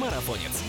Марафонец. 0.00 0.64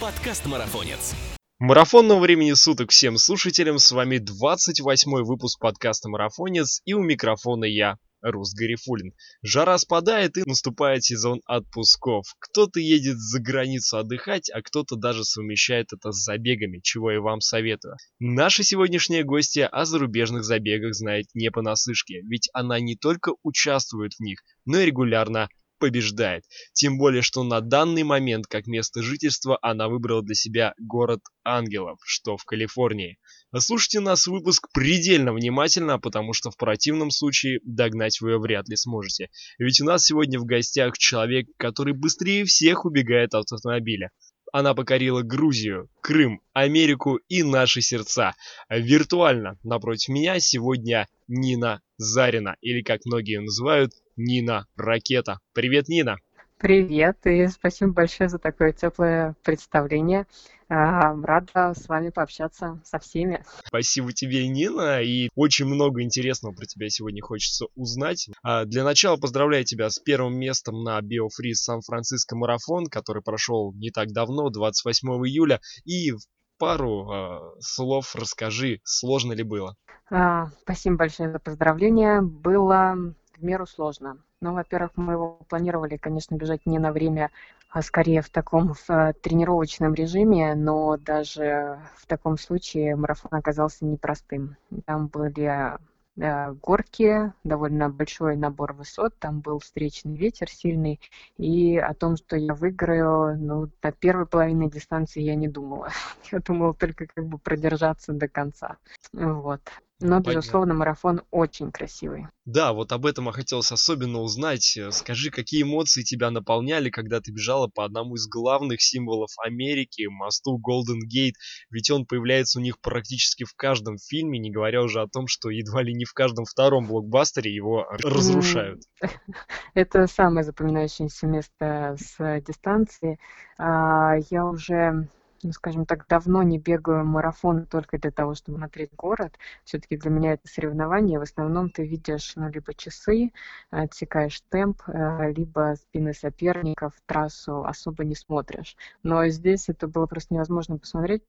Подкаст 0.00 0.46
Марафонец. 0.46 1.14
Марафонного 1.60 2.18
времени 2.18 2.54
суток 2.54 2.90
всем 2.90 3.18
слушателям. 3.18 3.78
С 3.78 3.92
вами 3.92 4.18
28 4.18 5.22
выпуск 5.22 5.60
подкаста 5.60 6.08
Марафонец 6.08 6.82
и 6.84 6.92
у 6.92 7.04
микрофона 7.04 7.66
я, 7.66 7.98
Рус 8.22 8.52
Гарифулин. 8.52 9.12
Жара 9.44 9.78
спадает 9.78 10.38
и 10.38 10.42
наступает 10.44 11.04
сезон 11.04 11.40
отпусков. 11.46 12.26
Кто-то 12.40 12.80
едет 12.80 13.16
за 13.16 13.40
границу 13.40 13.98
отдыхать, 13.98 14.50
а 14.50 14.60
кто-то 14.60 14.96
даже 14.96 15.22
совмещает 15.22 15.92
это 15.92 16.10
с 16.10 16.24
забегами, 16.24 16.80
чего 16.82 17.12
я 17.12 17.20
вам 17.20 17.40
советую. 17.40 17.94
Наша 18.18 18.64
сегодняшняя 18.64 19.22
гостья 19.22 19.68
о 19.68 19.84
зарубежных 19.84 20.42
забегах 20.42 20.94
знает 20.94 21.26
не 21.34 21.52
понаслышке, 21.52 22.22
ведь 22.22 22.48
она 22.52 22.80
не 22.80 22.96
только 22.96 23.34
участвует 23.44 24.14
в 24.14 24.20
них, 24.20 24.40
но 24.64 24.80
и 24.80 24.86
регулярно 24.86 25.48
побеждает. 25.78 26.44
Тем 26.72 26.98
более, 26.98 27.22
что 27.22 27.42
на 27.44 27.60
данный 27.60 28.02
момент 28.02 28.46
как 28.46 28.66
место 28.66 29.02
жительства 29.02 29.58
она 29.62 29.88
выбрала 29.88 30.22
для 30.22 30.34
себя 30.34 30.74
город 30.78 31.20
ангелов, 31.44 31.98
что 32.04 32.36
в 32.36 32.44
Калифорнии. 32.44 33.18
Слушайте 33.58 34.00
нас 34.00 34.26
выпуск 34.26 34.68
предельно 34.72 35.32
внимательно, 35.32 35.98
потому 35.98 36.32
что 36.32 36.50
в 36.50 36.56
противном 36.56 37.10
случае 37.10 37.60
догнать 37.64 38.20
вы 38.20 38.32
ее 38.32 38.38
вряд 38.38 38.68
ли 38.68 38.76
сможете. 38.76 39.30
Ведь 39.58 39.80
у 39.80 39.84
нас 39.84 40.04
сегодня 40.04 40.38
в 40.38 40.44
гостях 40.44 40.98
человек, 40.98 41.46
который 41.56 41.94
быстрее 41.94 42.44
всех 42.44 42.84
убегает 42.84 43.34
от 43.34 43.50
автомобиля. 43.52 44.10
Она 44.58 44.72
покорила 44.72 45.20
Грузию, 45.20 45.90
Крым, 46.00 46.40
Америку 46.54 47.20
и 47.28 47.42
наши 47.42 47.82
сердца. 47.82 48.34
Виртуально 48.70 49.58
напротив 49.62 50.08
меня 50.08 50.40
сегодня 50.40 51.08
Нина 51.28 51.82
Зарина, 51.98 52.56
или 52.62 52.80
как 52.80 53.04
многие 53.04 53.38
называют, 53.42 53.92
Нина 54.16 54.66
Ракета. 54.74 55.40
Привет, 55.52 55.88
Нина! 55.88 56.16
Привет, 56.58 57.18
и 57.26 57.46
спасибо 57.48 57.92
большое 57.92 58.30
за 58.30 58.38
такое 58.38 58.72
теплое 58.72 59.36
представление. 59.42 60.26
А, 60.68 61.14
рада 61.22 61.74
с 61.74 61.86
вами 61.86 62.08
пообщаться 62.08 62.80
со 62.82 62.98
всеми. 62.98 63.44
Спасибо 63.66 64.12
тебе, 64.14 64.48
Нина, 64.48 65.02
и 65.02 65.28
очень 65.34 65.66
много 65.66 66.02
интересного 66.02 66.54
про 66.54 66.64
тебя 66.64 66.88
сегодня 66.88 67.22
хочется 67.22 67.66
узнать. 67.74 68.28
А, 68.42 68.64
для 68.64 68.84
начала 68.84 69.18
поздравляю 69.18 69.64
тебя 69.64 69.90
с 69.90 69.98
первым 69.98 70.38
местом 70.38 70.82
на 70.82 70.98
BioFree 71.00 71.52
Сан-Франциско 71.52 72.34
марафон, 72.36 72.86
который 72.86 73.22
прошел 73.22 73.74
не 73.74 73.90
так 73.90 74.12
давно, 74.12 74.48
28 74.48 75.08
июля, 75.26 75.60
и 75.84 76.12
пару 76.58 77.12
э, 77.12 77.38
слов 77.60 78.16
расскажи, 78.16 78.80
сложно 78.82 79.34
ли 79.34 79.42
было? 79.42 79.76
А, 80.10 80.46
спасибо 80.62 80.96
большое 80.96 81.30
за 81.30 81.38
поздравления. 81.38 82.22
Было 82.22 83.14
в 83.36 83.42
меру 83.42 83.66
сложно. 83.66 84.18
Ну, 84.40 84.52
во-первых, 84.52 84.92
мы 84.96 85.14
его 85.14 85.38
планировали, 85.48 85.96
конечно, 85.96 86.34
бежать 86.34 86.66
не 86.66 86.78
на 86.78 86.92
время, 86.92 87.30
а 87.70 87.82
скорее 87.82 88.22
в 88.22 88.30
таком 88.30 88.74
в, 88.74 88.90
э, 88.90 89.12
тренировочном 89.14 89.94
режиме, 89.94 90.54
но 90.54 90.96
даже 90.96 91.80
в 91.96 92.06
таком 92.06 92.38
случае 92.38 92.96
марафон 92.96 93.30
оказался 93.32 93.84
непростым. 93.84 94.56
Там 94.84 95.08
были 95.08 95.76
э, 96.16 96.52
горки, 96.52 97.32
довольно 97.44 97.90
большой 97.90 98.36
набор 98.36 98.72
высот, 98.72 99.14
там 99.18 99.40
был 99.40 99.58
встречный 99.58 100.16
ветер 100.16 100.48
сильный, 100.48 101.00
и 101.36 101.76
о 101.76 101.92
том, 101.94 102.16
что 102.16 102.36
я 102.36 102.54
выиграю, 102.54 103.36
ну, 103.38 103.70
на 103.82 103.92
первой 103.92 104.26
половине 104.26 104.70
дистанции 104.70 105.22
я 105.22 105.34
не 105.34 105.48
думала. 105.48 105.90
Я 106.32 106.40
думала 106.40 106.74
только 106.74 107.06
как 107.06 107.26
бы 107.26 107.38
продержаться 107.38 108.12
до 108.12 108.28
конца. 108.28 108.76
Вот. 109.12 109.60
Но, 109.98 110.22
Понятно. 110.22 110.32
безусловно, 110.32 110.74
марафон 110.74 111.22
очень 111.30 111.72
красивый. 111.72 112.26
Да, 112.44 112.74
вот 112.74 112.92
об 112.92 113.06
этом 113.06 113.26
я 113.26 113.32
хотелось 113.32 113.72
особенно 113.72 114.18
узнать. 114.18 114.76
Э, 114.76 114.90
скажи, 114.90 115.30
какие 115.30 115.62
эмоции 115.62 116.02
тебя 116.02 116.30
наполняли, 116.30 116.90
когда 116.90 117.20
ты 117.22 117.32
бежала 117.32 117.68
по 117.68 117.82
одному 117.82 118.16
из 118.16 118.28
главных 118.28 118.82
символов 118.82 119.30
Америки, 119.42 120.06
мосту 120.06 120.58
Голден 120.58 121.00
Гейт? 121.00 121.36
Ведь 121.70 121.90
он 121.90 122.04
появляется 122.04 122.58
у 122.58 122.62
них 122.62 122.78
практически 122.80 123.44
в 123.44 123.54
каждом 123.54 123.96
фильме, 123.96 124.38
не 124.38 124.50
говоря 124.50 124.82
уже 124.82 125.00
о 125.00 125.08
том, 125.08 125.26
что 125.28 125.48
едва 125.48 125.82
ли 125.82 125.94
не 125.94 126.04
в 126.04 126.12
каждом 126.12 126.44
втором 126.44 126.88
блокбастере 126.88 127.54
его 127.54 127.86
разрушают. 128.04 128.82
Это 129.74 130.06
самое 130.06 130.44
запоминающееся 130.44 131.26
место 131.26 131.96
с 131.98 132.40
дистанции. 132.42 133.18
А, 133.56 134.16
я 134.30 134.44
уже 134.44 135.08
ну, 135.46 135.52
скажем 135.52 135.86
так, 135.86 136.06
давно 136.08 136.42
не 136.42 136.58
бегаю 136.58 137.04
марафон 137.04 137.66
только 137.66 137.98
для 137.98 138.10
того, 138.10 138.34
чтобы 138.34 138.58
смотреть 138.58 138.92
город. 138.94 139.38
Все-таки 139.64 139.96
для 139.96 140.10
меня 140.10 140.32
это 140.32 140.48
соревнование. 140.48 141.20
В 141.20 141.22
основном 141.22 141.70
ты 141.70 141.86
видишь, 141.86 142.32
ну, 142.34 142.48
либо 142.48 142.74
часы, 142.74 143.30
отсекаешь 143.70 144.40
темп, 144.50 144.82
э, 144.88 145.32
либо 145.32 145.76
спины 145.76 146.12
соперников, 146.14 146.94
трассу 147.06 147.64
особо 147.64 148.04
не 148.04 148.16
смотришь. 148.16 148.76
Но 149.04 149.28
здесь 149.28 149.68
это 149.68 149.86
было 149.86 150.06
просто 150.06 150.34
невозможно 150.34 150.78
посмотреть, 150.78 151.22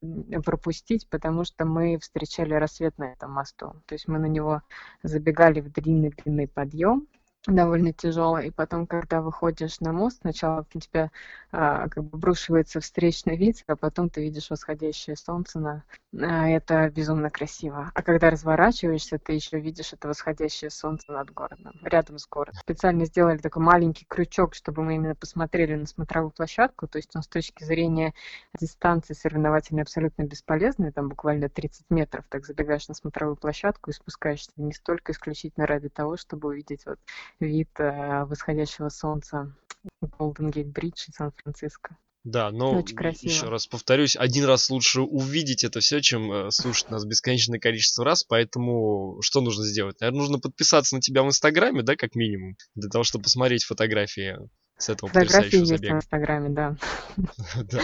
пропустить, 0.43 1.07
потому 1.09 1.43
что 1.43 1.65
мы 1.65 1.99
встречали 1.99 2.55
рассвет 2.55 2.97
на 2.97 3.11
этом 3.13 3.31
мосту. 3.31 3.75
То 3.85 3.93
есть 3.93 4.07
мы 4.07 4.17
на 4.17 4.25
него 4.25 4.63
забегали 5.03 5.61
в 5.61 5.71
длинный-длинный 5.71 6.47
подъем, 6.47 7.07
довольно 7.47 7.93
тяжело. 7.93 8.39
И 8.39 8.51
потом, 8.51 8.87
когда 8.87 9.21
выходишь 9.21 9.79
на 9.79 9.93
мост, 9.93 10.19
сначала 10.21 10.65
у 10.73 10.79
тебя 10.79 11.11
а, 11.51 11.87
как 11.87 12.03
бы 12.03 12.17
брушивается 12.17 12.79
встречный 12.79 13.37
вид, 13.37 13.63
а 13.67 13.75
потом 13.75 14.09
ты 14.09 14.21
видишь 14.21 14.49
восходящее 14.49 15.15
солнце. 15.15 15.59
На, 15.59 15.83
а, 16.19 16.49
это 16.49 16.89
безумно 16.89 17.29
красиво. 17.29 17.91
А 17.93 18.01
когда 18.03 18.29
разворачиваешься, 18.29 19.17
ты 19.17 19.33
еще 19.33 19.59
видишь 19.59 19.93
это 19.93 20.07
восходящее 20.07 20.69
солнце 20.69 21.11
над 21.11 21.31
городом, 21.31 21.73
рядом 21.83 22.17
с 22.19 22.27
городом. 22.27 22.59
Специально 22.59 23.05
сделали 23.05 23.37
такой 23.37 23.63
маленький 23.63 24.05
крючок, 24.07 24.53
чтобы 24.53 24.83
мы 24.83 24.95
именно 24.95 25.15
посмотрели 25.15 25.75
на 25.75 25.85
смотровую 25.85 26.31
площадку. 26.31 26.87
То 26.87 26.97
есть 26.97 27.15
он 27.15 27.23
с 27.23 27.27
точки 27.27 27.63
зрения 27.63 28.13
дистанции 28.59 29.13
соревновательной 29.13 29.83
абсолютно 29.83 30.23
бесполезный. 30.23 30.91
Там 30.91 31.09
буквально 31.09 31.49
30 31.49 31.85
метров. 31.89 32.25
Так 32.29 32.45
забегаешь 32.45 32.87
на 32.87 32.93
смотровую 32.93 33.37
площадку 33.37 33.89
и 33.89 33.93
спускаешься 33.93 34.51
не 34.57 34.73
столько 34.73 35.13
исключительно 35.13 35.65
ради 35.65 35.89
того, 35.89 36.17
чтобы 36.17 36.49
увидеть 36.49 36.85
вот 36.85 36.99
вид 37.39 37.69
э, 37.79 38.23
восходящего 38.25 38.89
солнца 38.89 39.55
Golden 40.03 40.51
Gate 40.51 40.73
Bridge 40.73 41.05
и 41.07 41.11
Сан-Франциско. 41.11 41.97
Да, 42.23 42.51
но 42.51 42.79
еще 42.79 43.47
раз 43.47 43.67
повторюсь, 43.67 44.17
один 44.17 44.43
раз 44.43 44.69
лучше 44.69 44.99
увидеть 45.01 45.63
это 45.63 45.79
все, 45.79 46.01
чем 46.01 46.29
э, 46.29 46.51
слушать 46.51 46.89
нас 46.89 47.05
бесконечное 47.05 47.57
количество 47.57 48.03
раз, 48.03 48.25
поэтому 48.25 49.17
что 49.21 49.39
нужно 49.39 49.63
сделать? 49.63 50.01
Наверное, 50.01 50.19
нужно 50.19 50.39
подписаться 50.39 50.95
на 50.95 51.01
тебя 51.01 51.23
в 51.23 51.27
Инстаграме, 51.27 51.83
да, 51.83 51.95
как 51.95 52.15
минимум, 52.15 52.57
для 52.75 52.89
того, 52.89 53.05
чтобы 53.05 53.23
посмотреть 53.23 53.63
фотографии 53.63 54.37
с 54.77 54.89
этого 54.89 55.09
Фотографии 55.09 55.57
есть 55.57 55.67
забега. 55.67 55.93
в 55.93 55.97
Инстаграме, 55.97 56.49
да. 56.49 56.75
да. 57.63 57.81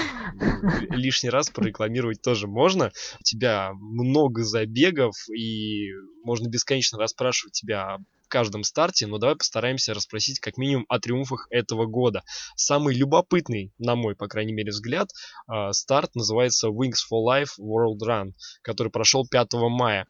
Лишний 0.90 1.30
раз 1.30 1.50
прорекламировать 1.50 2.22
тоже 2.22 2.48
можно. 2.48 2.92
У 3.20 3.24
тебя 3.24 3.72
много 3.74 4.44
забегов, 4.44 5.16
и 5.30 5.90
можно 6.24 6.48
бесконечно 6.48 7.00
расспрашивать 7.00 7.54
тебя 7.54 7.98
каждом 8.34 8.64
старте, 8.64 9.06
но 9.06 9.20
давай 9.20 9.36
постараемся 9.36 9.94
расспросить 9.94 10.40
как 10.40 10.58
минимум 10.58 10.88
о 10.90 11.00
триумфах 11.00 11.46
этого 11.52 11.86
года. 11.86 12.24
Самый 12.56 12.96
любопытный, 12.96 13.72
на 13.78 13.96
мой, 13.96 14.16
по 14.16 14.28
крайней 14.28 14.54
мере, 14.54 14.72
взгляд, 14.72 15.10
а, 15.46 15.72
старт 15.72 16.16
называется 16.16 16.70
Wings 16.70 17.02
for 17.08 17.24
Life 17.24 17.60
World 17.62 18.00
Run, 18.04 18.32
который 18.64 18.92
прошел 18.92 19.28
5 19.30 19.70
мая. 19.70 20.08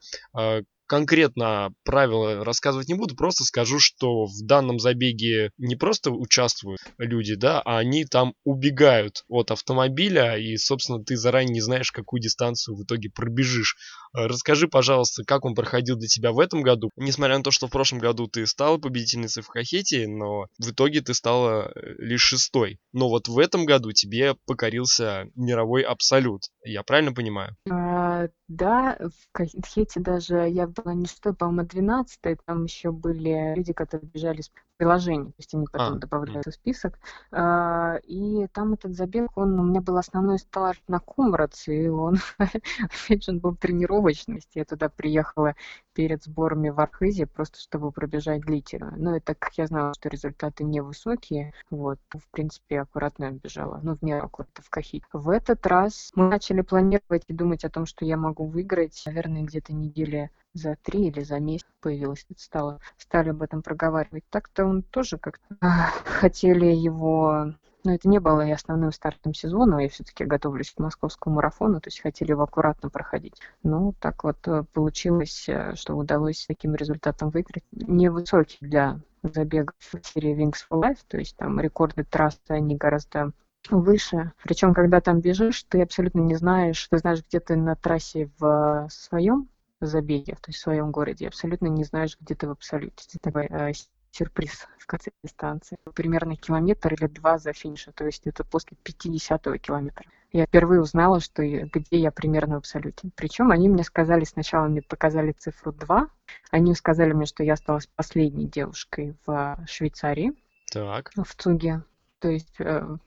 Конкретно 0.85 1.73
правила 1.83 2.43
рассказывать 2.43 2.87
не 2.87 2.93
буду, 2.93 3.15
просто 3.15 3.43
скажу, 3.43 3.79
что 3.79 4.25
в 4.25 4.45
данном 4.45 4.79
забеге 4.79 5.51
не 5.57 5.75
просто 5.75 6.11
участвуют 6.11 6.79
люди, 6.97 7.35
да, 7.35 7.61
а 7.61 7.77
они 7.77 8.05
там 8.05 8.33
убегают 8.43 9.23
от 9.27 9.51
автомобиля, 9.51 10.37
и, 10.37 10.57
собственно, 10.57 11.03
ты 11.03 11.15
заранее 11.15 11.53
не 11.53 11.61
знаешь, 11.61 11.91
какую 11.91 12.21
дистанцию 12.21 12.75
в 12.75 12.83
итоге 12.83 13.09
пробежишь. 13.09 13.75
Э, 14.15 14.27
расскажи, 14.27 14.67
пожалуйста, 14.67 15.23
как 15.23 15.45
он 15.45 15.55
проходил 15.55 15.95
для 15.95 16.07
тебя 16.07 16.31
в 16.31 16.39
этом 16.39 16.61
году. 16.61 16.89
Несмотря 16.97 17.37
на 17.37 17.43
то, 17.43 17.51
что 17.51 17.67
в 17.67 17.71
прошлом 17.71 17.99
году 17.99 18.27
ты 18.27 18.45
стала 18.45 18.77
победительницей 18.77 19.43
в 19.43 19.47
Хахете, 19.47 20.07
но 20.07 20.47
в 20.59 20.71
итоге 20.71 21.01
ты 21.01 21.13
стала 21.13 21.71
э, 21.73 21.93
лишь 21.97 22.21
шестой. 22.21 22.79
Но 22.91 23.09
вот 23.09 23.27
в 23.27 23.39
этом 23.39 23.65
году 23.65 23.91
тебе 23.91 24.35
покорился 24.45 25.25
мировой 25.35 25.81
абсолют. 25.83 26.43
Я 26.63 26.83
правильно 26.83 27.13
понимаю? 27.13 27.55
А, 27.69 28.27
да, 28.47 28.97
в 28.99 29.31
Кахете 29.31 29.99
даже 29.99 30.47
я 30.47 30.67
была 30.67 30.93
не 30.93 31.05
шестой, 31.05 31.33
по-моему, 31.33 31.67
двенадцатой. 31.67 32.37
Там 32.45 32.65
еще 32.65 32.91
были 32.91 33.55
люди, 33.55 33.73
которые 33.73 34.09
бежали 34.09 34.41
с 34.41 34.51
приложений, 34.77 35.27
то 35.27 35.35
есть 35.37 35.53
они 35.53 35.65
потом 35.71 35.95
а, 35.95 35.99
добавляются 35.99 36.51
в 36.51 36.55
список. 36.55 36.99
А, 37.31 37.97
и 38.03 38.47
там 38.47 38.73
этот 38.73 38.93
забег, 38.95 39.29
он 39.37 39.59
у 39.59 39.63
меня 39.63 39.81
был 39.81 39.97
основной 39.97 40.39
старт 40.39 40.81
на 40.87 40.99
Кумрац, 40.99 41.67
и 41.67 41.87
он, 41.87 42.17
опять 42.37 43.23
же, 43.23 43.31
он 43.31 43.39
был 43.39 43.55
тренировочный. 43.55 44.41
Я 44.53 44.65
туда 44.65 44.89
приехала 44.89 45.55
перед 45.93 46.23
сборами 46.23 46.69
в 46.69 46.79
Архизе, 46.79 47.27
просто 47.27 47.59
чтобы 47.59 47.91
пробежать 47.91 48.41
длительно. 48.41 48.93
Но 48.97 49.15
это 49.15 49.35
как 49.35 49.53
я 49.57 49.67
знала, 49.67 49.93
что 49.93 50.09
результаты 50.09 50.63
невысокие, 50.63 51.53
вот, 51.69 51.99
в 52.09 52.27
принципе, 52.31 52.81
аккуратно 52.81 53.31
бежала, 53.31 53.79
ну, 53.83 53.95
в 53.95 54.01
меру 54.01 54.25
аккуратно 54.25 54.63
в 54.63 54.69
Кахи. 54.69 55.03
В 55.13 55.29
этот 55.29 55.65
раз 55.67 56.11
мы 56.15 56.29
начали 56.29 56.52
планировать 56.61 57.23
и 57.27 57.33
думать 57.33 57.65
о 57.65 57.69
том, 57.69 57.85
что 57.85 58.05
я 58.05 58.17
могу 58.17 58.45
выиграть, 58.45 59.01
наверное, 59.05 59.43
где-то 59.43 59.73
недели 59.73 60.31
за 60.53 60.77
три 60.81 61.07
или 61.07 61.23
за 61.23 61.39
месяц 61.39 61.67
появилось, 61.81 62.25
стало, 62.37 62.79
стали 62.97 63.29
об 63.29 63.41
этом 63.41 63.61
проговаривать. 63.61 64.23
Так-то 64.29 64.65
он 64.65 64.83
тоже 64.83 65.17
как-то 65.17 65.57
хотели 66.05 66.67
его 66.67 67.53
но 67.83 67.93
это 67.93 68.07
не 68.07 68.19
было 68.19 68.45
и 68.45 68.51
основным 68.51 68.91
стартом 68.91 69.33
сезона. 69.33 69.79
Я 69.79 69.89
все-таки 69.89 70.23
готовлюсь 70.23 70.71
к 70.71 70.79
московскому 70.79 71.35
марафону, 71.35 71.81
то 71.81 71.89
есть 71.89 72.01
хотели 72.01 72.31
его 72.31 72.43
аккуратно 72.43 72.89
проходить. 72.89 73.41
Ну, 73.61 73.93
так 73.99 74.23
вот 74.23 74.37
э, 74.47 74.63
получилось, 74.71 75.49
э, 75.49 75.75
что 75.75 75.95
удалось 75.95 76.45
таким 76.47 76.75
результатом 76.75 77.29
выиграть. 77.29 77.63
Невысокий 77.71 78.57
для 78.61 78.99
забегов 79.23 79.75
в 79.79 80.05
серии 80.05 80.35
Wings 80.35 80.65
for 80.69 80.81
Life, 80.81 80.99
то 81.07 81.17
есть 81.17 81.35
там 81.35 81.59
рекорды 81.59 82.03
трассы, 82.05 82.39
они 82.49 82.75
гораздо 82.75 83.31
выше. 83.69 84.31
Причем, 84.43 84.73
когда 84.73 85.01
там 85.01 85.21
бежишь, 85.21 85.63
ты 85.63 85.81
абсолютно 85.81 86.19
не 86.19 86.35
знаешь, 86.35 86.87
ты 86.89 86.97
знаешь, 86.97 87.23
где 87.27 87.39
ты 87.39 87.55
на 87.55 87.75
трассе 87.75 88.29
в 88.39 88.87
своем 88.89 89.49
забеге, 89.79 90.33
то 90.35 90.49
есть 90.49 90.59
в 90.59 90.63
своем 90.63 90.91
городе, 90.91 91.27
абсолютно 91.27 91.67
не 91.67 91.83
знаешь, 91.83 92.17
где 92.19 92.35
ты 92.35 92.47
в 92.47 92.51
абсолюте. 92.51 93.05
Это 93.09 93.19
такой 93.19 93.45
э, 93.45 93.73
сюрприз 94.11 94.67
в 94.77 94.85
конце 94.85 95.11
дистанции. 95.23 95.77
Примерно 95.95 96.35
километр 96.35 96.93
или 96.93 97.07
два 97.07 97.37
за 97.37 97.53
финишем, 97.53 97.93
то 97.93 98.05
есть 98.05 98.25
это 98.27 98.43
после 98.43 98.77
50-го 98.83 99.57
километра. 99.57 100.05
Я 100.31 100.45
впервые 100.45 100.81
узнала, 100.81 101.19
что 101.19 101.43
где 101.43 101.97
я 101.97 102.11
примерно 102.11 102.55
в 102.55 102.59
абсолюте. 102.59 103.09
Причем 103.15 103.51
они 103.51 103.69
мне 103.69 103.83
сказали, 103.83 104.23
сначала 104.23 104.67
мне 104.67 104.81
показали 104.81 105.31
цифру 105.31 105.71
2, 105.71 106.07
они 106.49 106.73
сказали 106.73 107.13
мне, 107.13 107.27
что 107.27 107.43
я 107.43 107.53
осталась 107.53 107.87
последней 107.87 108.47
девушкой 108.47 109.15
в 109.27 109.59
Швейцарии, 109.67 110.33
так. 110.71 111.11
в 111.15 111.35
Цуге. 111.35 111.83
То 112.19 112.29
есть 112.29 112.55
э, 112.59 112.97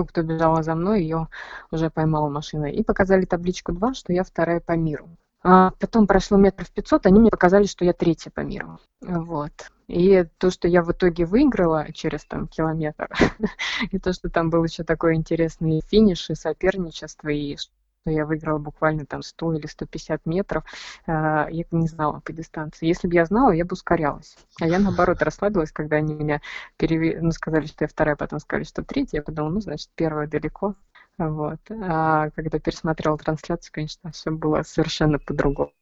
ту, 0.00 0.06
кто 0.06 0.22
бежала 0.22 0.62
за 0.62 0.74
мной, 0.74 1.02
ее 1.02 1.28
уже 1.70 1.90
поймала 1.90 2.30
машина. 2.30 2.66
И 2.66 2.82
показали 2.82 3.26
табличку 3.26 3.72
2, 3.72 3.94
что 3.94 4.12
я 4.12 4.24
вторая 4.24 4.60
по 4.60 4.72
миру. 4.72 5.08
А 5.42 5.72
потом 5.78 6.06
прошло 6.06 6.38
метров 6.38 6.70
500, 6.70 7.06
они 7.06 7.20
мне 7.20 7.30
показали, 7.30 7.64
что 7.64 7.84
я 7.84 7.92
третья 7.92 8.30
по 8.30 8.40
миру. 8.40 8.78
Вот. 9.00 9.52
И 9.88 10.24
то, 10.38 10.50
что 10.50 10.68
я 10.68 10.82
в 10.82 10.92
итоге 10.92 11.26
выиграла 11.26 11.92
через 11.92 12.24
там 12.24 12.46
километр, 12.46 13.08
и 13.90 13.98
то, 13.98 14.12
что 14.12 14.30
там 14.30 14.48
был 14.50 14.64
еще 14.64 14.84
такой 14.84 15.14
интересный 15.16 15.82
финиш 15.86 16.30
и 16.30 16.34
соперничество, 16.34 17.28
и 17.28 17.56
что 18.02 18.10
я 18.10 18.24
выиграла 18.24 18.58
буквально 18.58 19.04
там 19.06 19.22
100 19.22 19.54
или 19.54 19.66
150 19.66 20.26
метров, 20.26 20.64
а, 21.06 21.48
я 21.50 21.64
не 21.70 21.86
знала 21.86 22.20
по 22.20 22.32
дистанции. 22.32 22.86
Если 22.86 23.08
бы 23.08 23.14
я 23.14 23.26
знала, 23.26 23.50
я 23.50 23.64
бы 23.64 23.74
ускорялась. 23.74 24.36
А 24.60 24.66
я, 24.66 24.78
наоборот, 24.78 25.22
расслабилась, 25.22 25.72
когда 25.72 25.96
они 25.96 26.14
меня 26.14 26.40
перевели, 26.76 27.18
ну, 27.20 27.30
сказали, 27.32 27.66
что 27.66 27.84
я 27.84 27.88
вторая, 27.88 28.16
потом 28.16 28.38
сказали, 28.40 28.64
что 28.64 28.82
третья. 28.82 29.18
Я 29.18 29.22
подумала, 29.22 29.52
ну, 29.52 29.60
значит, 29.60 29.90
первая 29.94 30.26
далеко. 30.26 30.74
Вот. 31.18 31.60
А 31.70 32.30
когда 32.30 32.58
пересмотрела 32.58 33.18
трансляцию, 33.18 33.72
конечно, 33.72 34.10
все 34.12 34.30
было 34.30 34.62
совершенно 34.62 35.18
по-другому. 35.18 35.72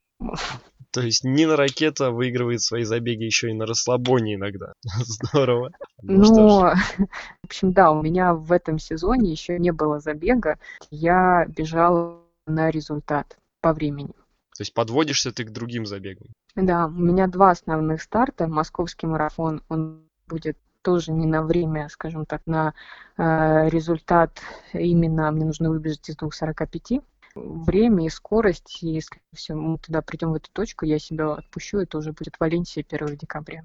То 0.98 1.06
есть 1.06 1.22
Нина 1.22 1.54
Ракета 1.54 2.10
выигрывает 2.10 2.60
свои 2.60 2.82
забеги 2.82 3.22
еще 3.22 3.50
и 3.50 3.54
на 3.54 3.66
расслабоне 3.66 4.34
иногда. 4.34 4.72
Здорово. 4.82 5.70
Ну, 6.02 6.22
ну 6.22 6.60
в 6.62 7.44
общем, 7.44 7.72
да, 7.72 7.92
у 7.92 8.02
меня 8.02 8.34
в 8.34 8.50
этом 8.50 8.80
сезоне 8.80 9.30
еще 9.30 9.60
не 9.60 9.70
было 9.70 10.00
забега. 10.00 10.58
Я 10.90 11.46
бежала 11.46 12.20
на 12.48 12.70
результат 12.70 13.36
по 13.60 13.72
времени. 13.72 14.12
То 14.56 14.62
есть 14.62 14.74
подводишься 14.74 15.30
ты 15.30 15.44
к 15.44 15.50
другим 15.50 15.86
забегам? 15.86 16.26
Да, 16.56 16.86
у 16.86 16.90
меня 16.90 17.28
два 17.28 17.50
основных 17.50 18.02
старта. 18.02 18.48
Московский 18.48 19.06
марафон, 19.06 19.62
он 19.68 20.02
будет 20.26 20.58
тоже 20.82 21.12
не 21.12 21.26
на 21.26 21.42
время, 21.42 21.88
скажем 21.90 22.26
так, 22.26 22.42
на 22.46 22.74
э, 23.16 23.68
результат 23.68 24.40
именно 24.72 25.30
мне 25.30 25.44
нужно 25.44 25.70
выбежать 25.70 26.08
из 26.08 26.16
2.45. 26.16 27.02
Время 27.44 28.06
и 28.06 28.08
скорость, 28.08 28.82
и 28.82 28.88
если 28.88 29.20
все, 29.34 29.54
мы 29.54 29.78
туда 29.78 30.02
придем 30.02 30.32
в 30.32 30.34
эту 30.34 30.50
точку, 30.52 30.84
я 30.84 30.98
себя 30.98 31.32
отпущу, 31.32 31.78
это 31.78 31.98
уже 31.98 32.12
будет 32.12 32.38
Валенсия 32.38 32.84
1 32.88 33.16
декабря. 33.16 33.64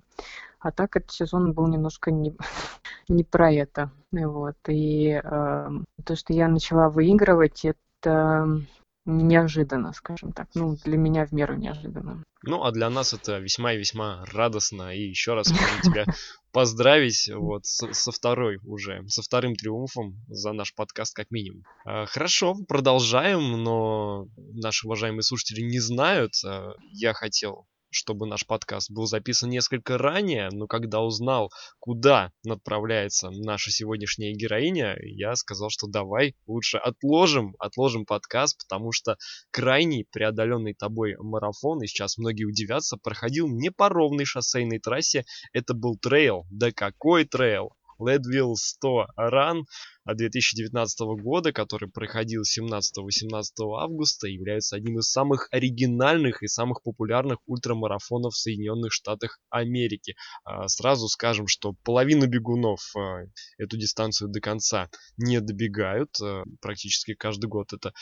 А 0.59 0.71
так 0.71 0.95
этот 0.95 1.11
сезон 1.11 1.53
был 1.53 1.67
немножко 1.67 2.11
не, 2.11 2.35
не 3.09 3.23
про 3.23 3.51
это. 3.51 3.91
Вот. 4.11 4.55
И 4.67 5.21
э, 5.23 5.69
то, 6.05 6.15
что 6.15 6.33
я 6.33 6.47
начала 6.47 6.89
выигрывать, 6.89 7.65
это 7.65 8.61
неожиданно, 9.05 9.93
скажем 9.93 10.31
так. 10.31 10.47
Ну, 10.53 10.77
для 10.83 10.97
меня 10.97 11.25
в 11.25 11.31
меру 11.31 11.55
неожиданно. 11.55 12.23
Ну, 12.43 12.63
а 12.63 12.71
для 12.71 12.89
нас 12.89 13.13
это 13.13 13.39
весьма 13.39 13.73
и 13.73 13.77
весьма 13.77 14.25
радостно. 14.31 14.95
И 14.95 15.01
еще 15.01 15.33
раз 15.33 15.49
можно 15.49 15.81
тебя 15.81 16.05
поздравить 16.51 17.29
вот 17.33 17.65
со, 17.65 17.91
со 17.93 18.11
второй 18.11 18.59
уже, 18.63 19.03
со 19.07 19.21
вторым 19.21 19.55
триумфом 19.55 20.17
за 20.27 20.51
наш 20.51 20.73
подкаст 20.75 21.15
как 21.15 21.31
минимум. 21.31 21.63
А, 21.85 22.05
хорошо, 22.05 22.55
продолжаем, 22.67 23.63
но 23.63 24.27
наши 24.37 24.85
уважаемые 24.85 25.23
слушатели 25.23 25.61
не 25.61 25.79
знают. 25.79 26.33
А, 26.45 26.73
я 26.91 27.13
хотел 27.13 27.65
чтобы 27.93 28.27
наш 28.27 28.45
подкаст 28.45 28.91
был 28.91 29.05
записан 29.05 29.49
несколько 29.49 29.97
ранее, 29.97 30.49
но 30.51 30.67
когда 30.67 31.01
узнал, 31.01 31.51
куда 31.79 32.31
отправляется 32.47 33.29
наша 33.29 33.71
сегодняшняя 33.71 34.33
героиня, 34.33 34.97
я 35.01 35.35
сказал, 35.35 35.69
что 35.69 35.87
давай 35.87 36.35
лучше 36.47 36.77
отложим, 36.77 37.55
отложим 37.59 38.05
подкаст, 38.05 38.57
потому 38.57 38.91
что 38.91 39.17
крайний 39.51 40.05
преодоленный 40.11 40.73
тобой 40.73 41.15
марафон, 41.17 41.81
и 41.83 41.87
сейчас 41.87 42.17
многие 42.17 42.45
удивятся, 42.45 42.97
проходил 42.97 43.47
не 43.47 43.71
по 43.71 43.89
ровной 43.89 44.25
шоссейной 44.25 44.79
трассе, 44.79 45.25
это 45.53 45.73
был 45.73 45.97
трейл. 45.97 46.45
Да 46.49 46.71
какой 46.71 47.25
трейл? 47.25 47.73
Leadville 48.05 48.55
100 48.55 49.07
Run 49.17 49.63
2019 50.05 50.99
года, 51.21 51.53
который 51.53 51.89
проходил 51.89 52.43
17-18 52.43 53.41
августа, 53.77 54.27
является 54.27 54.75
одним 54.75 54.99
из 54.99 55.09
самых 55.09 55.47
оригинальных 55.51 56.43
и 56.43 56.47
самых 56.47 56.81
популярных 56.83 57.39
ультрамарафонов 57.45 58.33
в 58.33 58.37
Соединенных 58.37 58.91
Штатах 58.91 59.39
Америки. 59.49 60.15
А, 60.43 60.67
сразу 60.67 61.07
скажем, 61.07 61.47
что 61.47 61.73
половина 61.83 62.27
бегунов 62.27 62.81
а, 62.97 63.23
эту 63.57 63.77
дистанцию 63.77 64.29
до 64.29 64.41
конца 64.41 64.89
не 65.17 65.39
добегают. 65.39 66.09
А, 66.21 66.43
практически 66.61 67.13
каждый 67.13 67.47
год 67.47 67.71
это 67.71 67.93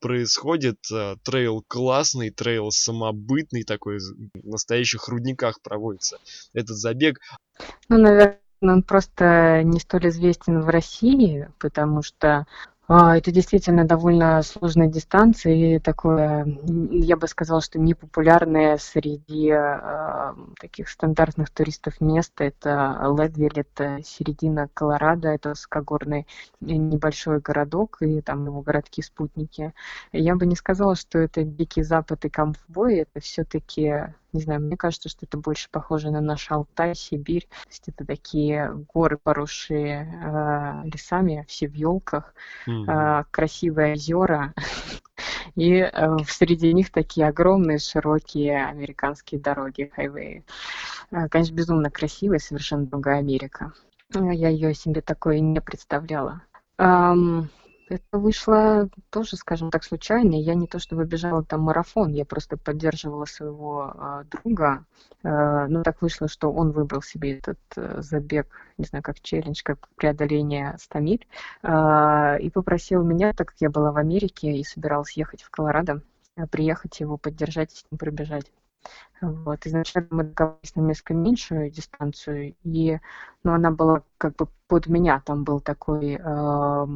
происходит. 0.00 0.78
Трейл 1.24 1.64
классный, 1.66 2.30
трейл 2.30 2.70
самобытный, 2.70 3.64
такой 3.64 3.98
в 3.98 4.46
настоящих 4.46 5.08
рудниках 5.08 5.60
проводится 5.62 6.18
этот 6.52 6.76
забег. 6.76 7.18
Ну, 7.88 7.98
наверное, 7.98 8.40
он 8.60 8.82
просто 8.82 9.62
не 9.62 9.80
столь 9.80 10.08
известен 10.08 10.60
в 10.60 10.68
России, 10.68 11.48
потому 11.58 12.02
что 12.02 12.46
а, 12.90 13.18
это 13.18 13.30
действительно 13.30 13.84
довольно 13.84 14.42
сложная 14.42 14.88
дистанция 14.88 15.76
и 15.76 15.78
такое, 15.78 16.46
я 16.90 17.18
бы 17.18 17.28
сказала, 17.28 17.60
что 17.60 17.78
непопулярное 17.78 18.78
среди 18.78 19.50
э, 19.50 20.32
таких 20.58 20.88
стандартных 20.88 21.50
туристов 21.50 22.00
место. 22.00 22.44
Это 22.44 22.98
Ледвиль, 23.14 23.60
это 23.60 23.98
середина 24.02 24.70
Колорадо, 24.72 25.28
это 25.28 25.50
высокогорный 25.50 26.26
небольшой 26.60 27.40
городок 27.40 27.98
и 28.00 28.22
там 28.22 28.46
его 28.46 28.62
городки-спутники. 28.62 29.74
Я 30.12 30.34
бы 30.36 30.46
не 30.46 30.56
сказала, 30.56 30.96
что 30.96 31.18
это 31.18 31.42
Дикий 31.42 31.82
Запад 31.82 32.24
и 32.24 32.30
Камфбой, 32.30 33.00
это 33.00 33.20
все-таки 33.20 34.14
не 34.32 34.42
знаю, 34.42 34.60
мне 34.60 34.76
кажется, 34.76 35.08
что 35.08 35.26
это 35.26 35.38
больше 35.38 35.68
похоже 35.70 36.10
на 36.10 36.20
наш 36.20 36.50
Алтай, 36.50 36.94
Сибирь. 36.94 37.46
То 37.46 37.68
есть 37.68 37.88
это 37.88 38.04
такие 38.04 38.72
горы, 38.92 39.16
поросшие 39.16 40.04
э, 40.04 40.88
лесами, 40.88 41.44
все 41.48 41.68
в 41.68 41.74
елках, 41.74 42.34
mm-hmm. 42.66 43.20
э, 43.20 43.24
красивые 43.30 43.94
озера. 43.94 44.54
И 45.54 45.72
э, 45.76 46.16
среди 46.26 46.72
них 46.72 46.92
такие 46.92 47.26
огромные, 47.26 47.78
широкие 47.78 48.66
американские 48.66 49.40
дороги, 49.40 49.90
хайвеи. 49.94 50.44
Э, 51.10 51.28
конечно, 51.28 51.54
безумно 51.54 51.90
красивая, 51.90 52.38
совершенно 52.38 52.86
другая 52.86 53.18
Америка. 53.18 53.72
Я 54.14 54.48
ее 54.48 54.74
себе 54.74 55.00
такое 55.00 55.40
не 55.40 55.60
представляла. 55.60 56.42
Um, 56.78 57.48
это 57.88 58.18
вышло 58.18 58.88
тоже, 59.10 59.36
скажем 59.36 59.70
так, 59.70 59.84
случайно. 59.84 60.34
Я 60.34 60.54
не 60.54 60.66
то 60.66 60.78
чтобы 60.78 61.04
бежала 61.04 61.44
там 61.44 61.62
марафон, 61.62 62.12
я 62.12 62.24
просто 62.24 62.56
поддерживала 62.56 63.24
своего 63.24 63.94
э, 63.94 64.24
друга. 64.30 64.84
Э, 65.22 65.66
ну, 65.68 65.82
так 65.82 66.02
вышло, 66.02 66.28
что 66.28 66.52
он 66.52 66.72
выбрал 66.72 67.02
себе 67.02 67.38
этот 67.38 67.58
э, 67.76 68.00
забег, 68.00 68.48
не 68.76 68.84
знаю, 68.84 69.02
как 69.02 69.20
челлендж, 69.20 69.62
как 69.62 69.88
преодоление 69.96 70.76
100 70.78 70.98
миль, 71.00 71.26
э, 71.62 72.40
и 72.40 72.50
попросил 72.50 73.02
меня, 73.02 73.32
так 73.32 73.48
как 73.48 73.60
я 73.60 73.70
была 73.70 73.92
в 73.92 73.96
Америке 73.96 74.52
и 74.52 74.64
собиралась 74.64 75.16
ехать 75.16 75.42
в 75.42 75.50
Колорадо, 75.50 76.02
э, 76.36 76.46
приехать 76.46 77.00
его 77.00 77.16
поддержать 77.16 77.72
и 77.72 77.76
с 77.76 77.84
ним 77.90 77.98
пробежать. 77.98 78.52
Вот. 79.20 79.66
Изначально 79.66 80.08
мы 80.10 80.24
договорились 80.24 80.76
на 80.76 80.80
несколько 80.82 81.14
меньшую 81.14 81.70
дистанцию, 81.70 82.54
и 82.62 82.98
ну, 83.42 83.52
она 83.52 83.70
была 83.70 84.02
как 84.16 84.36
бы 84.36 84.48
под 84.68 84.86
меня. 84.86 85.20
Там 85.24 85.44
был 85.44 85.60
такой 85.60 86.18
э, 86.20 86.86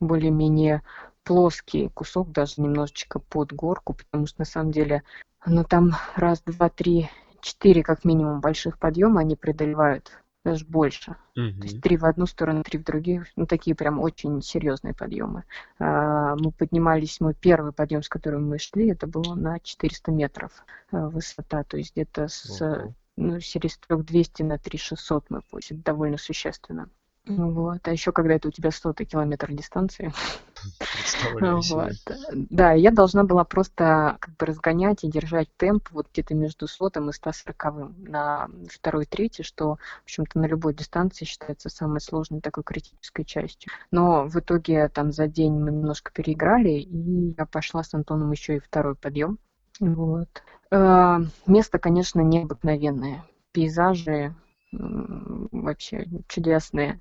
более-менее 0.00 0.82
плоский 1.24 1.88
кусок, 1.90 2.32
даже 2.32 2.60
немножечко 2.62 3.18
под 3.18 3.52
горку, 3.52 3.94
потому 3.94 4.26
что 4.26 4.40
на 4.40 4.44
самом 4.44 4.72
деле, 4.72 5.02
ну 5.44 5.64
там 5.64 5.92
раз, 6.16 6.42
два, 6.42 6.68
три, 6.68 7.10
четыре 7.40 7.82
как 7.82 8.04
минимум 8.04 8.40
больших 8.40 8.78
подъема 8.78 9.20
они 9.20 9.36
преодолевают 9.36 10.10
даже 10.44 10.64
больше. 10.64 11.16
Mm-hmm. 11.36 11.58
То 11.58 11.62
есть 11.64 11.80
три 11.82 11.96
в 11.96 12.04
одну 12.04 12.26
сторону, 12.26 12.62
три 12.62 12.78
в 12.78 12.84
другую. 12.84 13.26
Ну, 13.36 13.46
такие 13.46 13.76
прям 13.76 14.00
очень 14.00 14.40
серьезные 14.40 14.94
подъемы. 14.94 15.44
А, 15.78 16.36
мы 16.36 16.52
поднимались, 16.52 17.20
мой 17.20 17.34
первый 17.34 17.72
подъем, 17.72 18.02
с 18.02 18.08
которым 18.08 18.48
мы 18.48 18.58
шли, 18.58 18.88
это 18.88 19.06
было 19.06 19.34
на 19.34 19.58
400 19.60 20.10
метров 20.12 20.52
а, 20.90 21.08
высота. 21.08 21.64
То 21.64 21.76
есть 21.76 21.92
где-то 21.92 22.28
с, 22.28 22.94
ну, 23.16 23.40
серии 23.40 23.68
строк 23.68 24.04
200 24.04 24.42
на 24.42 24.58
3600 24.58 25.30
мы 25.30 25.42
пустим. 25.42 25.82
довольно 25.82 26.16
существенно. 26.16 26.88
Вот. 27.28 27.86
А 27.86 27.92
еще 27.92 28.12
когда 28.12 28.34
это 28.34 28.48
у 28.48 28.50
тебя 28.50 28.70
сотый 28.70 29.06
километр 29.06 29.52
дистанции. 29.52 30.12
Вот. 31.40 31.92
Да, 32.32 32.72
я 32.72 32.90
должна 32.90 33.24
была 33.24 33.44
просто 33.44 34.16
как 34.20 34.36
бы 34.36 34.46
разгонять 34.46 35.04
и 35.04 35.10
держать 35.10 35.48
темп 35.56 35.88
вот 35.90 36.08
где-то 36.12 36.34
между 36.34 36.66
сотым 36.66 37.10
и 37.10 37.12
140 37.12 37.64
на 37.98 38.48
второй 38.68 39.06
третий, 39.06 39.42
что, 39.42 39.76
в 39.76 40.04
общем-то, 40.04 40.38
на 40.38 40.46
любой 40.46 40.74
дистанции 40.74 41.24
считается 41.24 41.68
самой 41.68 42.00
сложной 42.00 42.40
такой 42.40 42.64
критической 42.64 43.24
частью. 43.24 43.70
Но 43.90 44.24
в 44.26 44.36
итоге 44.36 44.88
там 44.88 45.12
за 45.12 45.26
день 45.26 45.52
мы 45.52 45.70
немножко 45.70 46.12
переиграли, 46.12 46.70
и 46.70 47.34
я 47.36 47.46
пошла 47.46 47.82
с 47.82 47.94
Антоном 47.94 48.32
еще 48.32 48.56
и 48.56 48.60
второй 48.60 48.94
подъем. 48.94 49.38
Вот. 49.80 50.28
Э, 50.70 51.18
Место, 51.46 51.78
конечно, 51.78 52.20
необыкновенное. 52.20 53.24
Пейзажи 53.52 54.34
вообще 54.70 56.06
чудесные. 56.28 57.00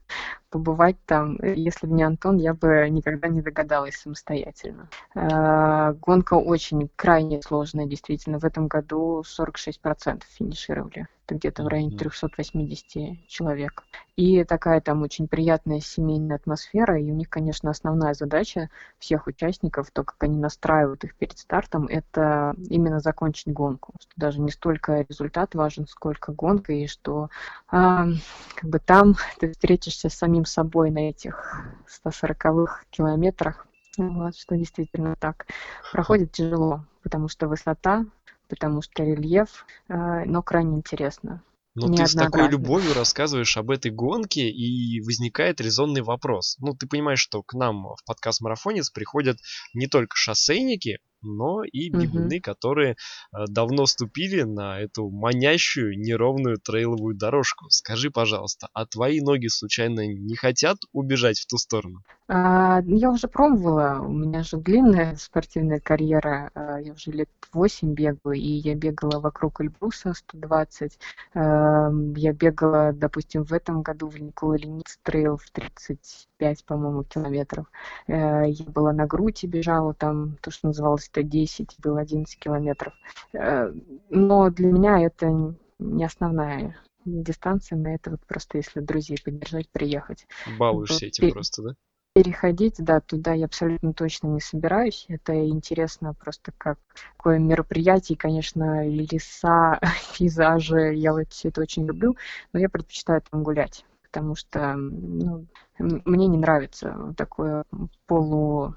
Побывать 0.50 0.98
там, 1.06 1.38
если 1.42 1.88
бы 1.88 1.94
не 1.94 2.04
Антон, 2.04 2.38
я 2.38 2.54
бы 2.54 2.88
никогда 2.90 3.28
не 3.28 3.42
догадалась 3.42 3.96
самостоятельно. 3.96 4.90
Э, 5.16 5.94
Гонка 5.94 6.36
очень 6.36 6.90
крайне 6.96 7.42
сложная, 7.42 7.86
действительно. 7.86 8.40
В 8.40 8.46
этом 8.46 8.68
году 8.68 9.24
46% 9.24 10.24
финишировали. 10.30 11.08
Это 11.28 11.36
где-то 11.36 11.64
в 11.64 11.68
районе 11.68 11.90
Мгм. 11.90 11.98
380 11.98 13.28
человек. 13.28 13.84
И 14.16 14.46
такая 14.46 14.80
там 14.80 15.02
очень 15.02 15.28
приятная 15.28 15.82
семейная 15.82 16.38
атмосфера. 16.38 16.98
И 16.98 17.12
у 17.12 17.14
них, 17.14 17.30
конечно, 17.30 17.70
основная 17.70 18.14
задача 18.14 18.70
всех 18.98 19.28
участников, 19.28 19.92
то, 19.92 20.06
как 20.06 20.16
они 20.24 20.38
настраивают 20.38 21.04
их 21.04 21.16
перед 21.16 21.38
стартом, 21.38 21.88
это 21.88 22.56
именно 22.70 23.02
закончить 23.02 23.52
гонку. 23.52 23.94
Что 24.00 24.12
даже 24.16 24.40
не 24.40 24.52
столько 24.52 25.06
результат 25.10 25.54
важен, 25.54 25.86
сколько 25.88 26.32
гонка, 26.32 26.72
и 26.72 26.88
что 26.88 27.30
а, 27.68 28.08
как 28.56 28.70
бы 28.70 28.80
там 28.80 29.16
ты 29.40 29.52
встретишься 29.52 30.08
с 30.08 30.14
самим 30.14 30.46
собой 30.46 30.92
на 30.92 31.10
этих 31.10 31.62
140 31.88 32.86
километрах. 32.90 33.68
Вот, 33.98 34.38
что 34.38 34.56
действительно 34.56 35.18
так. 35.20 35.46
Проходит 35.92 36.32
тяжело, 36.32 36.86
потому 37.04 37.28
что 37.28 37.48
высота, 37.48 38.06
потому 38.48 38.82
что 38.82 39.04
рельеф, 39.04 39.66
э, 39.88 40.26
но 40.26 40.42
крайне 40.42 40.78
интересно. 40.78 41.44
Но 41.76 41.88
Не 41.88 41.98
ты 41.98 42.08
с 42.08 42.14
такой 42.14 42.50
любовью 42.50 42.96
рассказываешь 42.96 43.56
об 43.56 43.70
этой 43.70 43.92
гонке, 43.92 44.50
и 44.50 45.00
возникает 45.02 45.62
резонный 45.62 46.02
вопрос. 46.02 46.58
Ну, 46.60 46.74
ты 46.74 46.88
понимаешь, 46.88 47.20
что 47.20 47.44
к 47.44 47.54
нам 47.54 47.84
в 47.84 48.04
подкаст 48.04 48.42
«Марафонец» 48.42 48.90
приходят 48.90 49.38
не 49.76 49.86
только 49.86 50.16
шоссейники, 50.16 50.98
но 51.22 51.64
и 51.64 51.90
бегуны, 51.90 52.40
которые 52.40 52.92
э, 52.94 53.46
давно 53.48 53.86
ступили 53.86 54.44
на 54.44 54.80
эту 54.80 55.10
манящую 55.10 55.98
неровную 56.00 56.58
трейловую 56.60 57.16
дорожку. 57.16 57.70
Скажи, 57.70 58.10
пожалуйста, 58.12 58.68
а 58.74 58.86
твои 58.86 59.22
ноги 59.22 59.48
случайно 59.48 60.08
не 60.08 60.36
хотят 60.36 60.78
убежать 60.94 61.40
в 61.40 61.48
ту 61.48 61.58
сторону? 61.58 62.04
А, 62.30 62.82
ну, 62.82 62.98
я 62.98 63.10
уже 63.10 63.30
пробовала, 63.30 64.02
у 64.02 64.10
меня 64.12 64.44
же 64.44 64.58
длинная 64.58 65.16
спортивная 65.16 65.80
карьера, 65.80 66.52
а, 66.54 66.78
я 66.82 66.92
уже 66.92 67.12
лет 67.12 67.30
8 67.54 67.94
бегаю, 67.94 68.36
и 68.36 68.50
я 68.50 68.76
бегала 68.76 69.22
вокруг 69.22 69.62
Эльбруса 69.62 70.14
120, 70.14 71.00
эм, 71.36 72.14
я 72.16 72.34
бегала, 72.34 72.92
допустим, 72.92 73.46
в 73.46 73.54
этом 73.54 73.82
году 73.82 74.10
в 74.10 74.20
Никола 74.22 74.58
Лениц 74.58 75.00
трейл 75.04 75.38
в 75.38 75.50
35, 75.52 76.66
по-моему, 76.66 77.06
километров. 77.06 77.68
Э, 78.08 78.44
Я 78.50 78.66
была 78.66 78.92
на 78.92 79.06
груди, 79.08 79.48
бежала 79.48 79.94
там, 79.94 80.36
то, 80.42 80.52
что 80.52 80.68
называлось 80.68 81.07
Т-10, 81.12 81.72
было 81.80 82.02
11 82.02 82.38
километров. 82.40 82.94
Э, 83.34 83.72
Но 84.10 84.50
для 84.50 84.72
меня 84.72 85.00
это 85.02 85.56
не 85.80 86.06
основная 86.06 86.76
дистанция, 87.08 87.78
на 87.78 87.96
это 87.96 88.12
вот 88.12 88.26
просто 88.26 88.58
если 88.58 88.80
друзей 88.82 89.18
поддержать, 89.24 89.70
приехать. 89.70 90.28
Балуешься 90.58 90.96
Вот 90.96 91.04
этим 91.04 91.32
просто, 91.32 91.64
да? 91.64 91.76
Переходить, 92.14 92.76
да, 92.80 93.00
туда 93.00 93.34
я 93.34 93.46
абсолютно 93.46 93.94
точно 93.94 94.28
не 94.28 94.40
собираюсь. 94.40 95.06
Это 95.08 95.48
интересно 95.48 96.14
просто 96.14 96.52
как 96.58 96.80
такое 97.16 97.38
мероприятие. 97.38 98.16
И, 98.16 98.20
конечно, 98.20 98.88
леса, 98.88 99.80
пейзажи, 100.18 100.96
я 100.96 101.14
вот 101.14 101.32
все 101.32 101.50
это 101.50 101.62
очень 101.62 101.86
люблю, 101.86 102.18
но 102.54 102.60
я 102.60 102.70
предпочитаю 102.70 103.22
там 103.30 103.44
гулять, 103.44 103.86
потому 104.02 104.36
что 104.36 104.76
ну, 104.76 105.46
мне 105.78 106.28
не 106.28 106.38
нравится 106.38 107.14
такое 107.16 107.64
полу 108.08 108.74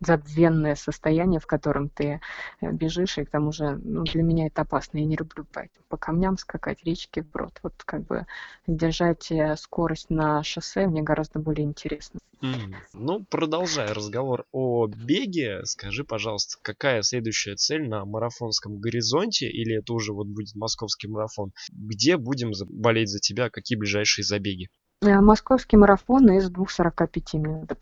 забвенное 0.00 0.74
состояние, 0.74 1.40
в 1.40 1.46
котором 1.46 1.88
ты 1.88 2.20
э, 2.60 2.72
бежишь, 2.72 3.18
и 3.18 3.24
к 3.24 3.30
тому 3.30 3.52
же 3.52 3.76
ну, 3.76 4.04
для 4.04 4.22
меня 4.22 4.46
это 4.46 4.62
опасно. 4.62 4.98
Я 4.98 5.04
не 5.04 5.16
люблю 5.16 5.44
по, 5.44 5.60
этим- 5.60 5.82
по 5.88 5.96
камням 5.96 6.36
скакать, 6.38 6.82
речки 6.84 7.20
вброд. 7.20 7.58
Вот 7.62 7.74
как 7.84 8.04
бы 8.06 8.26
держать 8.66 9.30
э, 9.30 9.56
скорость 9.56 10.10
на 10.10 10.42
шоссе 10.42 10.86
мне 10.86 11.02
гораздо 11.02 11.38
более 11.38 11.64
интересно. 11.66 12.20
М, 12.42 12.76
Ну, 12.94 13.24
продолжая 13.30 13.94
разговор 13.94 14.44
о 14.52 14.86
беге, 14.86 15.64
скажи, 15.64 16.04
пожалуйста, 16.04 16.56
какая 16.62 17.02
следующая 17.02 17.54
цель 17.56 17.88
на 17.88 18.04
марафонском 18.04 18.78
горизонте, 18.80 19.48
или 19.48 19.78
это 19.78 19.92
уже 19.92 20.12
вот 20.12 20.26
будет 20.26 20.54
московский 20.54 21.08
марафон? 21.08 21.52
Где 21.72 22.16
будем 22.16 22.52
болеть 22.68 23.08
за 23.08 23.18
тебя, 23.20 23.50
какие 23.50 23.78
ближайшие 23.78 24.24
забеги? 24.24 24.68
Э, 25.00 25.20
Московский 25.20 25.76
марафон 25.76 26.28
из 26.32 26.50
2.45 26.50 27.38
мне 27.38 27.56
надо 27.58 27.76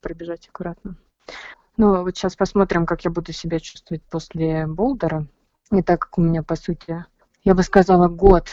пробежать, 0.00 0.48
аккуратно. 0.48 0.96
Ну, 1.76 2.02
вот 2.02 2.16
сейчас 2.16 2.34
посмотрим, 2.34 2.86
как 2.86 3.04
я 3.04 3.10
буду 3.10 3.32
себя 3.32 3.60
чувствовать 3.60 4.02
после 4.02 4.66
Болдера. 4.66 5.26
И 5.70 5.82
так 5.82 6.00
как 6.00 6.18
у 6.18 6.22
меня, 6.22 6.42
по 6.42 6.56
сути, 6.56 7.04
я 7.44 7.54
бы 7.54 7.62
сказала, 7.62 8.08
год 8.08 8.48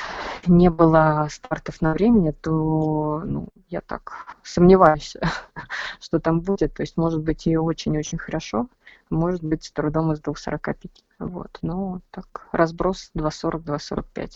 не 0.46 0.70
было 0.70 1.28
стартов 1.32 1.82
на 1.82 1.94
времени, 1.94 2.32
то 2.32 3.24
ну, 3.26 3.48
я 3.68 3.82
так 3.82 4.38
сомневаюсь, 4.44 5.18
что 6.00 6.20
там 6.20 6.42
будет. 6.42 6.76
То 6.76 6.84
есть, 6.84 6.98
может 6.98 7.24
быть, 7.24 7.48
и 7.48 7.58
очень-очень 7.58 8.20
хорошо, 8.20 8.68
может 9.10 9.44
быть, 9.44 9.64
с 9.64 9.72
трудом 9.72 10.12
из 10.12 10.22
2.45. 10.22 10.90
Вот, 11.20 11.58
но 11.62 12.02
так, 12.12 12.48
разброс 12.52 13.12
2.40-2.45. 13.16 14.32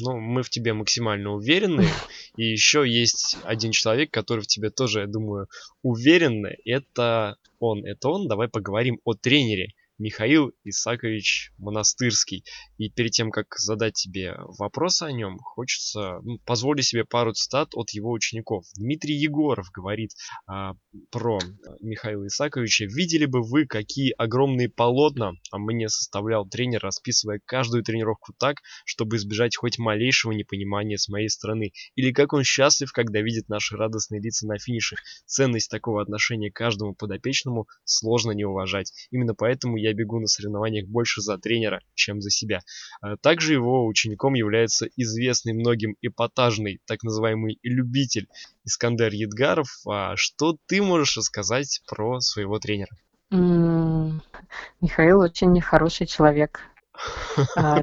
Ну, 0.00 0.18
мы 0.18 0.42
в 0.42 0.50
тебе 0.50 0.72
максимально 0.72 1.32
уверены, 1.32 1.86
и 2.36 2.44
еще 2.44 2.84
есть 2.86 3.36
один 3.44 3.72
человек, 3.72 4.10
который 4.10 4.40
в 4.40 4.46
тебе 4.46 4.70
тоже, 4.70 5.00
я 5.00 5.06
думаю, 5.06 5.48
уверенный. 5.82 6.58
Это 6.64 7.36
он, 7.58 7.84
это 7.84 8.08
он. 8.08 8.28
Давай 8.28 8.48
поговорим 8.48 9.00
о 9.04 9.14
тренере. 9.14 9.74
Михаил 9.98 10.52
Исакович 10.64 11.52
Монастырский. 11.58 12.44
И 12.78 12.90
перед 12.90 13.12
тем, 13.12 13.30
как 13.30 13.54
задать 13.56 13.94
тебе 13.94 14.36
вопрос 14.58 15.02
о 15.02 15.12
нем, 15.12 15.38
хочется 15.38 16.20
ну, 16.22 16.38
позволить 16.44 16.86
себе 16.86 17.04
пару 17.04 17.32
цитат 17.32 17.70
от 17.74 17.90
его 17.90 18.10
учеников. 18.10 18.64
Дмитрий 18.76 19.14
Егоров 19.14 19.70
говорит 19.72 20.10
а, 20.46 20.74
про 21.10 21.38
Михаила 21.80 22.26
Исаковича. 22.26 22.86
Видели 22.86 23.26
бы 23.26 23.42
вы, 23.42 23.66
какие 23.66 24.12
огромные 24.12 24.68
полотна 24.68 25.32
а 25.50 25.58
мне 25.58 25.88
составлял 25.88 26.46
тренер, 26.46 26.80
расписывая 26.82 27.40
каждую 27.44 27.84
тренировку 27.84 28.32
так, 28.38 28.56
чтобы 28.84 29.16
избежать 29.16 29.56
хоть 29.56 29.78
малейшего 29.78 30.32
непонимания 30.32 30.96
с 30.96 31.08
моей 31.08 31.28
стороны. 31.28 31.72
Или 31.94 32.12
как 32.12 32.32
он 32.32 32.42
счастлив, 32.42 32.90
когда 32.92 33.20
видит 33.20 33.48
наши 33.48 33.76
радостные 33.76 34.20
лица 34.20 34.46
на 34.46 34.58
финише. 34.58 34.96
Ценность 35.26 35.70
такого 35.70 36.02
отношения 36.02 36.50
к 36.50 36.56
каждому 36.56 36.94
подопечному 36.94 37.68
сложно 37.84 38.32
не 38.32 38.44
уважать. 38.44 38.92
Именно 39.10 39.34
поэтому 39.34 39.76
бегу 39.92 40.20
на 40.20 40.26
соревнованиях 40.26 40.88
больше 40.88 41.20
за 41.20 41.38
тренера, 41.38 41.80
чем 41.94 42.20
за 42.20 42.30
себя. 42.30 42.60
А 43.00 43.16
Также 43.16 43.52
его 43.52 43.86
учеником 43.86 44.34
является 44.34 44.86
известный 44.96 45.52
многим 45.52 45.96
эпатажный, 46.00 46.80
так 46.86 47.02
называемый 47.02 47.58
любитель 47.62 48.28
Искандер 48.64 49.12
Едгаров. 49.12 49.68
А 49.86 50.16
что 50.16 50.56
ты 50.66 50.82
можешь 50.82 51.16
рассказать 51.16 51.82
про 51.86 52.20
своего 52.20 52.58
тренера? 52.58 52.96
М, 53.30 54.22
Михаил 54.80 55.20
очень 55.20 55.60
хороший 55.60 56.06
человек. 56.06 56.60
А, 57.56 57.82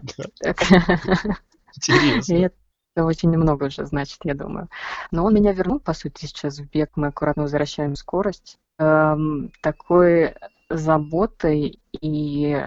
Интересно. 1.76 2.52
это 2.96 3.06
очень 3.06 3.30
много 3.30 3.66
уже 3.66 3.86
значит, 3.86 4.20
я 4.24 4.34
думаю. 4.34 4.70
Но 5.12 5.26
он 5.26 5.34
меня 5.34 5.54
вернул, 5.54 5.80
по 5.80 5.94
сути, 5.94 6.26
сейчас 6.26 6.60
в 6.60 6.70
бег. 6.70 6.92
Мы 6.96 7.08
аккуратно 7.08 7.44
возвращаем 7.44 7.96
скорость. 7.96 8.58
Эм, 8.78 9.52
такой 9.62 10.36
заботой 10.78 11.80
и, 11.92 12.66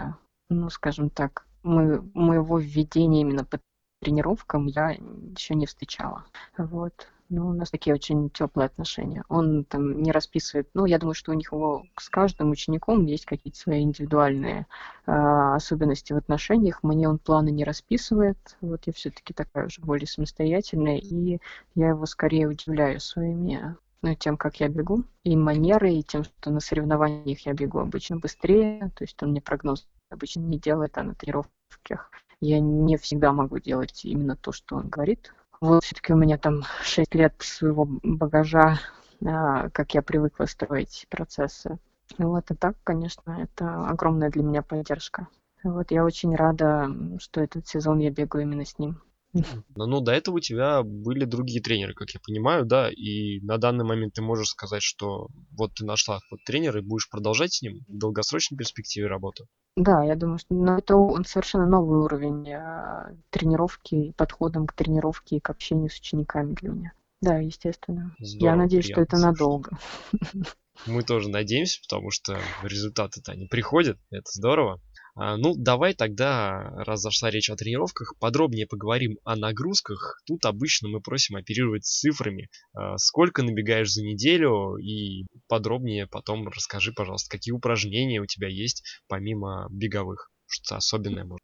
ну, 0.48 0.70
скажем 0.70 1.10
так, 1.10 1.46
мы, 1.62 2.02
моего 2.14 2.58
введения 2.58 3.22
именно 3.22 3.44
по 3.44 3.58
тренировкам 4.02 4.66
я 4.66 4.90
еще 4.90 5.54
не 5.54 5.66
встречала. 5.66 6.24
Вот. 6.58 7.08
Ну, 7.30 7.48
у 7.48 7.52
нас 7.52 7.70
такие 7.70 7.94
очень 7.94 8.28
теплые 8.28 8.66
отношения. 8.66 9.24
Он 9.28 9.64
там 9.64 10.02
не 10.02 10.12
расписывает. 10.12 10.68
Ну, 10.74 10.84
я 10.84 10.98
думаю, 10.98 11.14
что 11.14 11.32
у 11.32 11.34
них 11.34 11.52
его 11.52 11.84
с 11.98 12.10
каждым 12.10 12.50
учеником 12.50 13.06
есть 13.06 13.24
какие-то 13.24 13.58
свои 13.58 13.82
индивидуальные 13.82 14.66
а, 15.06 15.54
особенности 15.54 16.12
в 16.12 16.16
отношениях. 16.18 16.82
Мне 16.82 17.08
он 17.08 17.18
планы 17.18 17.50
не 17.50 17.64
расписывает. 17.64 18.38
Вот 18.60 18.86
я 18.86 18.92
все-таки 18.92 19.32
такая 19.32 19.66
уже 19.66 19.80
более 19.80 20.06
самостоятельная, 20.06 20.98
и 20.98 21.38
я 21.74 21.88
его 21.88 22.04
скорее 22.04 22.46
удивляю 22.46 23.00
своими 23.00 23.74
ну, 24.04 24.14
тем, 24.14 24.36
как 24.36 24.60
я 24.60 24.68
бегу, 24.68 25.04
и 25.22 25.34
манерой, 25.34 25.96
и 25.96 26.02
тем, 26.02 26.24
что 26.24 26.50
на 26.50 26.60
соревнованиях 26.60 27.46
я 27.46 27.54
бегу 27.54 27.78
обычно 27.78 28.18
быстрее, 28.18 28.90
то 28.94 29.02
есть 29.02 29.22
он 29.22 29.30
мне 29.30 29.40
прогноз 29.40 29.88
обычно 30.10 30.40
не 30.40 30.58
делает, 30.58 30.98
а 30.98 31.02
на 31.02 31.14
тренировках 31.14 32.10
я 32.42 32.60
не 32.60 32.98
всегда 32.98 33.32
могу 33.32 33.58
делать 33.60 34.04
именно 34.04 34.36
то, 34.36 34.52
что 34.52 34.76
он 34.76 34.90
говорит. 34.90 35.32
Вот 35.62 35.84
все-таки 35.84 36.12
у 36.12 36.16
меня 36.16 36.36
там 36.36 36.64
6 36.82 37.14
лет 37.14 37.34
своего 37.38 37.86
багажа, 38.02 38.78
а, 39.24 39.70
как 39.70 39.94
я 39.94 40.02
привыкла 40.02 40.44
строить 40.44 41.06
процессы. 41.08 41.78
Вот, 42.18 42.50
и 42.50 42.54
так, 42.54 42.76
конечно, 42.84 43.30
это 43.40 43.86
огромная 43.86 44.28
для 44.28 44.42
меня 44.42 44.60
поддержка. 44.60 45.28
Вот, 45.62 45.90
я 45.90 46.04
очень 46.04 46.36
рада, 46.36 46.94
что 47.18 47.40
этот 47.40 47.66
сезон 47.66 48.00
я 48.00 48.10
бегаю 48.10 48.42
именно 48.42 48.66
с 48.66 48.78
ним. 48.78 49.00
Но, 49.76 49.86
ну, 49.86 50.00
до 50.00 50.12
этого 50.12 50.36
у 50.36 50.40
тебя 50.40 50.82
были 50.82 51.24
другие 51.24 51.60
тренеры, 51.60 51.94
как 51.94 52.10
я 52.10 52.20
понимаю, 52.24 52.64
да, 52.64 52.88
и 52.90 53.40
на 53.40 53.58
данный 53.58 53.84
момент 53.84 54.14
ты 54.14 54.22
можешь 54.22 54.48
сказать, 54.48 54.82
что 54.82 55.28
вот 55.50 55.74
ты 55.74 55.84
нашла 55.84 56.20
вот 56.30 56.40
тренера 56.44 56.80
и 56.80 56.84
будешь 56.84 57.10
продолжать 57.10 57.54
с 57.54 57.62
ним 57.62 57.84
в 57.88 57.98
долгосрочной 57.98 58.56
перспективе 58.56 59.08
работу. 59.08 59.46
Да, 59.76 60.04
я 60.04 60.14
думаю, 60.14 60.38
что 60.38 60.54
ну, 60.54 60.76
это 60.76 60.96
он 60.96 61.24
совершенно 61.24 61.66
новый 61.66 61.98
уровень 61.98 62.48
э, 62.48 63.16
тренировки, 63.30 64.12
подходом 64.16 64.68
к 64.68 64.72
тренировке 64.72 65.36
и 65.36 65.40
к 65.40 65.50
общению 65.50 65.90
с 65.90 65.98
учениками 65.98 66.54
для 66.54 66.68
меня. 66.68 66.92
Да, 67.20 67.38
естественно. 67.38 68.14
Здорово, 68.20 68.52
я 68.52 68.56
надеюсь, 68.56 68.84
что 68.84 69.00
это 69.00 69.16
надолго. 69.16 69.76
Мы 70.86 71.02
тоже 71.02 71.28
надеемся, 71.28 71.80
потому 71.82 72.10
что 72.10 72.38
результаты-то 72.62 73.32
они 73.32 73.46
приходят, 73.46 73.98
это 74.10 74.26
здорово. 74.32 74.80
А, 75.16 75.36
ну, 75.36 75.54
давай 75.56 75.94
тогда, 75.94 76.72
раз 76.84 77.00
зашла 77.00 77.30
речь 77.30 77.48
о 77.48 77.56
тренировках, 77.56 78.14
подробнее 78.18 78.66
поговорим 78.66 79.18
о 79.24 79.36
нагрузках. 79.36 80.20
Тут 80.26 80.44
обычно 80.44 80.88
мы 80.88 81.00
просим 81.00 81.36
оперировать 81.36 81.84
цифрами. 81.84 82.48
А, 82.72 82.98
сколько 82.98 83.42
набегаешь 83.42 83.92
за 83.92 84.02
неделю 84.02 84.76
и 84.76 85.26
подробнее 85.48 86.06
потом 86.06 86.48
расскажи, 86.48 86.92
пожалуйста, 86.92 87.30
какие 87.30 87.52
упражнения 87.52 88.20
у 88.20 88.26
тебя 88.26 88.48
есть 88.48 88.82
помимо 89.08 89.68
беговых. 89.70 90.30
Что-то 90.46 90.76
особенное 90.76 91.24
может. 91.24 91.40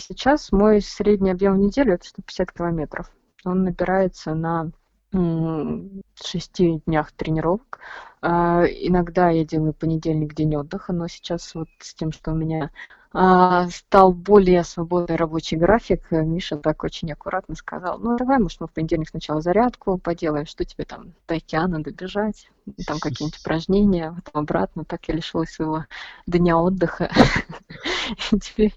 Сейчас 0.00 0.50
мой 0.52 0.80
средний 0.80 1.30
объем 1.30 1.54
в 1.54 1.58
неделю 1.58 1.94
это 1.94 2.06
150 2.06 2.52
километров. 2.52 3.10
Он 3.44 3.64
набирается 3.64 4.34
на 4.34 4.72
шести 6.20 6.82
днях 6.86 7.12
тренировок. 7.12 7.80
А, 8.26 8.64
иногда 8.64 9.28
я 9.28 9.44
делаю 9.44 9.74
понедельник 9.74 10.34
день 10.34 10.56
отдыха, 10.56 10.94
но 10.94 11.08
сейчас 11.08 11.54
вот 11.54 11.68
с 11.78 11.94
тем, 11.94 12.10
что 12.10 12.32
у 12.32 12.34
меня 12.34 12.70
а, 13.12 13.68
стал 13.68 14.14
более 14.14 14.64
свободный 14.64 15.16
рабочий 15.16 15.58
график, 15.58 16.10
Миша 16.10 16.56
так 16.56 16.84
очень 16.84 17.12
аккуратно 17.12 17.54
сказал, 17.54 17.98
ну 17.98 18.16
давай, 18.16 18.38
может, 18.38 18.62
мы 18.62 18.66
в 18.66 18.72
понедельник 18.72 19.10
сначала 19.10 19.42
зарядку 19.42 19.98
поделаем, 19.98 20.46
что 20.46 20.64
тебе 20.64 20.86
там 20.86 21.12
до 21.28 21.34
океана 21.34 21.82
добежать, 21.82 22.50
там 22.86 22.98
какие-нибудь 22.98 23.38
упражнения, 23.38 24.14
потом 24.24 24.40
обратно, 24.44 24.86
так 24.86 25.06
я 25.06 25.14
лишилась 25.16 25.50
своего 25.50 25.84
дня 26.26 26.56
отдыха, 26.56 27.10
теперь, 28.40 28.72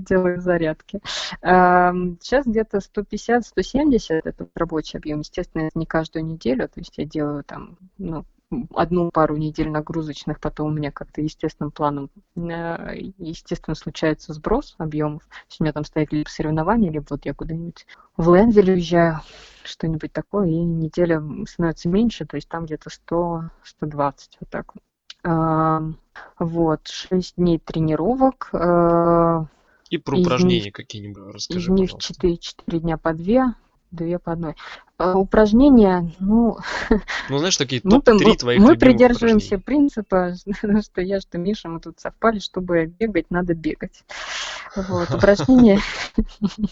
делаю 0.00 0.40
зарядки. 0.40 1.00
Сейчас 1.40 2.44
где-то 2.44 2.78
150-170 2.78 4.20
это 4.24 4.48
рабочий 4.56 4.98
объем, 4.98 5.20
естественно, 5.20 5.70
не 5.76 5.86
каждую 5.86 6.24
неделю, 6.24 6.66
то 6.66 6.80
есть 6.80 6.98
я 6.98 7.04
делаю 7.04 7.44
там, 7.44 7.78
ну, 7.98 8.24
одну 8.74 9.10
пару 9.10 9.36
недель 9.36 9.70
нагрузочных, 9.70 10.40
потом 10.40 10.68
у 10.68 10.74
меня 10.74 10.90
как-то 10.90 11.20
естественным 11.20 11.70
планом, 11.70 12.10
э, 12.36 13.10
естественно, 13.18 13.74
случается 13.74 14.32
сброс 14.32 14.74
объемов. 14.78 15.22
То 15.22 15.36
есть 15.48 15.60
у 15.60 15.64
меня 15.64 15.72
там 15.72 15.84
стоит 15.84 16.12
либо 16.12 16.28
соревнования, 16.28 16.90
либо 16.90 17.06
вот 17.10 17.24
я 17.24 17.34
куда-нибудь 17.34 17.86
в 18.16 18.34
Ленвиль 18.34 18.72
уезжаю, 18.72 19.20
что-нибудь 19.64 20.12
такое, 20.12 20.48
и 20.48 20.54
неделя 20.54 21.22
становится 21.48 21.88
меньше, 21.88 22.26
то 22.26 22.36
есть 22.36 22.48
там 22.48 22.66
где-то 22.66 22.90
100-120, 22.90 23.50
вот 24.40 24.50
так 24.50 24.72
вот. 24.74 24.82
Вот, 26.38 26.86
6 26.86 27.36
дней 27.36 27.58
тренировок. 27.58 28.50
Э, 28.52 29.46
и 29.90 29.98
про 29.98 30.18
упражнения 30.18 30.70
какие-нибудь 30.70 31.34
расскажи, 31.34 31.60
Из 31.60 31.68
них 31.68 31.90
4, 31.98 32.36
4 32.36 32.80
дня 32.80 32.98
по 32.98 33.14
2, 33.14 33.54
две 33.90 34.18
по 34.18 34.32
одной. 34.32 34.54
А, 34.96 35.18
упражнения, 35.18 36.12
ну... 36.20 36.58
Ну, 37.28 37.38
знаешь, 37.38 37.56
такие 37.56 37.80
топ-3 37.80 38.24
мы, 38.24 38.36
твоих 38.36 38.60
Мы 38.60 38.76
придерживаемся 38.76 39.58
принципа, 39.58 40.34
что 40.82 41.00
я, 41.00 41.20
что 41.20 41.38
Миша, 41.38 41.68
мы 41.68 41.80
тут 41.80 41.98
совпали, 41.98 42.38
чтобы 42.38 42.86
бегать, 42.86 43.30
надо 43.30 43.54
бегать. 43.54 44.04
Вот, 44.76 45.10
упражнения... 45.14 45.80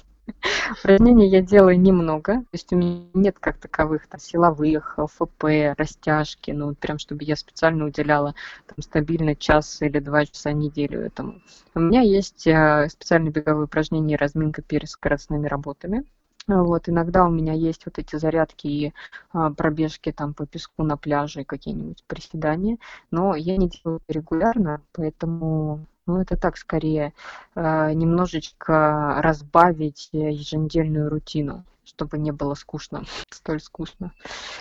Упражнений 0.79 1.29
я 1.29 1.41
делаю 1.41 1.81
немного, 1.81 2.35
то 2.35 2.49
есть 2.53 2.73
у 2.73 2.77
меня 2.77 3.03
нет 3.13 3.39
как 3.41 3.59
таковых 3.59 4.07
там, 4.07 4.21
силовых, 4.21 4.97
ФП, 4.97 5.45
растяжки, 5.77 6.53
ну 6.53 6.77
прям 6.77 6.99
чтобы 6.99 7.25
я 7.25 7.35
специально 7.35 7.85
уделяла 7.85 8.35
там, 8.67 8.77
стабильно 8.83 9.35
час 9.35 9.83
или 9.83 9.99
два 9.99 10.25
часа 10.25 10.53
неделю 10.53 11.01
этому. 11.01 11.43
У 11.75 11.81
меня 11.81 12.03
есть 12.03 12.47
э, 12.47 12.89
специальные 12.89 13.33
беговые 13.33 13.65
упражнения 13.65 14.15
разминка 14.17 14.63
перед 14.63 14.89
скоростными 14.89 15.49
работами. 15.49 16.05
Вот, 16.49 16.89
иногда 16.89 17.25
у 17.25 17.31
меня 17.31 17.53
есть 17.53 17.87
вот 17.87 17.99
эти 17.99 18.17
зарядки 18.17 18.67
и 18.67 18.93
а, 19.33 19.51
пробежки 19.53 20.11
там 20.13 20.35
по 20.35 20.47
песку 20.47 20.83
на 20.83 20.97
пляже, 20.97 21.45
какие-нибудь 21.45 22.03
приседания, 22.07 22.79
но 23.11 23.37
я 23.37 23.57
не 23.57 23.69
делаю 23.69 24.01
регулярно, 24.09 24.83
поэтому 24.93 25.87
ну, 26.07 26.21
это 26.21 26.37
так 26.37 26.57
скорее 26.57 27.13
э, 27.55 27.93
немножечко 27.93 29.21
разбавить 29.23 30.09
еженедельную 30.13 31.09
рутину 31.11 31.65
чтобы 31.85 32.19
не 32.19 32.33
было 32.33 32.55
скучно, 32.55 33.05
столь 33.31 33.61
скучно. 33.61 34.13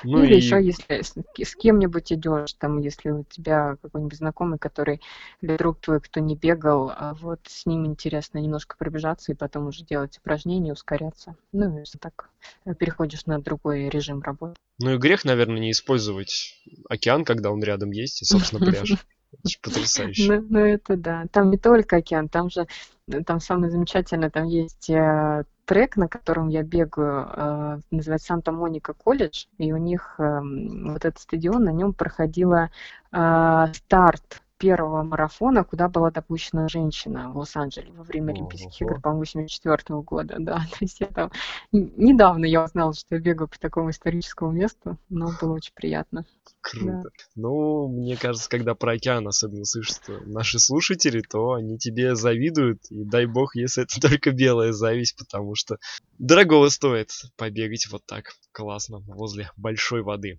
Ну 0.03 0.23
Или 0.23 0.33
и... 0.33 0.37
еще, 0.37 0.63
если 0.63 1.01
с, 1.01 1.55
кем-нибудь 1.55 2.11
идешь, 2.13 2.53
там, 2.53 2.79
если 2.79 3.11
у 3.11 3.23
тебя 3.23 3.77
какой-нибудь 3.81 4.17
знакомый, 4.17 4.59
который 4.59 5.01
или 5.41 5.57
друг 5.57 5.79
твой, 5.79 6.01
кто 6.01 6.19
не 6.19 6.35
бегал, 6.35 6.91
а 6.95 7.13
вот 7.13 7.39
с 7.47 7.65
ним 7.65 7.85
интересно 7.85 8.39
немножко 8.39 8.75
пробежаться 8.77 9.31
и 9.31 9.35
потом 9.35 9.67
уже 9.67 9.83
делать 9.83 10.17
упражнения, 10.17 10.73
ускоряться. 10.73 11.35
Ну, 11.51 11.79
если 11.79 11.97
так 11.97 12.29
э, 12.65 12.73
переходишь 12.73 13.25
на 13.25 13.39
другой 13.39 13.89
режим 13.89 14.21
работы. 14.21 14.55
Ну 14.79 14.93
и 14.93 14.97
грех, 14.97 15.25
наверное, 15.25 15.59
не 15.59 15.71
использовать 15.71 16.55
океан, 16.89 17.23
когда 17.23 17.51
он 17.51 17.63
рядом 17.63 17.91
есть, 17.91 18.21
и, 18.21 18.25
собственно, 18.25 18.65
пляж. 18.65 19.05
Потрясающе. 19.61 20.41
Ну, 20.41 20.45
ну, 20.49 20.59
это 20.59 20.97
да. 20.97 21.25
Там 21.31 21.49
не 21.49 21.57
только 21.57 21.97
океан, 21.97 22.29
там 22.29 22.49
же, 22.49 22.67
там 23.25 23.39
самое 23.39 23.71
замечательное, 23.71 24.29
там 24.29 24.45
есть 24.45 24.89
э, 24.89 25.43
трек, 25.65 25.95
на 25.95 26.07
котором 26.07 26.49
я 26.49 26.63
бегаю, 26.63 27.27
э, 27.27 27.79
называется 27.91 28.27
Санта-Моника 28.27 28.93
колледж, 28.93 29.45
и 29.57 29.71
у 29.71 29.77
них 29.77 30.15
э, 30.19 30.39
вот 30.41 31.05
этот 31.05 31.19
стадион, 31.19 31.63
на 31.63 31.71
нем 31.71 31.93
проходила 31.93 32.69
э, 33.11 33.65
старт 33.73 34.41
первого 34.61 35.01
марафона, 35.01 35.63
куда 35.63 35.89
была 35.89 36.11
допущена 36.11 36.67
женщина 36.67 37.31
в 37.31 37.37
Лос-Анджелесе 37.37 37.91
во 37.93 38.03
время 38.03 38.31
Олимпийских 38.31 38.79
игр, 38.81 39.01
по-моему, 39.01 39.21
84 39.21 39.99
года, 40.01 40.35
да. 40.37 40.57
То 40.71 40.77
есть 40.81 40.99
я 40.99 41.07
там... 41.07 41.31
Недавно 41.71 42.45
я 42.45 42.63
узнала, 42.63 42.93
что 42.93 43.15
я 43.15 43.21
бегаю 43.21 43.47
по 43.47 43.59
такому 43.59 43.89
историческому 43.89 44.51
месту, 44.51 44.99
но 45.09 45.31
было 45.41 45.53
очень 45.53 45.73
приятно. 45.73 46.25
Круто. 46.61 47.01
Да. 47.03 47.09
Ну, 47.35 47.87
мне 47.87 48.15
кажется, 48.15 48.47
когда 48.47 48.75
про 48.75 48.93
океан 48.93 49.27
особенно 49.27 49.65
слышат 49.65 50.01
наши 50.27 50.59
слушатели, 50.59 51.21
то 51.21 51.53
они 51.53 51.79
тебе 51.79 52.15
завидуют, 52.15 52.81
и 52.91 53.03
дай 53.03 53.25
бог, 53.25 53.55
если 53.55 53.83
это 53.83 53.99
только 54.09 54.29
белая 54.31 54.73
зависть, 54.73 55.17
потому 55.17 55.55
что 55.55 55.77
дорого 56.19 56.69
стоит 56.69 57.09
побегать 57.35 57.87
вот 57.91 58.03
так 58.05 58.33
классно 58.51 58.99
возле 58.99 59.49
большой 59.57 60.03
воды. 60.03 60.37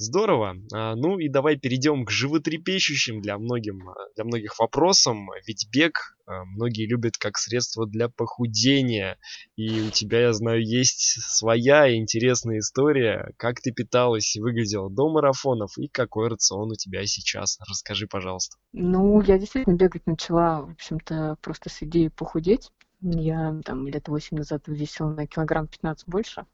Здорово. 0.00 0.54
А, 0.72 0.94
ну 0.94 1.18
и 1.18 1.28
давай 1.28 1.56
перейдем 1.56 2.04
к 2.04 2.10
животрепещущим 2.10 3.20
для, 3.20 3.36
многим, 3.36 3.88
а, 3.88 3.94
для 4.14 4.24
многих 4.24 4.56
вопросам. 4.60 5.28
Ведь 5.44 5.68
бег 5.72 6.16
а, 6.24 6.44
многие 6.44 6.86
любят 6.86 7.16
как 7.18 7.36
средство 7.36 7.84
для 7.84 8.08
похудения. 8.08 9.18
И 9.56 9.80
у 9.80 9.90
тебя, 9.90 10.20
я 10.20 10.32
знаю, 10.32 10.64
есть 10.64 11.20
своя 11.20 11.92
интересная 11.96 12.60
история. 12.60 13.32
Как 13.36 13.60
ты 13.60 13.72
питалась 13.72 14.36
и 14.36 14.40
выглядела 14.40 14.88
до 14.88 15.08
марафонов 15.08 15.76
и 15.78 15.88
какой 15.88 16.28
рацион 16.28 16.70
у 16.70 16.76
тебя 16.76 17.04
сейчас. 17.04 17.58
Расскажи, 17.68 18.06
пожалуйста. 18.06 18.56
Ну, 18.72 19.20
я 19.20 19.36
действительно 19.36 19.74
бегать 19.74 20.06
начала, 20.06 20.62
в 20.62 20.70
общем-то, 20.70 21.38
просто 21.42 21.70
с 21.70 21.82
идеей 21.82 22.10
похудеть. 22.10 22.70
Я 23.00 23.60
там 23.64 23.88
лет 23.88 24.06
восемь 24.06 24.36
назад 24.36 24.62
весила 24.68 25.10
на 25.10 25.26
килограмм 25.26 25.66
15 25.66 26.06
больше. 26.06 26.46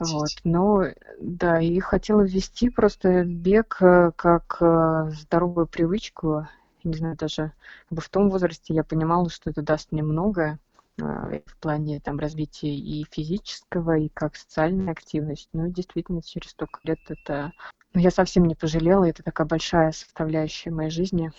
Вот. 0.00 0.28
Но 0.44 0.84
да, 1.20 1.60
и 1.60 1.78
хотела 1.80 2.22
ввести 2.22 2.70
просто 2.70 3.24
бег 3.24 3.78
э, 3.80 4.12
как 4.16 4.58
э, 4.60 5.10
здоровую 5.10 5.66
привычку. 5.66 6.46
Не 6.84 6.94
знаю, 6.94 7.16
даже 7.16 7.52
в 7.90 8.08
том 8.08 8.30
возрасте 8.30 8.74
я 8.74 8.84
понимала, 8.84 9.28
что 9.30 9.50
это 9.50 9.62
даст 9.62 9.92
мне 9.92 10.02
многое 10.02 10.58
э, 10.98 11.40
в 11.46 11.56
плане 11.58 12.00
там 12.00 12.18
развития 12.18 12.74
и 12.74 13.06
физического, 13.10 13.96
и 13.98 14.08
как 14.08 14.36
социальная 14.36 14.92
активность. 14.92 15.48
Ну, 15.52 15.68
действительно, 15.68 16.22
через 16.22 16.50
столько 16.50 16.80
лет 16.84 17.00
это 17.08 17.52
но 17.94 18.00
я 18.00 18.10
совсем 18.10 18.44
не 18.44 18.54
пожалела, 18.54 19.04
это 19.04 19.22
такая 19.22 19.46
большая 19.46 19.92
составляющая 19.92 20.70
моей 20.70 20.90
жизни. 20.90 21.32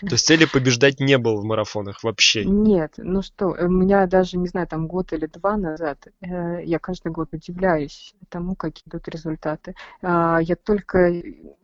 То 0.00 0.12
есть 0.12 0.26
цели 0.26 0.44
побеждать 0.44 1.00
не 1.00 1.18
было 1.18 1.40
в 1.40 1.44
марафонах 1.44 2.04
вообще? 2.04 2.44
Нет, 2.44 2.94
ну 2.98 3.22
что, 3.22 3.48
у 3.48 3.68
меня 3.68 4.06
даже, 4.06 4.38
не 4.38 4.46
знаю, 4.46 4.68
там 4.68 4.86
год 4.86 5.12
или 5.12 5.26
два 5.26 5.56
назад, 5.56 6.06
э, 6.20 6.62
я 6.64 6.78
каждый 6.78 7.10
год 7.10 7.30
удивляюсь 7.32 8.14
тому, 8.28 8.54
какие 8.54 8.88
идут 8.88 9.08
результаты. 9.08 9.74
Э, 10.02 10.38
я 10.40 10.54
только, 10.54 11.12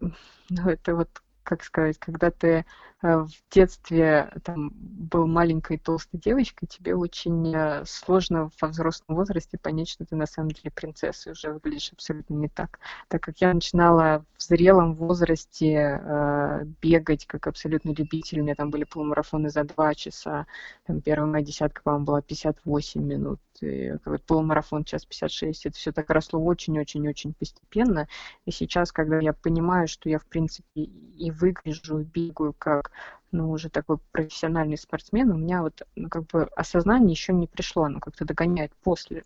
ну 0.00 0.68
это 0.68 0.96
вот, 0.96 1.10
как 1.44 1.62
сказать, 1.62 1.98
когда 1.98 2.30
ты 2.30 2.48
э, 2.97 2.97
в 3.00 3.28
детстве 3.50 4.32
там 4.42 4.72
был 4.74 5.28
маленькой 5.28 5.78
толстой 5.78 6.18
девочкой, 6.18 6.68
тебе 6.68 6.96
очень 6.96 7.54
э, 7.54 7.84
сложно 7.86 8.50
во 8.60 8.68
взрослом 8.68 9.16
возрасте 9.16 9.56
понять, 9.56 9.88
что 9.88 10.04
ты 10.04 10.16
на 10.16 10.26
самом 10.26 10.50
деле 10.50 10.72
принцесса, 10.72 11.28
и 11.28 11.32
уже 11.32 11.52
выглядишь 11.52 11.92
абсолютно 11.92 12.34
не 12.34 12.48
так. 12.48 12.80
Так 13.06 13.22
как 13.22 13.40
я 13.40 13.54
начинала 13.54 14.24
в 14.36 14.42
зрелом 14.42 14.94
возрасте 14.94 16.00
э, 16.02 16.64
бегать 16.82 17.26
как 17.26 17.46
абсолютно 17.46 17.90
любитель, 17.90 18.40
у 18.40 18.42
меня 18.42 18.56
там 18.56 18.70
были 18.70 18.82
полумарафоны 18.82 19.48
за 19.48 19.62
два 19.62 19.94
часа, 19.94 20.46
там 20.84 21.00
первая 21.00 21.30
моя 21.30 21.44
десятка, 21.44 21.82
по-моему, 21.82 22.04
была 22.04 22.20
58 22.20 23.00
минут, 23.00 23.40
и 23.60 23.92
полумарафон 24.26 24.82
час 24.82 25.04
56, 25.04 25.66
это 25.66 25.76
все 25.76 25.92
так 25.92 26.10
росло 26.10 26.40
очень-очень-очень 26.40 27.34
постепенно, 27.34 28.08
и 28.44 28.50
сейчас, 28.50 28.90
когда 28.90 29.20
я 29.20 29.32
понимаю, 29.32 29.86
что 29.86 30.08
я, 30.08 30.18
в 30.18 30.26
принципе, 30.26 30.82
и 30.82 31.30
выгляжу, 31.30 32.00
и 32.00 32.04
бегаю 32.04 32.54
как 32.58 32.87
ну, 33.32 33.50
уже 33.50 33.68
такой 33.68 33.98
профессиональный 34.12 34.78
спортсмен, 34.78 35.30
у 35.30 35.36
меня 35.36 35.62
вот 35.62 35.82
ну, 35.96 36.08
как 36.08 36.26
бы 36.26 36.44
осознание 36.56 37.10
еще 37.10 37.32
не 37.32 37.46
пришло, 37.46 37.84
оно 37.84 38.00
как-то 38.00 38.24
догоняет 38.24 38.72
после. 38.82 39.22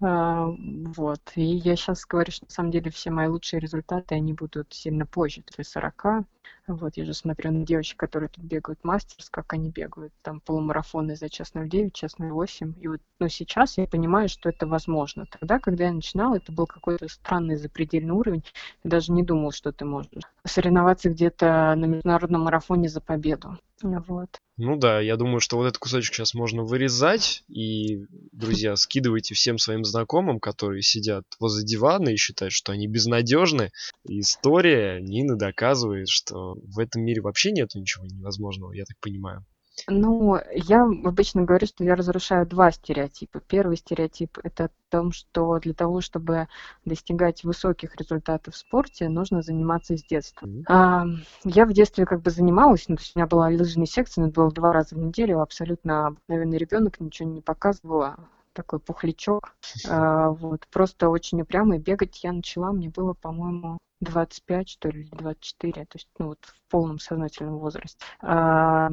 А, 0.00 0.48
вот. 0.48 1.20
И 1.34 1.42
я 1.42 1.76
сейчас 1.76 2.04
говорю, 2.04 2.32
что 2.32 2.46
на 2.46 2.50
самом 2.50 2.70
деле 2.70 2.90
все 2.90 3.10
мои 3.10 3.28
лучшие 3.28 3.60
результаты, 3.60 4.14
они 4.14 4.32
будут 4.32 4.72
сильно 4.72 5.06
позже, 5.06 5.42
то 5.42 5.54
есть 5.58 5.70
40. 5.70 6.26
Вот, 6.66 6.96
я 6.96 7.04
же 7.04 7.12
смотрю 7.12 7.52
на 7.52 7.64
девочек, 7.64 7.98
которые 7.98 8.28
тут 8.28 8.44
бегают 8.44 8.82
мастерс, 8.84 9.28
как 9.28 9.52
они 9.52 9.70
бегают, 9.70 10.12
там 10.22 10.40
полумарафоны 10.40 11.14
за 11.14 11.28
час 11.28 11.52
09, 11.54 11.92
час 11.94 12.14
08. 12.18 12.74
И 12.80 12.88
вот, 12.88 13.00
ну, 13.18 13.28
сейчас 13.28 13.76
я 13.76 13.86
понимаю, 13.86 14.28
что 14.28 14.48
это 14.48 14.66
возможно. 14.66 15.26
Тогда, 15.26 15.58
когда 15.58 15.84
я 15.84 15.92
начинала, 15.92 16.36
это 16.36 16.52
был 16.52 16.66
какой-то 16.66 17.08
странный 17.08 17.56
запредельный 17.56 18.12
уровень. 18.12 18.44
Я 18.82 18.90
даже 18.90 19.12
не 19.12 19.22
думал, 19.22 19.52
что 19.52 19.72
ты 19.72 19.84
можешь 19.84 20.10
соревноваться 20.44 21.10
где-то 21.10 21.74
на 21.76 21.84
международном 21.84 22.42
марафоне 22.42 22.88
за 22.88 23.00
победу. 23.00 23.58
Вот. 23.84 24.38
Ну 24.56 24.76
да, 24.76 24.98
я 25.00 25.16
думаю, 25.16 25.40
что 25.40 25.58
вот 25.58 25.66
этот 25.66 25.78
кусочек 25.78 26.14
сейчас 26.14 26.32
можно 26.32 26.62
вырезать. 26.62 27.44
И, 27.48 28.06
друзья, 28.32 28.76
скидывайте 28.76 29.34
всем 29.34 29.58
своим 29.58 29.84
знакомым, 29.84 30.40
которые 30.40 30.80
сидят 30.80 31.24
возле 31.38 31.64
дивана 31.64 32.08
и 32.08 32.16
считают, 32.16 32.54
что 32.54 32.72
они 32.72 32.86
безнадежны. 32.86 33.72
История 34.04 35.00
Нины 35.02 35.36
доказывает, 35.36 36.08
что 36.08 36.54
в 36.54 36.78
этом 36.78 37.02
мире 37.02 37.20
вообще 37.20 37.52
нет 37.52 37.74
ничего 37.74 38.06
невозможного, 38.06 38.72
я 38.72 38.84
так 38.84 38.96
понимаю. 39.00 39.44
Ну, 39.88 40.38
я 40.52 40.84
обычно 40.84 41.42
говорю, 41.42 41.66
что 41.66 41.84
я 41.84 41.94
разрушаю 41.94 42.46
два 42.46 42.70
стереотипа. 42.70 43.40
Первый 43.40 43.76
стереотип– 43.76 44.38
это 44.42 44.64
о 44.64 44.70
том, 44.90 45.12
что 45.12 45.58
для 45.58 45.74
того, 45.74 46.00
чтобы 46.00 46.48
достигать 46.84 47.44
высоких 47.44 47.96
результатов 47.96 48.54
в 48.54 48.58
спорте, 48.58 49.08
нужно 49.08 49.42
заниматься 49.42 49.96
с 49.96 50.04
детства. 50.04 50.46
Mm-hmm. 50.46 50.64
А, 50.68 51.06
я 51.44 51.66
в 51.66 51.72
детстве 51.72 52.06
как 52.06 52.22
бы 52.22 52.30
занималась, 52.30 52.88
ну, 52.88 52.96
то 52.96 53.02
есть 53.02 53.16
у 53.16 53.18
меня 53.18 53.26
была 53.26 53.48
лыжная 53.48 53.86
секция, 53.86 54.22
но 54.22 54.28
это 54.28 54.40
было 54.40 54.52
два 54.52 54.72
раза 54.72 54.94
в 54.94 54.98
неделю, 54.98 55.40
абсолютно 55.40 56.06
обыкновенный 56.06 56.58
ребенок, 56.58 57.00
ничего 57.00 57.28
не 57.28 57.40
показывала 57.40 58.16
такой 58.54 58.78
пухлячок. 58.78 59.54
А, 59.88 60.30
вот, 60.30 60.66
просто 60.68 61.10
очень 61.10 61.42
упрямый. 61.42 61.78
Бегать 61.78 62.22
я 62.24 62.32
начала, 62.32 62.72
мне 62.72 62.88
было, 62.88 63.12
по-моему, 63.12 63.78
25, 64.00 64.68
что 64.68 64.88
ли, 64.88 65.08
24, 65.12 65.72
то 65.72 65.96
есть 65.96 66.08
ну, 66.18 66.28
вот 66.28 66.38
в 66.42 66.70
полном 66.70 66.98
сознательном 66.98 67.58
возрасте. 67.58 67.98
А, 68.20 68.88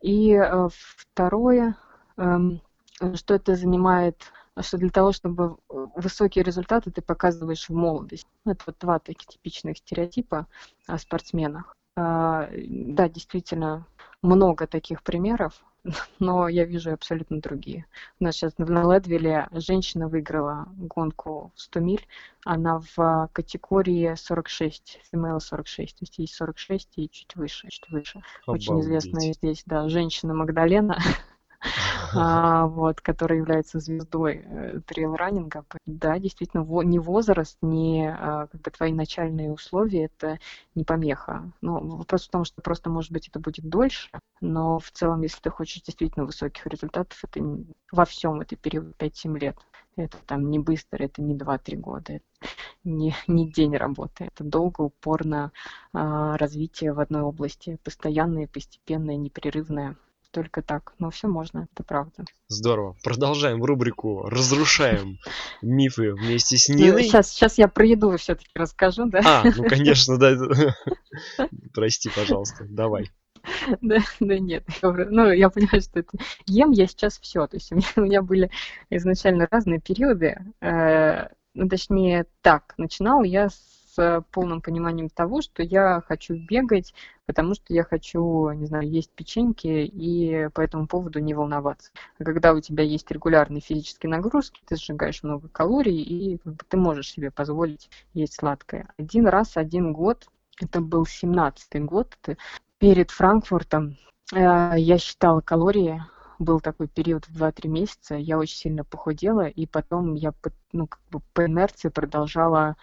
и 0.00 0.32
э, 0.32 0.68
второе, 0.70 1.76
эм, 2.16 2.60
что 3.14 3.34
это 3.34 3.56
занимает, 3.56 4.32
что 4.60 4.78
для 4.78 4.90
того, 4.90 5.12
чтобы 5.12 5.56
высокие 5.68 6.42
результаты 6.42 6.90
ты 6.90 7.02
показываешь 7.02 7.68
в 7.68 7.74
молодости. 7.74 8.28
Ну, 8.44 8.52
это 8.52 8.64
вот 8.66 8.76
два 8.80 8.98
таких 8.98 9.26
типичных 9.26 9.78
стереотипа 9.78 10.46
о 10.86 10.98
спортсменах. 10.98 11.74
А, 11.96 12.48
да, 12.52 13.08
действительно, 13.08 13.86
много 14.22 14.66
таких 14.66 15.02
примеров, 15.02 15.62
но 16.18 16.48
я 16.48 16.64
вижу 16.64 16.92
абсолютно 16.92 17.40
другие. 17.40 17.86
У 18.20 18.24
нас 18.24 18.36
сейчас 18.36 18.56
на 18.58 18.92
Ледвилле 18.92 19.48
женщина 19.52 20.08
выиграла 20.08 20.68
гонку 20.76 21.52
100 21.56 21.80
миль, 21.80 22.06
она 22.44 22.80
в 22.96 23.28
категории 23.32 24.14
46, 24.14 25.00
female 25.12 25.40
46, 25.40 25.98
то 25.98 26.02
есть 26.02 26.18
есть 26.18 26.34
46 26.34 26.88
и 26.96 27.10
чуть 27.10 27.34
выше, 27.36 27.68
чуть 27.68 27.88
выше. 27.90 28.22
Обалдеть. 28.46 28.68
Очень 28.68 28.80
известная 28.80 29.32
здесь, 29.32 29.62
да, 29.66 29.88
женщина 29.88 30.34
Магдалена, 30.34 30.94
а, 30.94 31.00
вот, 32.66 33.00
который 33.00 33.38
является 33.38 33.80
звездой 33.80 34.44
э, 34.44 34.80
трейл-раннинга. 34.86 35.64
Да, 35.86 36.18
действительно, 36.18 36.64
не 36.82 36.98
возраст, 36.98 37.58
не 37.62 38.08
а, 38.08 38.46
как 38.46 38.60
бы 38.60 38.70
твои 38.70 38.92
начальные 38.92 39.52
условия, 39.52 40.06
это 40.06 40.38
не 40.74 40.84
помеха. 40.84 41.50
Ну, 41.60 41.96
вопрос 41.96 42.26
в 42.26 42.30
том, 42.30 42.44
что 42.44 42.62
просто, 42.62 42.90
может 42.90 43.12
быть, 43.12 43.28
это 43.28 43.40
будет 43.40 43.68
дольше, 43.68 44.10
но 44.40 44.78
в 44.78 44.90
целом, 44.90 45.22
если 45.22 45.40
ты 45.40 45.50
хочешь 45.50 45.82
действительно 45.82 46.26
высоких 46.26 46.66
результатов, 46.66 47.18
это 47.24 47.40
во 47.92 48.04
всем 48.04 48.40
это 48.40 48.56
период 48.56 48.94
5-7 48.98 49.38
лет. 49.38 49.56
Это 49.96 50.18
там 50.26 50.50
не 50.50 50.58
быстро, 50.58 51.04
это 51.04 51.22
не 51.22 51.34
2-3 51.34 51.76
года, 51.76 52.12
это 52.14 52.50
не, 52.84 53.14
не 53.26 53.50
день 53.50 53.74
работы. 53.76 54.26
Это 54.26 54.44
долго, 54.44 54.82
упорно 54.82 55.52
э, 55.94 56.36
развитие 56.36 56.92
в 56.92 57.00
одной 57.00 57.22
области, 57.22 57.78
постоянное, 57.82 58.46
постепенное, 58.46 59.16
непрерывное 59.16 59.96
только 60.30 60.62
так. 60.62 60.94
Но 60.98 61.10
все 61.10 61.28
можно, 61.28 61.66
это 61.72 61.82
правда. 61.82 62.24
Здорово. 62.48 62.96
Продолжаем 63.02 63.62
рубрику 63.62 64.22
«Разрушаем 64.22 65.18
мифы» 65.62 66.12
вместе 66.12 66.56
с 66.56 66.68
Ниной. 66.68 67.04
Сейчас, 67.04 67.30
сейчас 67.30 67.58
я 67.58 67.68
про 67.68 67.86
еду 67.86 68.16
все-таки 68.16 68.50
расскажу, 68.54 69.06
да? 69.06 69.20
А, 69.24 69.42
ну 69.56 69.64
конечно, 69.68 70.18
да. 70.18 70.36
Прости, 71.74 72.10
пожалуйста, 72.14 72.66
давай. 72.68 73.10
Да, 73.80 73.98
да 74.20 74.38
нет. 74.38 74.64
Ну, 74.82 75.30
я 75.30 75.50
понимаю, 75.50 75.80
что 75.80 76.00
это... 76.00 76.18
Ем 76.46 76.72
я 76.72 76.86
сейчас 76.86 77.18
все. 77.20 77.46
То 77.46 77.56
есть 77.56 77.70
у 77.72 77.76
меня, 77.76 77.88
у 77.96 78.00
меня 78.00 78.22
были 78.22 78.50
изначально 78.90 79.46
разные 79.50 79.80
периоды. 79.80 80.36
Э, 80.60 81.28
ну, 81.54 81.68
точнее, 81.68 82.26
так, 82.42 82.74
начинала 82.76 83.22
я 83.22 83.48
с 83.48 83.75
с 83.96 84.24
полным 84.30 84.60
пониманием 84.60 85.08
того, 85.08 85.40
что 85.40 85.62
я 85.62 86.02
хочу 86.06 86.34
бегать, 86.34 86.94
потому 87.24 87.54
что 87.54 87.72
я 87.72 87.82
хочу, 87.82 88.50
не 88.50 88.66
знаю, 88.66 88.88
есть 88.88 89.10
печеньки 89.10 89.66
и 89.66 90.48
по 90.50 90.60
этому 90.60 90.86
поводу 90.86 91.18
не 91.20 91.34
волноваться. 91.34 91.90
А 92.18 92.24
когда 92.24 92.52
у 92.52 92.60
тебя 92.60 92.84
есть 92.84 93.10
регулярные 93.10 93.60
физические 93.60 94.10
нагрузки, 94.10 94.60
ты 94.66 94.76
сжигаешь 94.76 95.22
много 95.22 95.48
калорий, 95.48 96.00
и 96.00 96.38
ты 96.68 96.76
можешь 96.76 97.10
себе 97.10 97.30
позволить 97.30 97.88
есть 98.12 98.34
сладкое. 98.34 98.88
Один 98.98 99.26
раз, 99.26 99.56
один 99.56 99.92
год, 99.92 100.28
это 100.60 100.80
был 100.80 101.04
17-й 101.04 101.80
год, 101.80 102.16
перед 102.78 103.10
Франкфуртом, 103.10 103.96
э, 104.34 104.74
я 104.76 104.98
считала 104.98 105.40
калории, 105.40 106.02
был 106.38 106.60
такой 106.60 106.88
период 106.88 107.26
в 107.28 107.42
2-3 107.42 107.68
месяца, 107.68 108.14
я 108.14 108.38
очень 108.38 108.56
сильно 108.56 108.84
похудела, 108.84 109.48
и 109.48 109.64
потом 109.66 110.14
я 110.14 110.34
ну, 110.72 110.86
как 110.86 111.00
бы 111.10 111.20
по 111.32 111.46
инерции 111.46 111.88
продолжала 111.88 112.76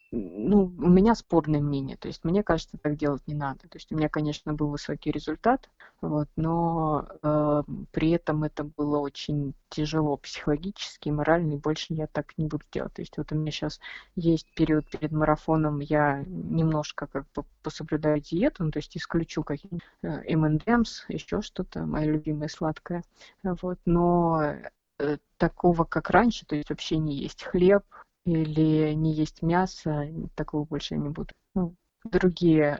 Ну, 0.09 0.73
у 0.77 0.87
меня 0.87 1.15
спорное 1.15 1.59
мнение, 1.59 1.97
то 1.97 2.07
есть 2.07 2.23
мне 2.23 2.41
кажется, 2.41 2.77
так 2.81 2.95
делать 2.95 3.21
не 3.27 3.33
надо. 3.33 3.67
То 3.67 3.75
есть 3.75 3.91
у 3.91 3.97
меня, 3.97 4.07
конечно, 4.07 4.53
был 4.53 4.69
высокий 4.69 5.11
результат, 5.11 5.69
вот, 5.99 6.29
но 6.37 7.09
э, 7.21 7.63
при 7.91 8.11
этом 8.11 8.45
это 8.45 8.63
было 8.63 8.99
очень 8.99 9.53
тяжело 9.67 10.15
психологически, 10.15 11.09
морально, 11.09 11.55
и 11.55 11.57
больше 11.57 11.93
я 11.93 12.07
так 12.07 12.37
не 12.37 12.47
буду 12.47 12.63
делать. 12.71 12.93
То 12.93 13.01
есть 13.01 13.17
вот 13.17 13.33
у 13.33 13.35
меня 13.35 13.51
сейчас 13.51 13.81
есть 14.15 14.47
период 14.55 14.89
перед 14.89 15.11
марафоном, 15.11 15.79
я 15.79 16.23
немножко 16.25 17.07
как 17.07 17.25
бы 17.35 17.43
пособлюдаю 17.61 18.21
диету, 18.21 18.63
ну, 18.63 18.71
то 18.71 18.79
есть 18.79 18.95
исключу 18.95 19.43
какие-нибудь 19.43 19.83
M&M's, 20.03 21.03
еще 21.09 21.41
что-то, 21.41 21.85
мое 21.85 22.05
любимое 22.05 22.47
сладкое, 22.47 23.03
вот, 23.43 23.79
но 23.83 24.37
Э, 24.47 24.69
такого, 25.37 25.83
как 25.83 26.09
раньше, 26.09 26.45
то 26.45 26.55
есть 26.55 26.69
вообще 26.69 26.97
не 26.97 27.15
есть 27.15 27.43
хлеб 27.43 27.83
или 28.25 28.93
не 28.93 29.13
есть 29.13 29.41
мясо, 29.41 30.07
такого 30.35 30.65
больше 30.65 30.97
не 30.97 31.09
буду. 31.09 31.33
Ну, 31.55 31.75
другие 32.03 32.79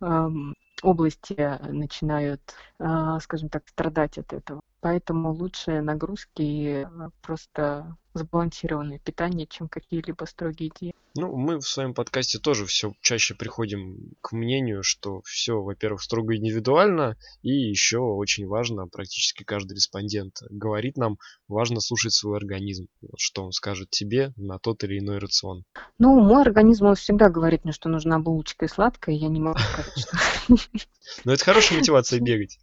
области 0.82 1.58
начинают, 1.70 2.40
а, 2.78 3.20
скажем 3.20 3.48
так, 3.48 3.68
страдать 3.68 4.18
от 4.18 4.32
этого. 4.32 4.60
Поэтому 4.80 5.32
лучше 5.32 5.82
нагрузки 5.82 6.42
и 6.42 6.68
а, 6.82 7.10
просто 7.22 7.96
сбалансированное 8.14 8.98
питание, 8.98 9.46
чем 9.46 9.68
какие-либо 9.68 10.24
строгие 10.24 10.70
диеты. 10.78 10.96
Ну, 11.16 11.36
мы 11.36 11.58
в 11.58 11.66
своем 11.66 11.92
подкасте 11.92 12.38
тоже 12.38 12.66
все 12.66 12.92
чаще 13.00 13.34
приходим 13.34 14.12
к 14.20 14.32
мнению, 14.32 14.82
что 14.82 15.22
все, 15.24 15.60
во-первых, 15.60 16.02
строго 16.02 16.36
индивидуально, 16.36 17.16
и 17.42 17.50
еще 17.50 17.98
очень 17.98 18.46
важно, 18.46 18.86
практически 18.86 19.42
каждый 19.42 19.74
респондент 19.74 20.36
говорит 20.50 20.96
нам, 20.96 21.18
важно 21.48 21.80
слушать 21.80 22.12
свой 22.12 22.36
организм, 22.36 22.86
что 23.16 23.44
он 23.44 23.52
скажет 23.52 23.90
тебе 23.90 24.32
на 24.36 24.58
тот 24.58 24.84
или 24.84 24.98
иной 24.98 25.18
рацион. 25.18 25.64
Ну, 25.98 26.20
мой 26.20 26.42
организм, 26.42 26.86
он 26.86 26.94
всегда 26.94 27.28
говорит 27.28 27.64
мне, 27.64 27.72
что 27.72 27.88
нужна 27.88 28.18
булочка 28.18 28.66
и 28.66 28.68
сладкое, 28.68 29.14
я 29.14 29.28
не 29.28 29.40
могу 29.40 29.58
сказать, 29.58 29.98
что... 29.98 30.16
Но 31.24 31.32
это 31.32 31.44
хорошая 31.44 31.78
мотивация 31.78 32.20
бегать. 32.20 32.58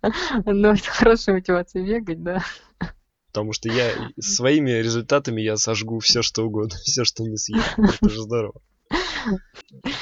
Ну, 0.44 0.72
это 0.72 0.90
хорошая 0.90 1.36
мотивация 1.36 1.84
бегать, 1.84 2.22
да. 2.22 2.44
Потому 3.28 3.52
что 3.52 3.70
я 3.70 4.10
своими 4.20 4.70
результатами 4.70 5.40
я 5.40 5.56
сожгу 5.56 5.98
все, 6.00 6.22
что 6.22 6.44
угодно, 6.44 6.76
все, 6.84 7.04
что 7.04 7.22
не 7.22 7.36
съем. 7.36 7.62
Это 7.78 8.08
же 8.08 8.20
здорово. 8.20 8.60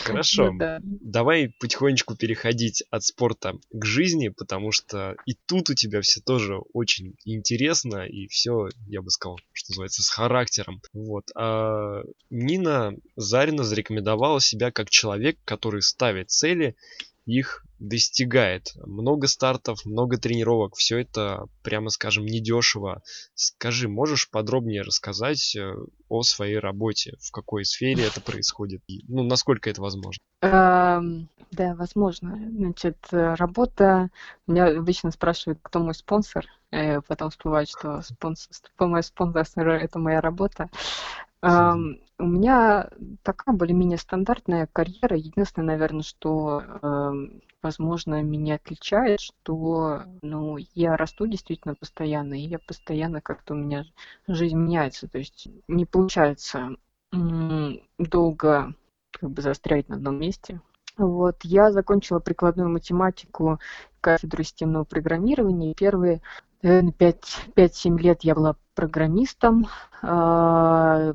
Хорошо. 0.04 0.52
Ну 0.52 0.58
да. 0.58 0.80
Давай 0.82 1.52
потихонечку 1.60 2.16
переходить 2.16 2.82
от 2.90 3.04
спорта 3.04 3.54
к 3.70 3.84
жизни, 3.84 4.28
потому 4.28 4.72
что 4.72 5.14
и 5.26 5.34
тут 5.46 5.70
у 5.70 5.74
тебя 5.74 6.00
все 6.00 6.20
тоже 6.20 6.58
очень 6.72 7.14
интересно, 7.24 8.06
и 8.06 8.26
все, 8.28 8.68
я 8.86 9.02
бы 9.02 9.10
сказал, 9.10 9.38
что 9.52 9.72
называется, 9.72 10.02
с 10.02 10.08
характером. 10.08 10.80
Вот. 10.92 11.24
А 11.36 12.02
Нина 12.30 12.94
Зарина 13.16 13.62
зарекомендовала 13.62 14.40
себя 14.40 14.70
как 14.70 14.90
человек, 14.90 15.38
который 15.44 15.82
ставит 15.82 16.30
цели 16.30 16.74
их 17.38 17.64
достигает. 17.78 18.72
Много 18.84 19.26
стартов, 19.26 19.84
много 19.84 20.18
тренировок, 20.18 20.76
все 20.76 20.98
это, 20.98 21.46
прямо 21.62 21.90
скажем, 21.90 22.26
недешево. 22.26 23.02
Скажи, 23.34 23.88
можешь 23.88 24.30
подробнее 24.30 24.82
рассказать 24.82 25.56
э, 25.56 25.74
о 26.08 26.22
своей 26.22 26.58
работе? 26.58 27.16
В 27.20 27.30
какой 27.32 27.64
сфере 27.64 28.04
это 28.04 28.20
происходит? 28.20 28.82
Ну, 29.08 29.22
насколько 29.22 29.70
это 29.70 29.80
возможно? 29.80 30.20
Эм, 30.42 31.28
Да, 31.50 31.74
возможно. 31.74 32.36
Значит, 32.50 32.98
э, 33.12 33.34
работа... 33.34 34.10
Меня 34.46 34.78
обычно 34.78 35.10
спрашивают, 35.10 35.58
кто 35.62 35.80
мой 35.80 35.94
спонсор. 35.94 36.46
Э, 36.70 37.00
Потом 37.00 37.30
всплывает, 37.30 37.68
что 37.68 38.02
спонсор, 38.02 38.52
мой 38.78 39.02
спонсор— 39.02 39.68
это 39.70 39.98
моя 39.98 40.20
работа. 40.20 40.68
У 41.42 42.26
меня 42.26 42.90
такая 43.22 43.56
более-менее 43.56 43.96
стандартная 43.96 44.68
карьера. 44.70 45.16
Единственное, 45.16 45.68
наверное, 45.68 46.02
что, 46.02 46.62
эм, 46.82 47.40
возможно, 47.62 48.22
меня 48.22 48.56
отличает, 48.56 49.20
что, 49.20 50.02
ну, 50.20 50.58
я 50.74 50.98
расту 50.98 51.26
действительно 51.26 51.74
постоянно, 51.74 52.34
и 52.34 52.46
я 52.46 52.58
постоянно 52.58 53.22
как-то 53.22 53.54
у 53.54 53.56
меня 53.56 53.86
жизнь 54.28 54.56
меняется. 54.56 55.08
То 55.08 55.16
есть 55.18 55.48
не 55.66 55.86
получается 55.86 56.76
долго 57.98 58.74
как 59.12 59.30
бы 59.30 59.42
застрять 59.42 59.88
на 59.88 59.96
одном 59.96 60.18
месте. 60.18 60.60
Вот, 60.98 61.36
я 61.42 61.72
закончила 61.72 62.18
прикладную 62.20 62.68
математику, 62.68 63.58
кафедру 64.02 64.42
системного 64.42 64.84
программирования. 64.84 65.74
Первые, 65.74 66.20
наверное, 66.62 66.92
5-7 66.92 67.98
лет 67.98 68.22
я 68.24 68.34
была 68.34 68.56
программистом. 68.74 69.66
А, 70.02 71.12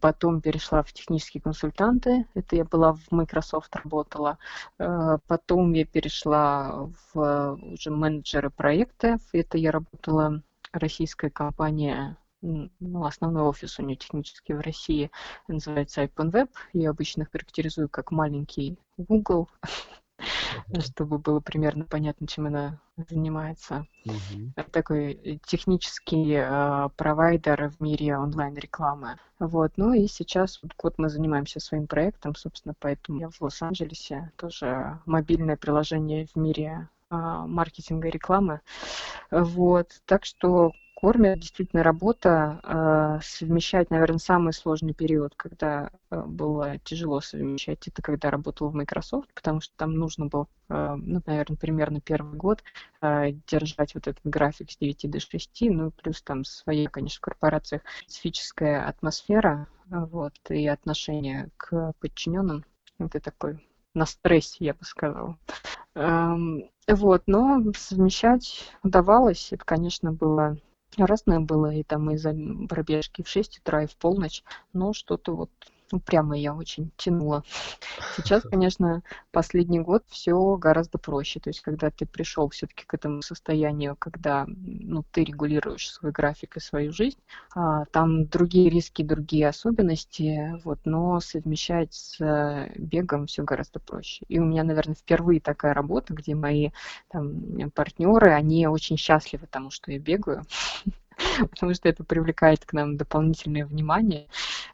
Потом 0.00 0.40
перешла 0.40 0.82
в 0.82 0.92
технические 0.94 1.42
консультанты. 1.42 2.26
Это 2.32 2.56
я 2.56 2.64
была 2.64 2.94
в 2.94 3.10
Microsoft 3.10 3.76
работала. 3.76 4.38
А, 4.78 5.18
Потом 5.26 5.72
я 5.74 5.84
перешла 5.84 6.88
в 7.12 7.58
уже 7.60 7.90
менеджеры 7.90 8.50
проектов. 8.50 9.20
Это 9.32 9.58
я 9.58 9.72
работала 9.72 10.42
российская 10.72 11.30
компания 11.30 12.16
м, 12.42 12.70
ну, 12.80 13.04
основной 13.04 13.42
офис 13.42 13.78
у 13.78 13.82
нее 13.82 13.96
технически 13.96 14.52
в 14.52 14.60
России 14.60 15.10
называется 15.48 16.02
OpenWeb. 16.04 16.48
Я 16.72 16.90
обычно 16.90 17.26
характеризую 17.30 17.88
как 17.90 18.10
маленький 18.10 18.78
Google, 18.96 19.48
чтобы 20.80 21.18
было 21.18 21.40
примерно 21.40 21.84
понятно, 21.84 22.26
чем 22.26 22.46
она 22.46 22.78
занимается. 22.96 23.86
Мгм. 24.04 24.52
Это 24.56 24.70
такой 24.70 25.12
э, 25.12 25.38
технический 25.44 26.34
э, 26.36 26.88
провайдер 26.96 27.70
в 27.70 27.80
мире 27.80 28.16
онлайн-рекламы. 28.16 29.18
Вот. 29.38 29.72
Ну 29.76 29.92
и 29.92 30.06
сейчас 30.06 30.60
вот 30.62 30.72
год 30.76 30.94
мы 30.98 31.08
занимаемся 31.08 31.60
своим 31.60 31.86
проектом, 31.86 32.34
собственно, 32.34 32.74
поэтому 32.78 33.18
я 33.18 33.28
в 33.30 33.40
Лос-Анджелесе. 33.40 34.30
Тоже 34.36 35.00
мобильное 35.06 35.56
приложение 35.56 36.26
в 36.26 36.36
мире 36.36 36.88
маркетинга 37.10 38.08
и 38.08 38.10
рекламы. 38.10 38.60
Вот. 39.30 39.88
Так 40.06 40.24
что 40.24 40.72
кормят 41.04 41.40
действительно 41.40 41.82
работа. 41.82 42.60
а, 42.62 43.20
Совмещать, 43.22 43.90
наверное, 43.90 44.18
самый 44.18 44.54
сложный 44.54 44.94
период, 44.94 45.34
когда 45.36 45.90
а, 46.08 46.22
было 46.22 46.78
тяжело 46.78 47.20
совмещать, 47.20 47.86
это 47.88 48.00
когда 48.00 48.30
работала 48.30 48.68
в 48.70 48.74
Microsoft, 48.74 49.28
потому 49.34 49.60
что 49.60 49.74
там 49.76 49.92
нужно 49.94 50.26
было, 50.26 50.46
а, 50.70 50.96
ну, 50.96 51.20
наверное, 51.26 51.58
примерно 51.58 52.00
первый 52.00 52.38
год 52.38 52.62
а, 53.02 53.30
держать 53.46 53.94
вот 53.94 54.06
этот 54.06 54.24
график 54.24 54.70
с 54.70 54.78
9 54.78 55.10
до 55.10 55.20
6, 55.20 55.70
ну, 55.70 55.90
плюс 55.90 56.22
там 56.22 56.44
своя, 56.44 56.88
конечно, 56.88 57.20
в 57.20 57.70
специфическая 58.06 58.86
атмосфера, 58.86 59.66
а, 59.90 60.06
вот, 60.06 60.32
и 60.48 60.66
отношение 60.66 61.50
к 61.58 61.92
подчиненным. 62.00 62.64
Это 62.98 63.20
такой 63.20 63.58
на 63.94 64.06
стрессе, 64.06 64.64
я 64.64 64.74
бы 64.74 64.84
сказала. 64.84 65.38
Эм, 65.94 66.70
Вот, 66.88 67.22
но 67.26 67.62
совмещать 67.76 68.70
удавалось. 68.82 69.52
Это, 69.52 69.64
конечно, 69.64 70.12
было 70.12 70.58
разное 70.98 71.40
было, 71.40 71.72
и 71.74 71.82
там 71.82 72.10
и 72.10 72.16
за 72.16 72.34
пробежки 72.68 73.22
в 73.22 73.28
6 73.28 73.58
утра, 73.58 73.82
и 73.84 73.86
в 73.86 73.96
полночь, 73.96 74.42
но 74.72 74.92
что-то 74.92 75.34
вот 75.34 75.50
упрямо 75.94 76.36
я 76.36 76.54
очень 76.54 76.90
тянула. 76.96 77.44
Сейчас, 78.16 78.42
конечно, 78.42 79.02
последний 79.30 79.80
год 79.80 80.04
все 80.08 80.56
гораздо 80.56 80.98
проще. 80.98 81.40
То 81.40 81.50
есть, 81.50 81.60
когда 81.60 81.90
ты 81.90 82.06
пришел 82.06 82.48
все-таки 82.48 82.84
к 82.84 82.94
этому 82.94 83.22
состоянию, 83.22 83.96
когда 83.98 84.46
ну, 84.46 85.04
ты 85.10 85.24
регулируешь 85.24 85.90
свой 85.90 86.12
график 86.12 86.56
и 86.56 86.60
свою 86.60 86.92
жизнь, 86.92 87.18
а, 87.54 87.84
там 87.86 88.26
другие 88.26 88.70
риски, 88.70 89.02
другие 89.02 89.48
особенности, 89.48 90.60
вот, 90.64 90.80
но 90.84 91.20
совмещать 91.20 91.92
с 91.94 92.20
э, 92.20 92.72
бегом 92.76 93.26
все 93.26 93.42
гораздо 93.42 93.80
проще. 93.80 94.24
И 94.28 94.38
у 94.38 94.44
меня, 94.44 94.64
наверное, 94.64 94.94
впервые 94.94 95.40
такая 95.40 95.74
работа, 95.74 96.14
где 96.14 96.34
мои 96.34 96.70
там, 97.10 97.70
партнеры, 97.70 98.32
они 98.32 98.66
очень 98.66 98.96
счастливы 98.96 99.46
тому, 99.46 99.70
что 99.70 99.92
я 99.92 99.98
бегаю, 99.98 100.44
потому 101.50 101.74
что 101.74 101.88
это 101.88 102.04
привлекает 102.04 102.64
к 102.64 102.72
нам 102.72 102.96
дополнительное 102.96 103.66
внимание. 103.66 104.28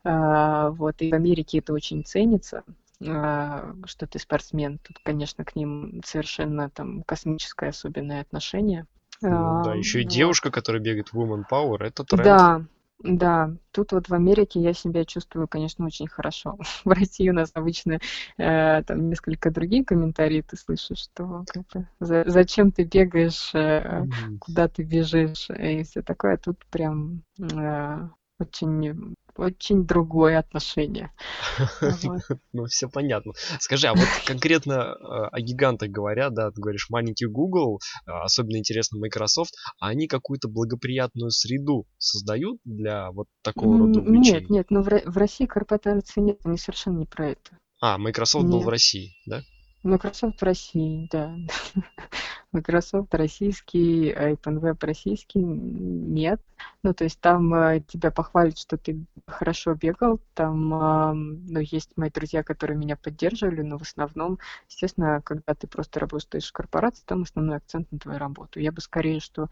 А, 0.05 0.71
Вот, 0.71 1.03
и 1.03 1.11
в 1.11 1.15
Америке 1.15 1.59
это 1.59 1.73
очень 1.73 2.05
ценится 2.05 2.65
а, 3.07 3.75
что 3.87 4.07
ты 4.07 4.19
спортсмен. 4.19 4.79
Тут, 4.79 4.99
конечно, 5.03 5.45
к 5.45 5.57
ним 5.57 6.01
совершенно 6.05 6.71
там 6.71 7.03
космическое 7.05 7.71
особенное 7.71 8.21
отношение. 8.21 8.87
Ну 9.23 9.55
да, 9.63 9.73
А, 9.73 9.77
еще 9.77 10.03
и 10.03 10.05
вот. 10.05 10.11
девушка, 10.11 10.51
которая 10.51 10.83
бегает 10.83 11.13
в 11.13 11.19
Woman 11.19 11.45
Power, 11.51 11.83
это 11.83 12.05
тренд. 12.05 12.21
Да, 12.25 12.63
да. 13.03 13.51
Тут 13.73 13.93
вот 13.93 14.09
в 14.09 14.15
Америке 14.15 14.61
я 14.61 14.73
себя 14.75 15.05
чувствую, 15.05 15.49
конечно, 15.49 15.87
очень 15.87 16.09
хорошо. 16.09 16.59
В 16.85 16.91
России 16.91 17.29
у 17.31 17.33
нас 17.33 17.51
обычно 17.55 17.99
э, 18.37 18.83
там 18.83 19.09
несколько 19.09 19.51
другие 19.51 19.85
комментарии 19.85 20.43
ты 20.43 20.57
слышишь, 20.57 20.99
что 20.99 21.45
как 21.49 21.65
бы, 21.73 21.87
«За- 22.01 22.25
зачем 22.27 22.73
ты 22.73 22.85
бегаешь, 22.85 23.55
э, 23.55 24.07
куда 24.39 24.69
ты 24.69 24.83
бежишь 24.83 25.49
и 25.51 25.83
все 25.85 26.03
такое. 26.03 26.37
Тут 26.37 26.65
прям 26.71 27.23
э, 27.41 28.09
очень, 28.39 29.15
очень 29.41 29.87
другое 29.87 30.39
отношение. 30.39 31.11
Ну, 32.53 32.65
все 32.67 32.89
понятно. 32.89 33.33
Скажи, 33.59 33.87
а 33.87 33.95
вот 33.95 34.09
конкретно 34.27 34.73
э, 34.73 34.95
о 35.33 35.41
гигантах 35.41 35.91
говоря, 35.91 36.31
да, 36.31 36.51
ты 36.51 36.61
говоришь, 36.61 36.89
маленький 36.91 37.27
Google, 37.27 37.81
э, 38.07 38.11
особенно 38.11 38.57
интересно 38.57 38.99
Microsoft, 38.99 39.55
а 39.81 39.89
они 39.89 40.07
какую-то 40.09 40.49
благоприятную 40.49 41.31
среду 41.31 41.87
создают 41.99 42.59
для 42.65 43.11
вот 43.13 43.29
такого 43.43 43.79
рода 43.79 44.01
М, 44.01 44.13
Нет, 44.13 44.23
увлечений? 44.25 44.47
нет, 44.49 44.67
но 44.71 44.83
в, 44.83 44.89
Ро- 44.89 45.09
в 45.11 45.17
России 45.17 45.47
корпорации 45.47 46.21
нет, 46.21 46.39
они 46.45 46.59
совершенно 46.59 46.99
не 46.99 47.07
про 47.07 47.31
это. 47.31 47.51
А, 47.81 47.99
Microsoft 47.99 48.47
был 48.47 48.61
в. 48.61 48.69
России, 48.69 49.13
да? 49.27 49.43
Microsoft 49.83 50.43
России, 50.43 51.09
да. 51.11 51.35
Microsoft 52.53 53.15
российский, 53.15 54.13
OpenWeb 54.13 54.77
российский 54.81 55.39
нет. 55.41 56.41
Ну, 56.83 56.93
то 56.93 57.05
есть 57.05 57.21
там 57.21 57.55
э, 57.55 57.81
тебя 57.87 58.11
похвалят, 58.11 58.59
что 58.59 58.77
ты 58.77 59.05
хорошо 59.27 59.75
бегал. 59.75 60.21
Там, 60.35 60.75
ам, 60.75 61.47
ну, 61.47 61.61
есть 61.61 61.97
мои 61.97 62.11
друзья, 62.11 62.43
которые 62.43 62.77
меня 62.77 62.97
поддерживали, 62.97 63.63
но 63.63 63.79
в 63.79 63.83
основном, 63.83 64.39
естественно, 64.69 65.23
когда 65.25 65.55
ты 65.55 65.67
просто 65.67 66.01
работаешь 66.01 66.49
в 66.49 66.53
корпорации, 66.53 67.05
там 67.07 67.23
основной 67.23 67.57
акцент 67.57 67.91
на 67.93 67.99
твою 67.99 68.19
работу. 68.19 68.61
Я 68.61 68.73
бы 68.73 68.81
скорее, 68.81 69.21
что, 69.21 69.49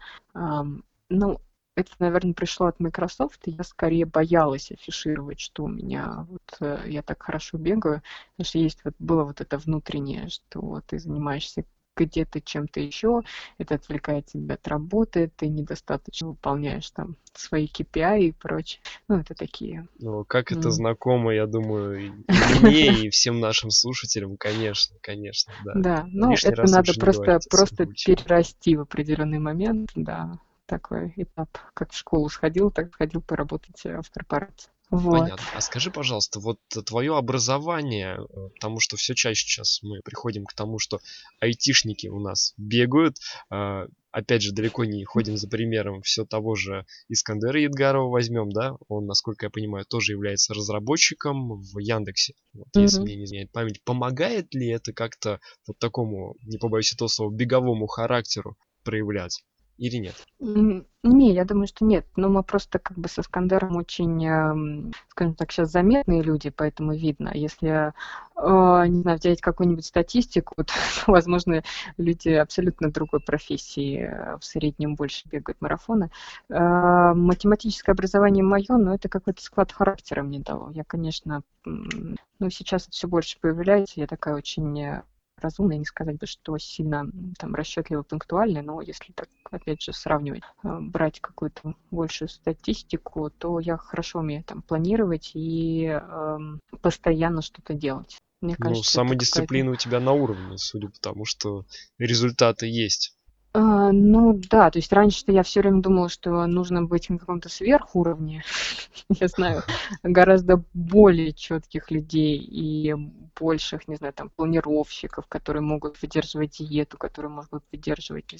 ну, 1.09 1.41
это, 1.79 1.91
наверное, 1.99 2.33
пришло 2.33 2.67
от 2.67 2.79
Microsoft, 2.79 3.47
и 3.47 3.51
я 3.51 3.63
скорее 3.63 4.05
боялась 4.05 4.71
афишировать, 4.71 5.39
что 5.39 5.63
у 5.63 5.67
меня 5.67 6.25
вот 6.29 6.57
э, 6.59 6.83
я 6.87 7.01
так 7.01 7.21
хорошо 7.21 7.57
бегаю, 7.57 8.01
потому 8.31 8.45
что 8.45 8.57
есть 8.59 8.79
вот 8.83 8.93
было 8.99 9.23
вот 9.23 9.41
это 9.41 9.57
внутреннее, 9.57 10.29
что 10.29 10.81
ты 10.87 10.99
занимаешься 10.99 11.65
где-то 11.95 12.41
чем-то 12.41 12.79
еще, 12.79 13.21
это 13.57 13.75
отвлекает 13.75 14.27
тебя 14.27 14.55
от 14.55 14.67
работы, 14.67 15.31
ты 15.35 15.47
недостаточно 15.47 16.29
выполняешь 16.29 16.89
там 16.91 17.15
свои 17.33 17.67
KPI 17.67 18.21
и 18.21 18.31
прочее. 18.31 18.81
Ну, 19.07 19.17
это 19.17 19.35
такие. 19.35 19.87
Ну, 19.99 20.23
как 20.25 20.51
это 20.51 20.71
знакомо, 20.71 21.33
я 21.33 21.45
думаю, 21.45 22.07
и 22.07 22.11
мне, 22.61 23.05
и 23.05 23.09
всем 23.09 23.39
нашим 23.39 23.69
слушателям, 23.69 24.37
конечно, 24.37 24.95
конечно, 25.01 25.53
да. 25.65 25.73
Да, 25.75 26.05
ну, 26.11 26.33
это 26.33 26.63
надо 26.69 26.93
просто, 26.97 27.39
просто 27.49 27.85
перерасти 27.85 28.75
в 28.75 28.81
определенный 28.81 29.39
момент, 29.39 29.91
да, 29.95 30.39
такой 30.69 31.11
этап. 31.17 31.49
Как 31.73 31.91
в 31.91 31.97
школу 31.97 32.29
сходил, 32.29 32.71
так 32.71 32.93
сходил 32.93 33.21
поработать 33.21 33.85
э, 33.85 34.01
в 34.01 34.11
корпорации. 34.11 34.69
Вот. 34.91 35.19
Понятно. 35.19 35.45
А 35.53 35.61
скажи, 35.61 35.91
пожалуйста, 35.91 36.39
вот 36.39 36.59
твое 36.85 37.15
образование, 37.15 38.17
э, 38.17 38.49
потому 38.55 38.79
что 38.79 38.95
все 38.95 39.13
чаще 39.15 39.45
сейчас 39.45 39.81
мы 39.83 39.99
приходим 40.03 40.45
к 40.45 40.53
тому, 40.53 40.79
что 40.79 40.99
айтишники 41.39 42.07
у 42.07 42.19
нас 42.19 42.53
бегают, 42.57 43.17
а, 43.51 43.85
опять 44.11 44.41
же, 44.41 44.51
далеко 44.51 44.85
не 44.85 45.03
ходим 45.05 45.37
за 45.37 45.47
примером 45.47 46.01
все 46.01 46.25
того 46.25 46.55
же 46.55 46.85
Искандера 47.07 47.59
Едгарова 47.59 48.09
возьмем, 48.09 48.49
да, 48.49 48.77
он, 48.87 49.05
насколько 49.05 49.45
я 49.45 49.49
понимаю, 49.51 49.85
тоже 49.85 50.13
является 50.13 50.53
разработчиком 50.55 51.61
в 51.61 51.77
Яндексе, 51.79 52.33
вот, 52.53 52.69
если 52.75 52.97
Мгм. 52.97 53.05
мне 53.05 53.15
не 53.17 53.25
изменяет 53.25 53.51
память. 53.51 53.83
Помогает 53.83 54.53
ли 54.55 54.69
это 54.69 54.93
как-то 54.93 55.39
вот 55.67 55.77
такому, 55.77 56.35
не 56.43 56.57
побоюсь 56.57 56.93
этого 56.93 57.09
слова, 57.09 57.31
беговому 57.31 57.85
характеру 57.85 58.57
проявлять 58.83 59.43
или 59.79 59.95
нет? 59.97 60.15
Не, 60.39 61.33
я 61.33 61.45
думаю, 61.45 61.67
что 61.67 61.85
нет. 61.85 62.05
Но 62.17 62.27
мы 62.27 62.43
просто 62.43 62.79
как 62.79 62.97
бы 62.97 63.07
со 63.07 63.23
Скандером 63.23 63.77
очень, 63.77 64.25
эм, 64.25 64.91
скажем 65.07 65.35
так, 65.35 65.51
сейчас 65.51 65.71
заметные 65.71 66.21
люди, 66.21 66.49
поэтому 66.49 66.93
видно. 66.93 67.31
Если, 67.33 67.69
э, 67.69 68.87
не 68.87 69.01
знаю, 69.01 69.17
взять 69.17 69.39
какую-нибудь 69.39 69.85
статистику, 69.85 70.55
то, 70.65 70.73
возможно, 71.07 71.63
люди 71.95 72.29
абсолютно 72.29 72.91
другой 72.91 73.21
профессии 73.21 73.99
э, 74.01 74.37
в 74.37 74.43
среднем 74.43 74.95
больше 74.95 75.29
бегают 75.29 75.61
марафоны. 75.61 76.11
Э, 76.49 77.13
Математическое 77.13 77.93
образование 77.93 78.43
мое, 78.43 78.75
но 78.77 78.93
это 78.93 79.07
какой-то 79.07 79.41
склад 79.41 79.71
характера 79.71 80.23
мне 80.23 80.39
дало. 80.39 80.69
Я, 80.71 80.83
конечно, 80.83 81.43
ну, 81.63 82.49
сейчас 82.49 82.83
это 82.83 82.91
все 82.91 83.07
больше 83.07 83.39
появляется. 83.39 84.01
Я 84.01 84.07
такая 84.07 84.35
очень 84.35 85.01
разумная, 85.39 85.77
не 85.77 85.85
сказать 85.85 86.17
бы, 86.17 86.25
что 86.25 86.57
сильно 86.57 87.09
там 87.37 87.55
расчетливо 87.55 88.03
пунктуальная, 88.03 88.61
но 88.61 88.81
если 88.81 89.13
так, 89.13 89.29
опять 89.49 89.81
же, 89.81 89.93
сравнивать, 89.93 90.43
э, 90.63 90.77
брать 90.79 91.19
какую-то 91.19 91.75
большую 91.91 92.29
статистику, 92.29 93.29
то 93.29 93.59
я 93.59 93.77
хорошо 93.77 94.19
умею 94.19 94.43
там 94.43 94.61
планировать 94.61 95.31
и 95.33 95.85
эм, 95.85 96.59
постоянно 96.81 97.41
что-то 97.41 97.73
делать. 97.73 98.17
Мне 98.41 98.55
Ну, 98.57 98.65
кажется, 98.65 98.91
какая-то... 98.91 99.09
самодисциплина 99.09 99.71
у 99.71 99.75
тебя 99.75 99.99
на 99.99 100.13
уровне, 100.13 100.57
судя 100.57 100.87
по 100.87 100.99
тому, 100.99 101.25
что 101.25 101.65
результаты 101.97 102.67
есть. 102.67 103.13
А, 103.51 103.91
ну 103.91 104.33
да, 104.51 104.69
то 104.69 104.77
есть 104.77 104.93
раньше-то 104.93 105.31
я 105.31 105.41
все 105.41 105.61
время 105.61 105.81
думала, 105.81 106.07
что 106.07 106.45
нужно 106.45 106.83
быть 106.83 107.09
на 107.09 107.17
каком-то 107.17 107.49
сверхуровне. 107.49 108.43
Я 109.09 109.27
знаю 109.27 109.63
гораздо 110.03 110.63
более 110.73 111.33
четких 111.33 111.89
людей 111.89 112.37
и 112.37 112.93
больших, 113.39 113.87
не 113.87 113.95
знаю, 113.95 114.13
там, 114.13 114.29
планировщиков, 114.29 115.25
которые 115.27 115.63
могут 115.63 115.99
выдерживать 116.01 116.57
диету, 116.59 116.97
которые 116.97 117.31
могут 117.31 117.63
выдерживать, 117.71 118.35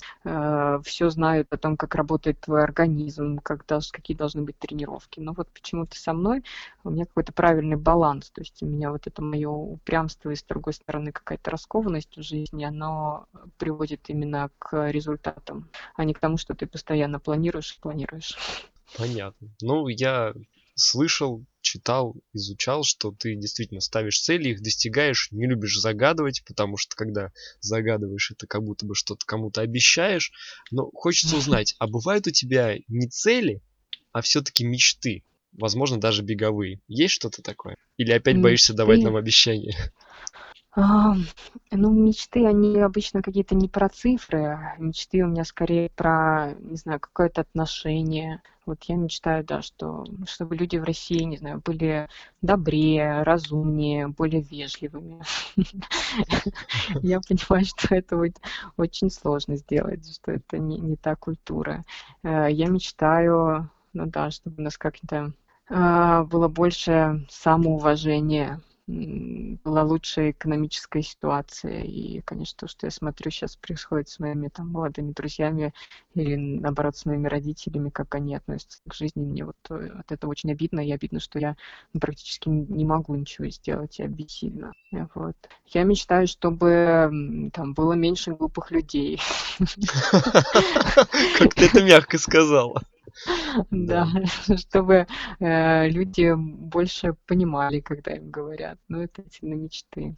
все 0.84 1.10
знают 1.10 1.48
о 1.52 1.58
том, 1.58 1.78
как 1.78 1.95
работает 1.95 2.41
твой 2.41 2.63
организм, 2.63 3.39
как 3.39 3.65
долж- 3.65 3.91
какие 3.91 4.15
должны 4.15 4.41
быть 4.43 4.60
тренировки. 4.60 5.19
Но 5.19 5.34
вот 5.34 5.48
почему-то 5.54 5.98
со 5.98 6.13
мной 6.13 6.43
у 6.84 6.89
меня 6.89 7.06
какой-то 7.06 7.32
правильный 7.34 7.78
баланс. 7.78 8.30
То 8.32 8.41
есть 8.41 8.62
у 8.62 8.65
меня 8.65 8.91
вот 8.91 9.08
это 9.08 9.22
мое 9.22 9.50
упрямство 9.50 10.30
и, 10.32 10.36
с 10.36 10.43
другой 10.43 10.74
стороны, 10.74 11.12
какая-то 11.12 11.50
раскованность 11.52 12.15
в 12.17 12.22
жизни, 12.22 12.63
оно 12.63 13.26
приводит 13.58 14.10
именно 14.10 14.50
к 14.60 14.89
результатам, 14.99 15.69
а 15.95 16.03
не 16.03 16.13
к 16.13 16.19
тому, 16.19 16.38
что 16.38 16.53
ты 16.53 16.67
постоянно 16.67 17.19
планируешь 17.19 17.75
и 17.75 17.81
планируешь. 17.81 18.38
Понятно. 18.97 19.49
Ну, 19.62 19.88
я 19.88 20.33
слышал, 20.75 21.45
читал, 21.62 22.15
изучал, 22.33 22.83
что 22.83 23.12
ты 23.12 23.35
действительно 23.35 23.81
ставишь 23.81 24.21
цели, 24.21 24.49
их 24.49 24.62
достигаешь, 24.62 25.29
не 25.31 25.47
любишь 25.47 25.77
загадывать, 25.77 26.43
потому 26.45 26.77
что 26.77 26.95
когда 26.95 27.31
загадываешь, 27.59 28.31
это 28.31 28.47
как 28.47 28.63
будто 28.63 28.85
бы 28.85 28.95
что-то 28.95 29.25
кому-то 29.25 29.62
обещаешь. 29.62 30.31
Но 30.71 30.89
хочется 30.93 31.38
узнать, 31.38 31.75
а 31.79 31.88
бывают 31.88 32.27
у 32.27 32.31
тебя 32.31 32.77
не 32.88 33.07
цели, 33.07 33.62
а 34.12 34.21
все-таки 34.21 34.65
мечты? 34.65 35.23
Возможно, 35.51 35.99
даже 35.99 36.21
беговые. 36.21 36.79
Есть 36.88 37.15
что-то 37.15 37.41
такое? 37.41 37.75
Или 37.97 38.12
опять 38.12 38.39
боишься 38.39 38.73
давать 38.73 39.01
нам 39.01 39.15
обещания? 39.15 39.75
А, 40.71 41.15
ну, 41.71 41.91
мечты, 41.91 42.45
они 42.45 42.77
обычно 42.79 43.21
какие-то 43.23 43.55
не 43.55 43.67
про 43.67 43.89
цифры, 43.89 44.45
а 44.45 44.75
мечты 44.77 45.23
у 45.23 45.27
меня 45.27 45.43
скорее 45.43 45.89
про, 45.89 46.53
не 46.60 46.75
знаю, 46.77 46.99
какое-то 46.99 47.41
отношение. 47.41 48.41
Вот 48.67 48.84
я 48.84 48.95
мечтаю, 48.95 49.43
да, 49.43 49.63
что, 49.63 50.05
чтобы 50.27 50.55
люди 50.55 50.77
в 50.77 50.84
России, 50.84 51.23
не 51.23 51.38
знаю, 51.38 51.60
были 51.65 52.08
добрее, 52.43 53.23
разумнее, 53.23 54.10
более 54.10 54.41
вежливыми. 54.41 55.21
Я 57.01 57.19
понимаю, 57.21 57.65
что 57.65 57.95
это 57.95 58.21
очень 58.77 59.10
сложно 59.10 59.58
сделать, 59.58 60.08
что 60.13 60.32
это 60.34 60.58
не, 60.60 60.95
та 60.97 61.15
культура. 61.15 61.84
Э, 62.23 62.47
Я 62.51 62.67
мечтаю, 62.67 63.69
ну 63.93 64.05
да, 64.05 64.29
чтобы 64.32 64.58
у 64.60 64.62
нас 64.62 64.77
как-то 64.77 65.34
а, 65.69 66.23
было 66.25 66.47
больше 66.47 67.25
самоуважения, 67.29 68.62
была 68.89 69.84
лучшая 69.84 70.32
экономическая 70.32 71.02
ситуация. 71.02 71.84
И, 71.84 72.21
конечно, 72.21 72.58
то, 72.62 72.67
что 72.67 72.88
я 72.88 72.91
смотрю 72.91 73.30
сейчас 73.30 73.56
происходит 73.56 74.10
с 74.10 74.19
моими 74.19 74.47
там 74.47 74.69
молодыми 74.69 75.12
друзьями 75.12 75.73
или, 76.15 76.36
наоборот, 76.36 76.97
с 76.97 77.06
моими 77.06 77.28
родителями, 77.28 77.89
как 77.89 78.15
они 78.15 78.36
относятся 78.36 78.80
к 78.88 78.93
жизни, 78.93 79.23
мне 79.23 79.45
вот 79.45 79.58
э, 79.69 79.89
от 79.99 80.12
этого 80.12 80.32
очень 80.32 80.52
обидно. 80.52 80.80
И 80.80 80.91
обидно, 80.91 81.19
что 81.19 81.39
я 81.39 81.56
ну, 81.93 81.99
практически 81.99 82.49
не 82.49 82.86
могу 82.86 83.15
ничего 83.15 83.47
сделать, 83.49 83.99
я 83.99 84.08
бессильна. 84.08 84.73
Э, 84.91 85.06
Вот. 85.13 85.36
Я 85.67 85.84
мечтаю, 85.84 86.28
чтобы 86.28 87.52
там 87.54 87.73
было 87.73 87.93
меньше 87.93 88.32
глупых 88.32 88.71
людей. 88.71 89.21
Как 91.38 91.54
ты 91.54 91.65
это 91.65 91.84
мягко 91.84 92.17
сказала. 92.17 92.82
Да, 93.72 94.08
чтобы 94.58 95.08
э, 95.39 95.89
люди 95.89 96.34
больше 96.36 97.15
понимали, 97.26 97.80
когда 97.80 98.12
им 98.12 98.30
говорят. 98.30 98.80
Ну, 98.88 99.02
это 99.02 99.24
сильно 99.32 99.56
мечты. 99.56 100.15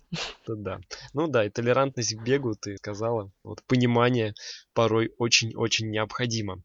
Да. 0.47 0.79
Ну 1.13 1.27
да, 1.27 1.45
и 1.45 1.49
толерантность 1.49 2.15
к 2.15 2.23
бегу, 2.23 2.55
ты 2.55 2.77
сказала. 2.77 3.31
Вот 3.43 3.63
понимание 3.67 4.33
порой 4.73 5.11
очень-очень 5.17 5.89
необходимо. 5.89 6.61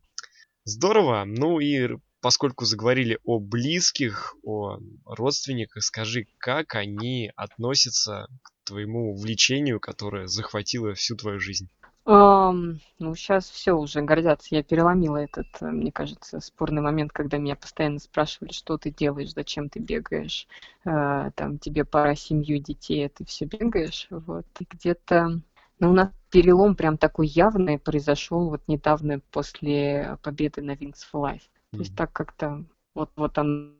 Здорово. 0.65 1.25
Ну 1.27 1.61
и 1.61 1.97
поскольку 2.21 2.65
заговорили 2.65 3.19
о 3.25 3.39
близких, 3.39 4.35
о 4.43 4.79
родственниках, 5.05 5.85
скажи, 5.85 6.27
как 6.39 6.75
они 6.75 7.31
относятся 7.37 8.27
к 8.43 8.51
твоему 8.65 9.12
увлечению, 9.12 9.79
которое 9.79 10.27
захватило 10.27 10.95
всю 10.95 11.17
твою 11.17 11.39
жизнь? 11.39 11.69
Ам, 12.09 12.79
ну, 13.01 13.14
сейчас 13.16 13.51
все 13.51 13.73
уже 13.73 14.01
гордятся. 14.01 14.55
Я 14.55 14.62
переломила 14.62 15.16
этот, 15.16 15.49
э, 15.61 15.66
мне 15.66 15.90
кажется, 15.90 16.38
спорный 16.40 16.81
момент, 16.81 17.11
когда 17.12 17.37
меня 17.38 17.57
постоянно 17.57 17.99
спрашивали, 17.99 18.53
что 18.53 18.79
ты 18.79 18.92
делаешь, 18.92 19.33
зачем 19.35 19.69
ты 19.69 19.81
бегаешь, 19.81 20.47
э, 20.85 21.31
там, 21.35 21.59
тебе 21.59 21.85
пора 21.85 22.14
семью, 22.14 22.59
детей, 22.62 23.07
а 23.07 23.09
ты 23.09 23.25
все 23.25 23.45
бегаешь. 23.47 24.07
Вот. 24.11 24.47
И 24.61 24.66
где-то, 24.71 25.40
ну, 25.81 25.90
у 25.90 25.92
нас 25.92 26.11
перелом 26.31 26.77
прям 26.77 26.97
такой 26.97 27.27
явный 27.27 27.79
произошел 27.79 28.51
вот 28.51 28.62
недавно 28.69 29.19
после 29.33 30.16
победы 30.23 30.62
на 30.62 30.73
Wings 30.73 31.01
for 31.12 31.23
Life. 31.25 31.42
То 31.75 31.81
есть 31.81 31.95
так 31.97 32.12
как-то 32.12 32.64
вот, 32.95 33.11
вот 33.16 33.37
оно 33.38 33.73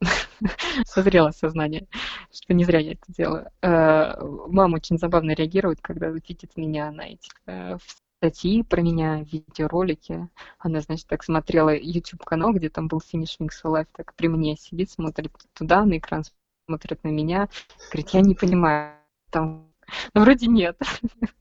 созрело 0.86 1.30
сознание, 1.30 1.86
что 2.32 2.54
не 2.54 2.64
зря 2.64 2.80
я 2.80 2.92
это 2.92 3.04
делаю. 3.08 3.46
Э, 3.62 4.14
Мама 4.48 4.76
очень 4.76 4.98
забавно 4.98 5.32
реагирует, 5.32 5.80
когда 5.80 6.08
видит 6.08 6.56
меня 6.56 6.90
на 6.90 7.02
этих 7.02 7.32
статьи 8.18 8.62
про 8.62 8.80
меня, 8.80 9.22
видеоролики. 9.22 10.28
Она, 10.58 10.80
значит, 10.80 11.06
так 11.06 11.22
смотрела 11.22 11.74
YouTube-канал, 11.74 12.52
где 12.52 12.68
там 12.70 12.88
был 12.88 12.98
Wings 12.98 13.50
for 13.62 13.72
Life, 13.72 13.88
так 13.92 14.14
при 14.14 14.28
мне 14.28 14.56
сидит, 14.56 14.90
смотрит 14.90 15.32
туда, 15.54 15.84
на 15.84 15.98
экран 15.98 16.24
смотрит 16.66 17.04
на 17.04 17.08
меня, 17.08 17.48
говорит, 17.90 18.10
я 18.10 18.20
не 18.20 18.34
понимаю, 18.34 18.94
там, 19.30 19.72
ну, 20.14 20.22
вроде 20.22 20.46
нет. 20.46 20.78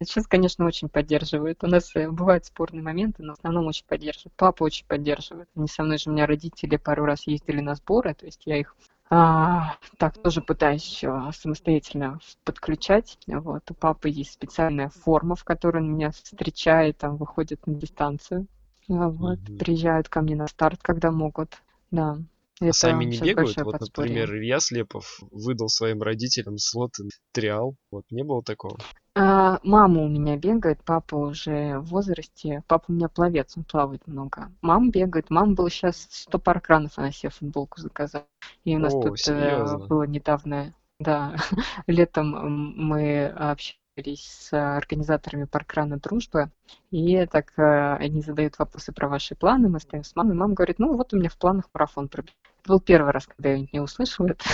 Сейчас, 0.00 0.26
конечно, 0.26 0.66
очень 0.66 0.88
поддерживают. 0.88 1.62
У 1.62 1.66
нас 1.66 1.94
э, 1.94 2.08
бывают 2.10 2.44
спорные 2.44 2.82
моменты, 2.82 3.22
но 3.22 3.34
в 3.34 3.38
основном 3.38 3.66
очень 3.66 3.86
поддерживают. 3.86 4.34
Папа 4.36 4.64
очень 4.64 4.86
поддерживает. 4.86 5.48
Они 5.56 5.68
со 5.68 5.82
мной 5.82 5.98
же, 5.98 6.10
у 6.10 6.12
меня 6.12 6.26
родители 6.26 6.76
пару 6.76 7.04
раз 7.04 7.26
ездили 7.26 7.60
на 7.60 7.74
сборы, 7.74 8.14
то 8.14 8.26
есть 8.26 8.42
я 8.46 8.58
их 8.58 8.76
а, 9.10 9.76
так 9.98 10.20
тоже 10.22 10.40
пытаюсь 10.40 10.84
еще 10.84 11.30
самостоятельно 11.32 12.18
подключать. 12.44 13.18
Вот. 13.26 13.70
У 13.70 13.74
папы 13.74 14.08
есть 14.08 14.32
специальная 14.32 14.88
форма, 14.88 15.36
в 15.36 15.44
которой 15.44 15.82
он 15.82 15.94
меня 15.94 16.10
встречает, 16.10 16.98
там 16.98 17.16
выходит 17.16 17.66
на 17.66 17.74
дистанцию. 17.74 18.46
А, 18.88 19.08
Вот. 19.08 19.38
Мгм. 19.40 19.58
Приезжают 19.58 20.08
ко 20.08 20.20
мне 20.22 20.36
на 20.36 20.46
старт, 20.46 20.80
когда 20.82 21.10
могут. 21.10 21.62
Да. 21.90 22.18
А 22.60 22.72
сами 22.72 23.04
Это 23.04 23.10
не 23.10 23.18
бегают? 23.18 23.56
Вот, 23.56 23.72
подспорье. 23.72 24.14
например, 24.14 24.36
Илья 24.36 24.60
Слепов 24.60 25.18
выдал 25.30 25.68
своим 25.68 26.02
родителям 26.02 26.58
слоты 26.58 27.04
на 27.04 27.10
триал. 27.32 27.76
Вот 27.90 28.04
не 28.10 28.22
было 28.22 28.42
такого? 28.42 28.78
А, 29.16 29.60
Мама 29.62 30.02
у 30.02 30.08
меня 30.08 30.36
бегает, 30.36 30.82
папа 30.84 31.16
уже 31.16 31.78
в 31.78 31.86
возрасте. 31.86 32.62
Папа 32.66 32.86
у 32.88 32.92
меня 32.92 33.08
пловец, 33.08 33.56
он 33.56 33.64
плавает 33.64 34.06
много. 34.06 34.52
Мама 34.60 34.90
бегает. 34.90 35.30
Мама 35.30 35.54
была 35.54 35.70
сейчас 35.70 36.06
100 36.10 36.38
пар 36.38 36.60
кранов, 36.60 36.98
она 36.98 37.12
себе 37.12 37.30
футболку 37.30 37.80
заказала. 37.80 38.26
И 38.64 38.74
у 38.76 38.78
нас 38.78 38.94
О, 38.94 39.02
тут 39.02 39.14
э, 39.14 39.16
серьезно? 39.16 39.86
было 39.86 40.04
недавно, 40.04 40.74
да, 40.98 41.36
летом 41.86 42.76
мы 42.76 43.26
общались 43.26 44.26
с 44.26 44.52
организаторами 44.52 45.44
паркрана 45.44 45.98
«Дружба», 45.98 46.50
и 46.90 47.26
так 47.26 47.52
э, 47.56 47.96
они 47.96 48.20
задают 48.20 48.58
вопросы 48.58 48.92
про 48.92 49.08
ваши 49.08 49.36
планы, 49.36 49.68
мы 49.68 49.78
стоим 49.78 50.02
с 50.02 50.16
мамой, 50.16 50.34
мама 50.34 50.54
говорит, 50.54 50.80
ну 50.80 50.96
вот 50.96 51.12
у 51.12 51.16
меня 51.16 51.28
в 51.28 51.38
планах 51.38 51.68
марафон 51.72 52.08
пробежать. 52.08 52.34
Был 52.66 52.80
первый 52.80 53.12
раз, 53.12 53.26
когда 53.26 53.50
я 53.50 53.66
не 53.72 53.80
услышала 53.80 54.28
это. 54.28 54.44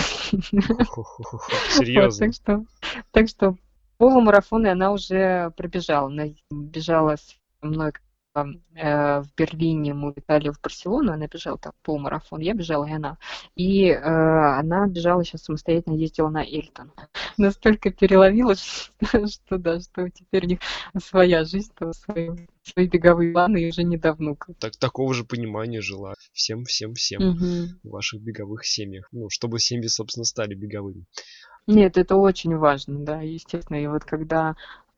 Серьезно? 1.69 2.25
так 2.25 2.35
что, 2.35 2.65
так 3.11 3.27
что 3.27 3.55
полумарафон, 3.97 4.65
и 4.65 4.69
она 4.69 4.91
уже 4.91 5.51
пробежала. 5.57 6.07
Она 6.07 6.25
бежала 6.49 7.15
со 7.17 7.35
мной 7.61 7.93
в 8.33 9.27
Берлине 9.37 9.93
мы 9.93 10.13
летали 10.15 10.49
в 10.49 10.61
Барселону, 10.61 11.11
она 11.11 11.27
бежала 11.27 11.57
там 11.57 11.73
полумарафон, 11.83 12.39
я 12.39 12.53
бежала 12.53 12.85
и 12.85 12.91
она. 12.91 13.17
И 13.55 13.87
э, 13.87 13.99
она 13.99 14.87
бежала 14.87 15.23
сейчас 15.23 15.43
самостоятельно, 15.43 15.95
ездила 15.95 16.29
на 16.29 16.43
Эльтон. 16.43 16.91
Настолько 17.37 17.91
переловилась, 17.91 18.91
что 19.01 19.57
да, 19.57 19.79
что 19.79 20.09
теперь 20.09 20.45
у 20.45 20.49
них 20.49 20.59
своя 21.01 21.43
жизнь, 21.43 21.71
свои, 21.91 22.29
свои 22.63 22.87
беговые 22.87 23.33
планы 23.33 23.63
и 23.63 23.69
уже 23.69 23.83
не 23.83 23.97
до 23.97 24.13
внуков. 24.13 24.55
Так, 24.59 24.77
такого 24.77 25.13
же 25.13 25.25
понимания 25.25 25.81
жила 25.81 26.13
всем, 26.31 26.63
всем, 26.63 26.93
всем 26.93 27.21
угу. 27.21 27.67
в 27.83 27.89
ваших 27.89 28.21
беговых 28.21 28.65
семьях. 28.65 29.07
Ну, 29.11 29.29
чтобы 29.29 29.59
семьи, 29.59 29.87
собственно, 29.87 30.25
стали 30.25 30.55
беговыми. 30.55 31.05
Нет, 31.67 31.97
это 31.97 32.15
очень 32.15 32.55
важно, 32.57 32.99
да, 32.99 33.21
естественно. 33.21 33.77
И 33.77 33.87
вот 33.87 34.03
когда 34.03 34.55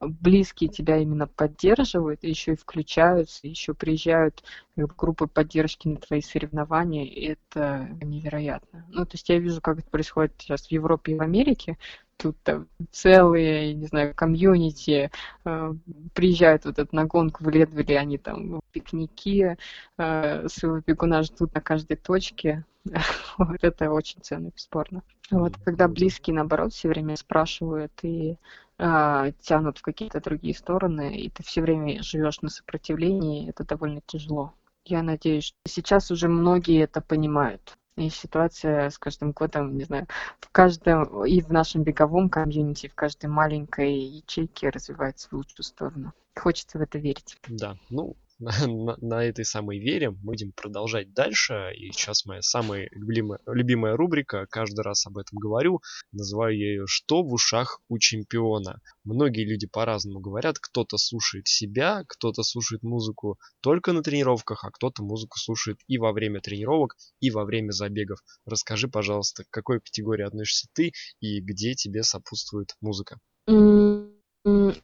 близкие 0.08 0.70
тебя 0.70 0.97
именно 0.97 1.28
поддерживают, 1.28 2.24
еще 2.24 2.54
и 2.54 2.58
включаются, 2.58 3.47
еще 3.47 3.74
приезжают 3.74 4.43
группы 4.76 5.28
поддержки 5.28 5.88
на 5.88 5.97
твои 5.97 6.22
соревнования, 6.22 7.06
это 7.06 7.89
невероятно. 8.01 8.86
Ну, 8.89 9.06
то 9.06 9.14
есть 9.14 9.30
я 9.30 9.39
вижу, 9.39 9.62
как 9.62 9.80
это 9.80 9.89
происходит 9.89 10.34
сейчас 10.38 10.68
в 10.68 10.72
Европе 10.72 11.14
и 11.14 11.16
в 11.16 11.22
Америке, 11.22 11.78
тут 12.18 12.38
там 12.43 12.68
целые, 12.91 13.74
не 13.74 13.88
знаю, 13.88 14.14
комьюнити 14.16 15.12
э, 15.45 15.74
приезжают 16.14 16.66
вот 16.66 16.80
эту 16.80 16.95
на 16.95 17.06
гонку 17.06 17.43
в 17.43 17.49
Ледвилле, 17.49 17.99
они 17.99 18.18
там 18.18 18.62
пикники, 18.72 19.58
э, 19.97 20.47
своего 20.47 20.80
бегуна 20.86 21.24
ждут 21.24 21.54
на 21.54 21.62
каждой 21.62 21.97
точке. 21.97 22.66
вот 23.38 23.64
это 23.64 23.91
очень 23.91 24.22
ценно, 24.22 24.49
бесспорно. 24.49 25.04
Вот 25.32 25.58
когда 25.64 25.88
близкие, 25.88 26.36
наоборот, 26.36 26.74
все 26.74 26.89
время 26.89 27.16
спрашивают 27.16 27.93
и 28.04 28.38
э, 28.78 29.32
тянут 29.42 29.78
в 29.78 29.82
какие-то 29.82 30.22
другие 30.22 30.56
стороны, 30.56 31.18
и 31.18 31.30
ты 31.30 31.44
все 31.44 31.62
время 31.62 32.04
живешь 32.04 32.42
на 32.42 32.50
сопротивлении, 32.50 33.50
это 33.50 33.64
довольно 33.66 34.02
тяжело. 34.06 34.54
Я 34.86 35.02
надеюсь, 35.02 35.46
что 35.46 35.58
сейчас 35.68 36.12
уже 36.12 36.28
многие 36.28 36.84
это 36.84 37.02
понимают. 37.02 37.78
И 37.96 38.10
ситуация 38.10 38.90
с 38.90 38.98
каждым 38.98 39.34
годом, 39.34 39.78
не 39.78 39.84
знаю, 39.84 40.08
в 40.40 40.50
каждом, 40.50 41.26
и 41.26 41.42
в 41.42 41.52
нашем 41.52 41.84
беговом 41.84 42.28
комьюнити, 42.28 42.88
в 42.88 42.96
каждой 42.96 43.28
маленькой 43.28 43.94
ячейке 43.94 44.70
развивается 44.70 45.30
в 45.30 45.34
лучшую 45.34 45.64
сторону. 45.64 46.12
Хочется 46.36 46.80
в 46.80 46.82
это 46.82 46.98
верить. 46.98 47.38
Да, 47.48 47.78
ну, 47.92 48.16
на, 48.68 48.98
на, 49.00 49.24
этой 49.24 49.46
самой 49.46 49.80
вере 49.80 50.10
мы 50.10 50.18
будем 50.18 50.52
продолжать 50.52 51.14
дальше. 51.14 51.72
И 51.76 51.91
сейчас 51.91 52.26
моя 52.26 52.41
самая 52.41 52.89
любимая, 52.91 53.39
любимая 53.46 53.96
рубрика, 53.96 54.48
каждый 54.50 54.82
раз 54.82 55.06
об 55.06 55.18
этом 55.18 55.38
говорю, 55.38 55.82
называю 56.12 56.58
я 56.58 56.68
ее 56.68 56.86
«Что 56.88 57.24
в 57.24 57.32
ушах 57.34 57.80
у 57.88 57.98
чемпиона?». 57.98 58.82
Многие 59.04 59.46
люди 59.46 59.68
по-разному 59.68 60.20
говорят, 60.20 60.58
кто-то 60.60 60.98
слушает 60.98 61.48
себя, 61.48 62.04
кто-то 62.08 62.44
слушает 62.44 62.84
музыку 62.84 63.39
только 63.62 63.94
на 63.94 64.04
тренировках, 64.04 64.64
а 64.64 64.72
кто-то 64.72 65.04
музыку 65.04 65.38
слушает 65.38 65.80
и 65.88 65.98
во 65.98 66.12
время 66.12 66.41
тренировок, 66.41 66.96
и 67.20 67.32
во 67.32 67.46
время 67.46 67.72
забегов. 67.72 68.20
Расскажи, 68.46 68.88
пожалуйста, 68.88 69.44
к 69.44 69.50
какой 69.50 69.80
категории 69.80 70.26
относишься 70.26 70.68
ты 70.74 70.91
и 71.20 71.39
где 71.39 71.76
тебе 71.76 72.04
сопутствует 72.04 72.76
музыка? 72.82 73.20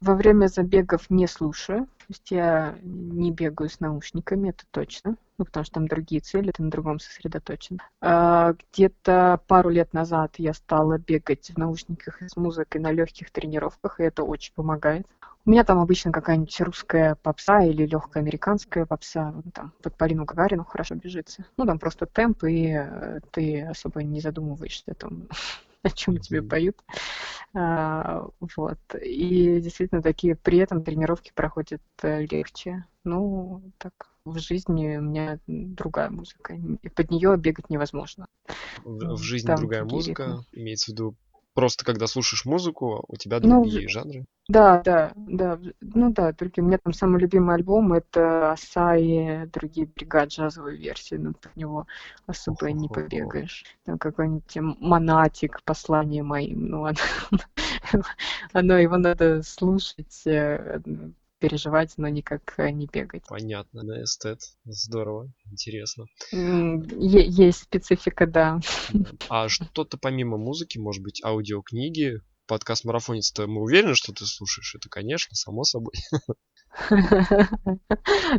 Во 0.01 0.15
время 0.15 0.47
забегов 0.47 1.09
не 1.09 1.27
слушаю. 1.27 1.85
То 1.85 2.05
есть 2.09 2.31
я 2.31 2.75
не 2.81 3.31
бегаю 3.31 3.69
с 3.69 3.79
наушниками, 3.79 4.49
это 4.49 4.63
точно. 4.71 5.15
Ну, 5.37 5.45
потому 5.45 5.63
что 5.63 5.75
там 5.75 5.87
другие 5.87 6.21
цели, 6.21 6.51
ты 6.51 6.63
на 6.63 6.71
другом 6.71 6.99
сосредоточен. 6.99 7.79
А, 8.01 8.55
где-то 8.73 9.39
пару 9.47 9.69
лет 9.69 9.93
назад 9.93 10.33
я 10.37 10.53
стала 10.53 10.97
бегать 10.97 11.51
в 11.51 11.57
наушниках 11.57 12.21
с 12.21 12.35
музыкой 12.35 12.81
на 12.81 12.91
легких 12.91 13.31
тренировках, 13.31 13.99
и 13.99 14.03
это 14.03 14.23
очень 14.23 14.53
помогает. 14.55 15.07
У 15.45 15.51
меня 15.51 15.63
там 15.63 15.79
обычно 15.79 16.11
какая-нибудь 16.11 16.61
русская 16.61 17.15
попса 17.15 17.63
или 17.63 17.85
легкая 17.85 18.21
американская 18.21 18.85
попса. 18.85 19.33
Там 19.53 19.71
под 19.81 19.95
Полину 19.95 20.25
Гагарину 20.25 20.65
хорошо 20.65 20.95
бежится. 20.95 21.45
Ну, 21.57 21.65
там 21.65 21.79
просто 21.79 22.05
темп, 22.05 22.43
и 22.43 22.73
э, 22.75 23.19
ты 23.31 23.63
особо 23.63 24.03
не 24.03 24.19
задумываешься 24.19 24.93
там 24.93 25.27
о 25.83 25.89
чем 25.89 26.17
тебе 26.17 26.41
поют. 26.41 26.77
А, 27.53 28.27
вот. 28.55 28.79
И 29.01 29.59
действительно 29.61 30.01
такие 30.01 30.35
при 30.35 30.59
этом 30.59 30.83
тренировки 30.83 31.31
проходят 31.33 31.81
э, 32.01 32.25
легче. 32.25 32.85
Ну, 33.03 33.63
так 33.77 33.93
в 34.25 34.37
жизни 34.39 34.97
у 34.97 35.01
меня 35.01 35.39
другая 35.47 36.09
музыка. 36.09 36.53
И 36.81 36.89
под 36.89 37.11
нее 37.11 37.35
бегать 37.37 37.69
невозможно. 37.69 38.27
В, 38.83 39.15
в 39.15 39.21
жизни 39.21 39.47
Там 39.47 39.57
другая 39.57 39.83
музыка, 39.83 40.23
ритмы. 40.23 40.43
имеется 40.51 40.85
в 40.85 40.89
виду 40.89 41.15
просто 41.59 41.83
когда 41.83 42.07
слушаешь 42.07 42.45
музыку, 42.45 43.03
у 43.09 43.17
тебя 43.17 43.41
ну, 43.41 43.61
другие 43.61 43.83
ну, 43.83 43.89
жанры. 43.89 44.25
Да, 44.47 44.81
да, 44.81 45.11
да. 45.17 45.59
Ну 45.81 46.13
да, 46.13 46.31
только 46.31 46.61
у 46.61 46.63
меня 46.63 46.77
там 46.77 46.93
самый 46.93 47.19
любимый 47.19 47.55
альбом 47.55 47.91
это 47.91 48.53
Асаи, 48.53 49.45
другие 49.51 49.85
бригад 49.85 50.29
джазовые 50.29 50.77
версии, 50.77 51.15
но 51.15 51.33
под 51.33 51.53
него 51.57 51.85
особо 52.27 52.71
не 52.71 52.87
побегаешь. 52.87 53.65
Там 53.83 53.97
какой-нибудь 53.97 54.57
Монатик, 54.79 55.61
послание 55.65 56.23
моим, 56.23 56.67
ну 56.67 56.85
оно, 56.85 56.97
оно 58.53 58.77
его 58.77 58.95
надо 58.95 59.43
слушать, 59.43 60.21
э, 60.25 60.79
переживать, 61.39 61.93
но 61.97 62.07
никак 62.07 62.53
э, 62.57 62.69
не 62.71 62.87
бегать. 62.87 63.23
Понятно, 63.27 63.83
да, 63.83 64.03
эстет. 64.03 64.39
Здорово, 64.65 65.31
интересно. 65.51 66.05
Есть 66.31 67.63
специфика, 67.63 68.27
да. 68.27 68.59
А 69.29 69.49
что-то 69.49 69.97
помимо 69.97 70.37
музыки, 70.37 70.77
может 70.77 71.01
быть, 71.03 71.23
аудиокниги, 71.23 72.21
подкаст 72.47 72.83
марафонец 72.85 73.31
то 73.31 73.47
мы 73.47 73.61
уверены, 73.61 73.95
что 73.95 74.13
ты 74.13 74.25
слушаешь? 74.25 74.75
Это, 74.75 74.89
конечно, 74.89 75.35
само 75.35 75.63
собой. 75.63 75.93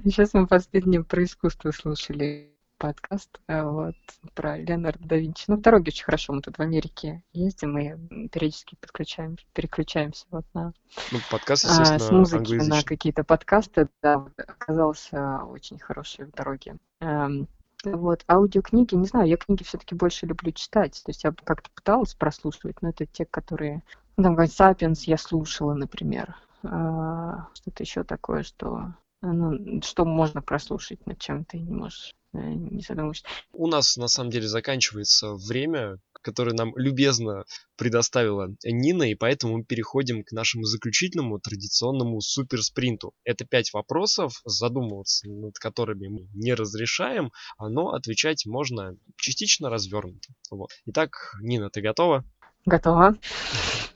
Сейчас 0.04 0.34
мы 0.34 0.46
последнее 0.46 1.02
про 1.02 1.24
искусство 1.24 1.70
слушали 1.72 2.54
подкаст 2.80 3.40
э, 3.46 3.62
вот, 3.62 3.94
про 4.34 4.56
Леонардо 4.56 5.06
да 5.06 5.16
Винчи. 5.16 5.44
Ну, 5.48 5.56
в 5.56 5.60
дороге 5.60 5.90
очень 5.90 6.04
хорошо. 6.04 6.32
Мы 6.32 6.40
тут 6.40 6.56
в 6.56 6.62
Америке 6.62 7.22
ездим 7.32 7.78
и 7.78 8.28
периодически 8.28 8.76
подключаем, 8.80 9.36
переключаемся 9.52 10.26
вот 10.30 10.46
на... 10.54 10.72
Ну, 11.12 11.18
подкаст, 11.30 11.66
а, 11.66 11.98
С 11.98 12.10
музыки 12.10 12.54
на 12.54 12.82
какие-то 12.82 13.22
подкасты. 13.22 13.88
Да, 14.02 14.26
оказался 14.36 15.42
очень 15.44 15.78
хороший 15.78 16.24
в 16.24 16.30
дороге. 16.30 16.78
Эм, 17.00 17.48
вот, 17.84 18.24
аудиокниги, 18.28 18.94
не 18.94 19.06
знаю, 19.06 19.28
я 19.28 19.36
книги 19.36 19.62
все-таки 19.62 19.94
больше 19.94 20.24
люблю 20.26 20.50
читать. 20.52 21.00
То 21.04 21.10
есть 21.10 21.22
я 21.22 21.34
как-то 21.44 21.70
пыталась 21.74 22.14
прослушивать, 22.14 22.80
но 22.80 22.88
это 22.88 23.04
те, 23.04 23.26
которые... 23.26 23.82
Ну, 24.16 24.24
там, 24.24 24.46
«Сапиенс» 24.48 25.04
я 25.04 25.18
слушала, 25.18 25.74
например. 25.74 26.34
А, 26.62 27.46
что-то 27.54 27.82
еще 27.82 28.04
такое, 28.04 28.42
что 28.42 28.94
ну, 29.22 29.82
что 29.82 30.04
можно 30.04 30.42
прослушать, 30.42 31.06
над 31.06 31.18
чем 31.18 31.44
ты 31.44 31.58
не 31.58 31.72
можешь 31.72 32.14
Э, 32.32 32.38
не 32.38 32.82
задумываешься. 32.82 33.26
У 33.52 33.66
нас 33.66 33.96
на 33.96 34.08
самом 34.08 34.30
деле 34.30 34.46
заканчивается 34.46 35.34
время, 35.34 35.98
которое 36.22 36.54
нам 36.54 36.72
любезно 36.76 37.44
предоставила 37.76 38.54
Нина, 38.62 39.10
и 39.10 39.14
поэтому 39.14 39.58
мы 39.58 39.64
переходим 39.64 40.22
к 40.22 40.30
нашему 40.32 40.64
заключительному 40.64 41.40
традиционному 41.40 42.20
суперспринту. 42.20 43.14
Это 43.24 43.44
пять 43.44 43.72
вопросов, 43.72 44.40
задумываться 44.44 45.28
над 45.28 45.58
которыми 45.58 46.08
мы 46.08 46.28
не 46.34 46.54
разрешаем, 46.54 47.32
но 47.58 47.90
отвечать 47.94 48.46
можно 48.46 48.96
частично 49.16 49.68
развернуто. 49.68 50.28
Вот. 50.50 50.70
Итак, 50.86 51.34
Нина, 51.40 51.70
ты 51.70 51.80
готова? 51.80 52.24
Готова. 52.66 53.16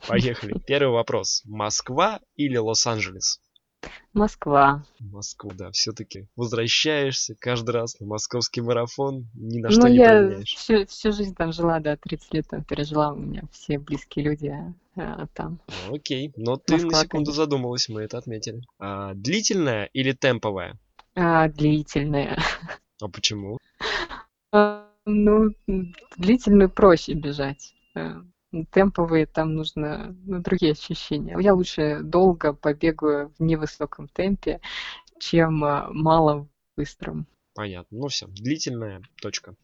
Поехали. 0.09 0.59
Первый 0.67 0.93
вопрос. 0.95 1.43
Москва 1.45 2.21
или 2.37 2.57
Лос-Анджелес? 2.57 3.41
Москва. 4.13 4.85
Москву, 5.01 5.51
да, 5.55 5.71
все-таки 5.73 6.27
возвращаешься 6.37 7.35
каждый 7.39 7.71
раз 7.71 7.99
на 8.01 8.07
московский 8.07 8.61
марафон, 8.61 9.27
ни 9.35 9.59
на 9.59 9.69
ну, 9.69 9.75
что 9.75 9.89
не 9.89 9.97
я 9.97 10.43
всю, 10.45 10.87
всю 10.87 11.13
жизнь 11.13 11.35
там 11.35 11.53
жила, 11.53 11.81
да, 11.81 11.97
30 11.97 12.35
лет 12.35 12.47
там 12.49 12.63
пережила, 12.65 13.13
у 13.13 13.17
меня 13.17 13.43
все 13.51 13.79
близкие 13.79 14.25
люди 14.25 14.55
а, 14.97 15.27
там. 15.35 15.59
Ну, 15.89 15.97
окей, 15.97 16.33
но 16.37 16.57
ты 16.57 16.75
Москва, 16.75 16.91
на 16.91 16.97
секунду 16.99 17.27
конечно. 17.27 17.33
задумалась, 17.33 17.89
мы 17.89 18.03
это 18.03 18.19
отметили. 18.19 18.63
А, 18.79 19.15
длительная 19.15 19.87
или 19.93 20.13
темповая? 20.13 20.79
А, 21.15 21.49
длительная. 21.49 22.39
А 23.01 23.09
почему? 23.09 23.59
А, 24.53 24.89
ну, 25.05 25.51
длительную 26.17 26.71
проще 26.71 27.15
бежать. 27.15 27.75
Темповые, 28.71 29.27
там 29.27 29.55
нужно 29.55 30.17
ну, 30.25 30.41
другие 30.41 30.73
ощущения. 30.73 31.37
Я 31.41 31.55
лучше 31.55 32.01
долго 32.03 32.53
побегаю 32.53 33.33
в 33.39 33.43
невысоком 33.43 34.09
темпе, 34.09 34.61
чем 35.19 35.65
а, 35.65 35.89
мало 35.91 36.49
быстром. 36.77 37.27
Понятно. 37.55 37.99
Ну 37.99 38.09
все, 38.09 38.27
длительная 38.27 39.03
точка. 39.21 39.55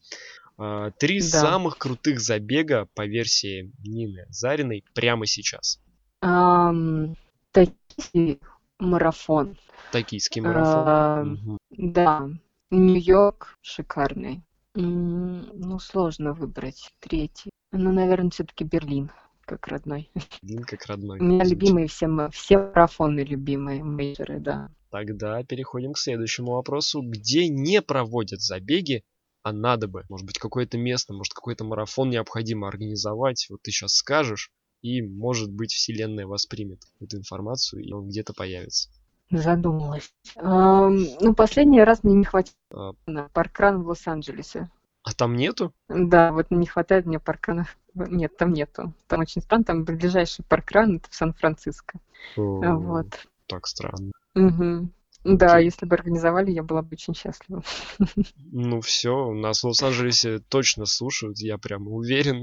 А, 0.56 0.90
три 0.92 1.20
да. 1.20 1.26
самых 1.26 1.78
крутых 1.78 2.20
забега 2.20 2.88
по 2.94 3.06
версии 3.06 3.72
Нины 3.84 4.26
Зариной 4.28 4.84
прямо 4.94 5.26
сейчас. 5.26 5.80
Um, 6.22 7.16
токийский 7.52 8.40
марафон. 8.78 9.56
Токийский 9.92 10.40
марафон. 10.42 11.32
Uh, 11.32 11.32
угу. 11.32 11.58
Да. 11.70 12.28
Нью-Йорк 12.70 13.58
шикарный. 13.62 14.42
Ну, 14.74 15.78
сложно 15.78 16.32
выбрать 16.32 16.92
третий. 17.00 17.50
Ну, 17.72 17.92
наверное, 17.92 18.30
все-таки 18.30 18.64
Берлин 18.64 19.10
как 19.44 19.66
родной. 19.68 20.10
Берлин 20.42 20.64
как 20.64 20.86
родной. 20.86 21.18
У 21.18 21.24
меня 21.24 21.44
любимые 21.44 21.88
все, 21.88 22.06
все 22.32 22.58
марафоны 22.58 23.20
любимые, 23.20 23.82
мейджоры, 23.82 24.38
да. 24.38 24.70
Тогда 24.90 25.42
переходим 25.44 25.92
к 25.92 25.98
следующему 25.98 26.52
вопросу. 26.52 27.02
Где 27.02 27.48
не 27.48 27.82
проводят 27.82 28.40
забеги, 28.40 29.02
а 29.42 29.52
надо 29.52 29.88
бы? 29.88 30.04
Может 30.08 30.26
быть, 30.26 30.38
какое-то 30.38 30.78
место, 30.78 31.14
может, 31.14 31.32
какой-то 31.32 31.64
марафон 31.64 32.10
необходимо 32.10 32.68
организовать? 32.68 33.46
Вот 33.50 33.62
ты 33.62 33.70
сейчас 33.70 33.94
скажешь, 33.94 34.50
и, 34.82 35.02
может 35.02 35.52
быть, 35.52 35.72
Вселенная 35.72 36.26
воспримет 36.26 36.82
эту 37.00 37.18
информацию, 37.18 37.82
и 37.82 37.92
он 37.92 38.08
где-то 38.08 38.32
появится. 38.32 38.90
Задумалась. 39.30 40.12
Ну, 40.36 41.34
последний 41.34 41.82
раз 41.82 42.02
мне 42.02 42.14
не 42.14 42.24
хватило 42.24 42.56
а... 42.72 43.28
паркран 43.32 43.82
в 43.82 43.88
Лос-Анджелесе. 43.88 44.68
А 45.02 45.14
там 45.14 45.34
нету? 45.34 45.72
Да, 45.88 46.32
вот 46.32 46.50
не 46.50 46.66
хватает 46.66 47.06
мне 47.06 47.18
паркрана. 47.18 47.66
Нет, 47.94 48.36
там 48.36 48.52
нету. 48.52 48.92
Там 49.06 49.20
очень 49.20 49.40
странно. 49.40 49.64
Там 49.64 49.84
ближайший 49.84 50.44
паркран 50.44 50.96
это 50.96 51.08
в 51.10 51.14
Сан-Франциско. 51.14 51.98
Вот. 52.36 53.26
Так 53.46 53.66
странно. 53.66 54.12
Угу. 54.34 54.88
Да, 55.22 55.58
если 55.58 55.84
бы 55.84 55.94
организовали, 55.94 56.50
я 56.50 56.62
была 56.62 56.82
бы 56.82 56.90
очень 56.92 57.14
счастлива. 57.14 57.62
Ну 58.52 58.80
все, 58.80 59.32
нас 59.32 59.62
в 59.62 59.66
Лос-Анджелесе 59.66 60.40
точно 60.40 60.86
слушают, 60.86 61.38
я 61.38 61.56
прям 61.58 61.88
уверен. 61.88 62.42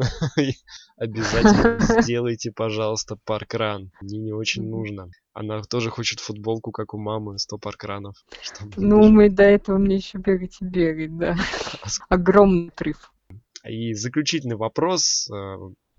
Обязательно 0.98 1.80
сделайте, 2.02 2.52
пожалуйста, 2.52 3.18
паркран. 3.26 3.92
Мне 4.02 4.20
не 4.20 4.32
очень 4.32 4.70
нужно. 4.70 5.10
Она 5.34 5.62
тоже 5.64 5.90
хочет 5.90 6.20
футболку, 6.20 6.72
как 6.72 6.94
у 6.94 6.98
мамы, 6.98 7.38
100 7.38 7.58
паркранов. 7.58 8.16
Ну, 8.76 9.10
мы 9.10 9.30
до 9.30 9.44
этого 9.44 9.78
мне 9.78 9.98
еще 9.98 10.18
бегать 10.18 10.58
и 10.62 10.66
бегать, 10.66 11.18
да. 11.18 11.36
Огромный 12.10 12.70
отрыв. 12.70 13.12
И 13.64 13.94
заключительный 13.94 14.56
вопрос 14.56 15.30
э, 15.30 15.58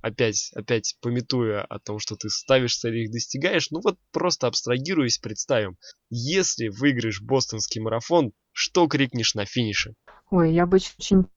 опять, 0.08 0.50
опять 0.54 0.96
пометуя 1.00 1.62
о 1.62 1.78
том, 1.78 1.98
что 1.98 2.16
ты 2.16 2.28
ставишь 2.28 2.76
цели 2.76 2.98
и 2.98 3.04
их 3.04 3.12
достигаешь, 3.12 3.70
ну 3.70 3.80
вот 3.82 3.96
просто 4.12 4.46
абстрагируясь, 4.46 5.18
представим, 5.18 5.76
если 6.10 6.68
выиграешь 6.68 7.22
бостонский 7.22 7.80
марафон, 7.80 8.32
что 8.52 8.86
крикнешь 8.88 9.34
на 9.34 9.44
финише? 9.44 9.94
Ой, 10.30 10.52
я 10.52 10.64
обычно 10.64 10.94
очень 10.98 11.28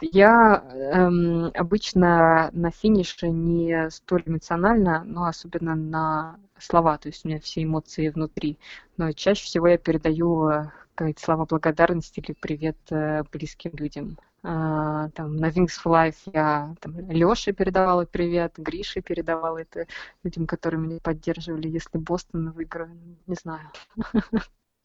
я 0.00 0.64
эм, 0.92 1.52
обычно 1.54 2.50
на 2.52 2.70
финише 2.70 3.28
не 3.28 3.90
столь 3.90 4.24
эмоционально, 4.26 5.04
но 5.04 5.26
особенно 5.26 5.76
на 5.76 6.40
слова, 6.58 6.98
то 6.98 7.08
есть 7.08 7.24
у 7.24 7.28
меня 7.28 7.38
все 7.38 7.62
эмоции 7.62 8.08
внутри. 8.08 8.58
Но 8.96 9.12
чаще 9.12 9.44
всего 9.44 9.68
я 9.68 9.78
передаю 9.78 10.48
э, 10.48 10.70
какие-то 10.96 11.20
слова 11.22 11.46
благодарности 11.46 12.18
или 12.18 12.34
привет 12.40 12.76
э, 12.90 13.22
близким 13.30 13.70
людям. 13.74 14.18
А, 14.42 15.08
там, 15.10 15.36
на 15.36 15.50
Wings 15.50 15.72
for 15.84 15.92
Life 15.92 16.30
я 16.32 16.74
там, 16.80 16.94
Леше 17.10 17.52
передавала 17.52 18.04
привет, 18.04 18.54
Грише 18.56 19.00
передавала 19.00 19.58
это 19.58 19.86
людям, 20.22 20.46
которые 20.46 20.80
меня 20.80 21.00
поддерживали. 21.00 21.68
Если 21.68 21.98
Бостон 21.98 22.52
выиграю, 22.52 22.96
не 23.26 23.34
знаю. 23.34 23.70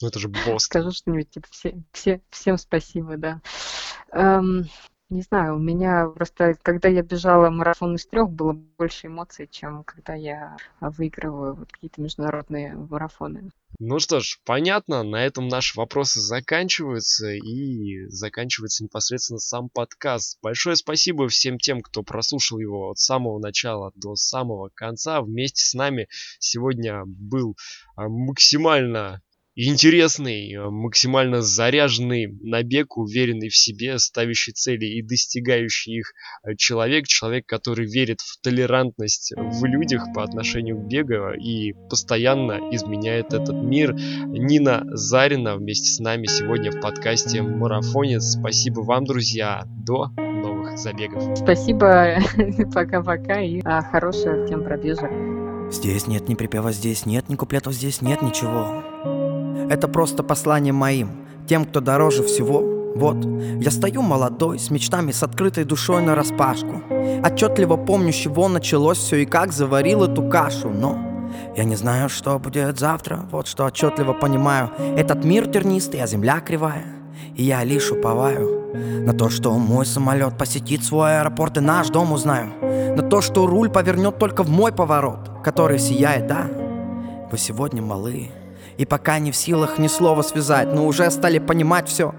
Ну 0.01 0.08
это 0.08 0.20
же 0.20 0.28
Бостон. 0.30 0.60
Скажу 0.60 0.91
что-нибудь, 0.91 1.30
типа, 1.30 1.47
все, 1.51 1.84
все, 1.91 2.22
всем 2.32 2.58
спасибо, 2.58 3.18
да. 3.18 3.41
Эм, 4.12 4.66
не 5.14 5.22
знаю, 5.22 5.55
у 5.55 5.59
меня 5.59 6.07
просто, 6.07 6.55
когда 6.61 6.89
я 6.89 7.03
бежала 7.03 7.49
марафон 7.49 7.95
из 7.95 8.05
трех, 8.05 8.30
было 8.30 8.53
больше 8.53 9.07
эмоций, 9.07 9.47
чем 9.49 9.84
когда 9.84 10.16
я 10.16 10.57
выигрываю 10.82 11.68
какие-то 11.72 12.01
международные 12.01 12.74
марафоны. 12.74 13.51
Ну 13.80 13.99
что 13.99 14.20
ж, 14.20 14.39
понятно, 14.45 15.03
на 15.03 15.26
этом 15.26 15.47
наши 15.47 15.78
вопросы 15.78 16.20
заканчиваются 16.20 17.32
и 17.32 18.05
заканчивается 18.07 18.84
непосредственно 18.84 19.39
сам 19.39 19.70
подкаст. 19.70 20.39
Большое 20.41 20.76
спасибо 20.76 21.28
всем 21.28 21.57
тем, 21.57 21.82
кто 21.82 22.03
прослушал 22.03 22.59
его 22.59 22.91
от 22.91 22.99
самого 22.99 23.39
начала 23.39 23.91
до 23.95 24.16
самого 24.16 24.70
конца. 24.74 25.22
Вместе 25.22 25.64
с 25.64 25.74
нами 25.74 26.07
сегодня 26.39 27.03
был 27.05 27.55
а, 27.95 28.09
максимально 28.09 29.22
интересный, 29.56 30.51
э, 30.54 30.70
максимально 30.70 31.41
заряженный 31.41 32.28
набег, 32.41 32.97
уверенный 32.97 33.49
в 33.49 33.56
себе, 33.56 33.99
ставящий 33.99 34.54
цели 34.54 34.86
и 34.86 35.01
достигающий 35.01 35.99
их 35.99 36.14
э, 36.43 36.56
человек, 36.56 37.08
человек, 37.08 37.45
который 37.45 37.86
верит 37.86 38.22
в 38.22 38.41
толерантность 38.41 39.34
в 39.36 39.66
людях 39.66 40.06
по 40.14 40.24
отношению 40.24 40.78
к 40.78 40.88
бегу 40.88 41.34
и 41.39 41.74
постоянно 41.89 42.60
изменяет 42.72 43.34
этот 43.34 43.56
мир. 43.56 43.93
Нина 43.93 44.84
Зарина 44.86 45.56
вместе 45.56 45.89
с 45.89 45.99
нами 45.99 46.28
сегодня 46.28 46.72
в 46.72 46.82
подкасте 46.82 47.41
«Марафонец». 47.41 48.38
Спасибо 48.39 48.82
вам, 48.82 49.06
друзья. 49.06 49.64
До 49.86 50.08
новых 50.18 50.78
забегов. 50.78 51.38
Спасибо, 51.38 52.18
пока-пока 52.74 53.41
и 53.41 53.62
а, 53.64 53.82
хорошего 53.82 54.45
всем 54.45 54.64
пробежек. 54.64 55.12
Здесь 55.72 56.08
нет 56.08 56.28
ни 56.30 56.36
припева, 56.36 56.72
здесь 56.72 57.06
нет 57.06 57.30
ни 57.30 57.36
куплетов, 57.36 57.74
здесь 57.74 58.01
нет 58.01 58.22
ничего. 58.22 58.84
Это 59.74 59.88
просто 59.88 60.21
послание 60.21 60.71
моим, 60.71 61.09
тем, 61.49 61.65
кто 61.65 61.82
дороже 61.82 62.21
всего. 62.21 62.63
Вот, 62.95 63.26
я 63.59 63.71
стою 63.71 64.03
молодой, 64.03 64.59
с 64.59 64.69
мечтами, 64.69 65.11
с 65.11 65.24
открытой 65.24 65.63
душой 65.63 66.03
на 66.03 66.13
распашку. 66.13 66.84
Отчетливо 67.26 67.76
помню, 67.76 68.13
с 68.13 68.15
чего 68.15 68.47
началось 68.49 68.99
все 68.99 69.24
и 69.24 69.26
как 69.26 69.51
заварил 69.51 70.03
эту 70.03 70.30
кашу, 70.30 70.69
но 70.69 70.95
я 71.57 71.63
не 71.63 71.76
знаю, 71.76 72.07
что 72.09 72.38
будет 72.38 72.78
завтра, 72.78 73.26
вот 73.32 73.47
что 73.47 73.65
отчетливо 73.65 74.13
понимаю. 74.13 74.69
Этот 74.95 75.26
мир 75.26 75.47
тернистый, 75.47 76.03
а 76.03 76.05
земля 76.05 76.39
кривая. 76.39 76.86
И 77.34 77.43
я 77.43 77.63
лишь 77.63 77.89
уповаю 77.89 78.76
на 78.76 79.13
то, 79.13 79.30
что 79.30 79.57
мой 79.57 79.88
самолет 79.88 80.38
посетит 80.38 80.84
свой 80.84 81.19
аэропорт 81.19 81.57
и 81.57 81.61
наш 81.61 81.89
дом 81.89 82.11
узнаю. 82.11 82.51
На 82.95 83.01
то, 83.01 83.21
что 83.21 83.47
руль 83.47 83.71
повернет 83.71 84.19
только 84.19 84.43
в 84.43 84.51
мой 84.51 84.71
поворот, 84.71 85.32
который 85.43 85.80
сияет, 85.80 86.28
да. 86.28 86.45
Вы 87.32 87.39
сегодня 87.39 87.82
малые. 87.82 88.43
И 88.78 88.86
пока 88.86 89.19
не 89.19 89.32
в 89.32 89.36
силах 89.36 89.78
ни 89.78 89.88
слова 89.88 90.21
связать, 90.21 90.74
но 90.74 90.88
уже 90.88 91.09
стали 91.11 91.39
понимать 91.39 91.88
все 91.88 92.13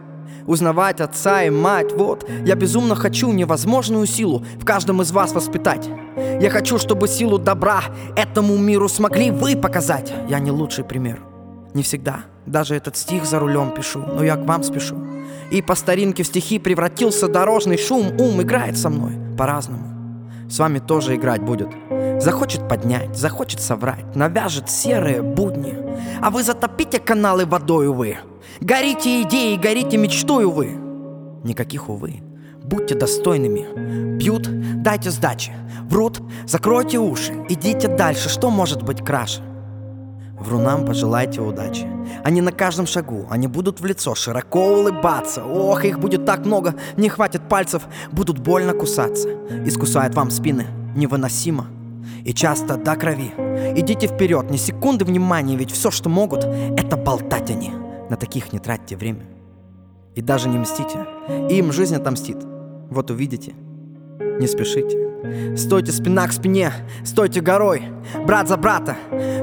Узнавать 0.47 1.01
отца 1.01 1.43
и 1.43 1.51
мать, 1.51 1.93
вот 1.93 2.29
Я 2.45 2.55
безумно 2.55 2.95
хочу 2.95 3.33
невозможную 3.33 4.07
силу 4.07 4.45
в 4.59 4.65
каждом 4.65 5.01
из 5.01 5.11
вас 5.11 5.33
воспитать. 5.33 5.89
Я 6.41 6.51
хочу, 6.51 6.79
чтобы 6.79 7.09
силу 7.09 7.39
добра 7.39 7.83
этому 8.17 8.57
миру 8.59 8.89
смогли 8.89 9.31
вы 9.31 9.57
показать. 9.57 10.13
Я 10.29 10.39
не 10.39 10.51
лучший 10.51 10.85
пример, 10.85 11.21
не 11.73 11.83
всегда. 11.83 12.25
Даже 12.47 12.75
этот 12.75 12.97
стих 12.97 13.25
за 13.25 13.39
рулем 13.39 13.73
пишу, 13.73 14.01
но 14.01 14.23
я 14.23 14.37
к 14.37 14.45
вам 14.45 14.63
спешу. 14.63 14.97
И 15.51 15.63
по 15.63 15.75
старинке 15.75 16.23
в 16.23 16.27
стихи 16.27 16.59
превратился 16.59 17.27
дорожный 17.27 17.79
шум. 17.79 18.13
Ум 18.21 18.43
играет 18.43 18.77
со 18.77 18.91
мной 18.91 19.15
по-разному. 19.39 19.95
С 20.51 20.59
вами 20.59 20.79
тоже 20.79 21.15
играть 21.15 21.41
будет. 21.41 21.69
Захочет 22.21 22.69
поднять, 22.69 23.17
захочет 23.17 23.61
соврать, 23.61 24.15
навяжет 24.15 24.71
серые 24.71 25.23
будни. 25.23 25.75
А 26.23 26.31
вы 26.31 26.43
затопите 26.43 26.99
каналы 26.99 27.47
водой, 27.47 27.89
увы. 27.89 28.19
Горите 28.61 29.23
идеей, 29.23 29.59
горите 29.59 29.97
мечтой, 29.97 30.45
увы. 30.45 30.71
Никаких, 31.45 31.89
увы. 31.89 32.23
Будьте 32.63 32.95
достойными. 32.95 34.17
Бьют, 34.17 34.49
дайте 34.83 35.11
сдачи. 35.11 35.53
Врут, 35.91 36.23
закройте 36.47 36.99
уши. 36.99 37.35
Идите 37.49 37.89
дальше, 37.89 38.29
что 38.29 38.51
может 38.51 38.83
быть 38.83 39.05
краше? 39.05 39.43
Врунам 40.39 40.85
пожелайте 40.85 41.41
удачи. 41.41 41.87
Они 42.23 42.41
на 42.41 42.53
каждом 42.53 42.87
шагу, 42.87 43.27
они 43.31 43.47
будут 43.47 43.81
в 43.81 43.85
лицо 43.85 44.15
широко 44.15 44.67
улыбаться. 44.79 45.45
Ох, 45.45 45.85
их 45.85 45.99
будет 45.99 46.25
так 46.25 46.45
много, 46.45 46.75
не 46.97 47.09
хватит 47.09 47.49
пальцев, 47.49 47.83
будут 48.13 48.39
больно 48.39 48.73
кусаться. 48.73 49.29
Искусают 49.65 50.15
вам 50.15 50.31
спины, 50.31 50.67
невыносимо. 50.97 51.67
И 52.25 52.33
часто 52.33 52.77
до 52.77 52.97
крови. 52.97 53.33
Идите 53.77 54.07
вперед, 54.07 54.51
ни 54.51 54.57
секунды 54.57 55.05
внимания, 55.05 55.57
ведь 55.57 55.71
все, 55.71 55.91
что 55.91 56.09
могут, 56.09 56.45
это 56.45 56.97
болтать 56.97 57.51
они. 57.51 57.73
На 58.11 58.17
таких 58.17 58.53
не 58.53 58.59
тратьте 58.59 58.97
время. 58.97 59.27
И 60.15 60.23
даже 60.23 60.49
не 60.49 60.59
мстите. 60.59 61.07
Им 61.51 61.73
жизнь 61.73 61.97
отомстит. 61.97 62.39
Вот 62.91 63.11
увидите. 63.11 63.55
Не 64.41 64.47
спешите. 64.47 65.05
Стойте 65.57 65.91
спина 65.93 66.29
к 66.29 66.33
спине, 66.33 66.71
стойте 67.03 67.41
горой, 67.41 67.85
брат 68.27 68.47
за 68.47 68.59
брата, 68.59 68.97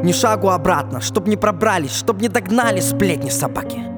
ни 0.03 0.12
шагу 0.12 0.49
обратно, 0.49 1.01
чтоб 1.01 1.28
не 1.28 1.38
пробрались, 1.38 1.95
чтоб 1.95 2.22
не 2.22 2.28
догнали 2.28 2.80
сплетни 2.80 3.30
собаки. 3.30 3.91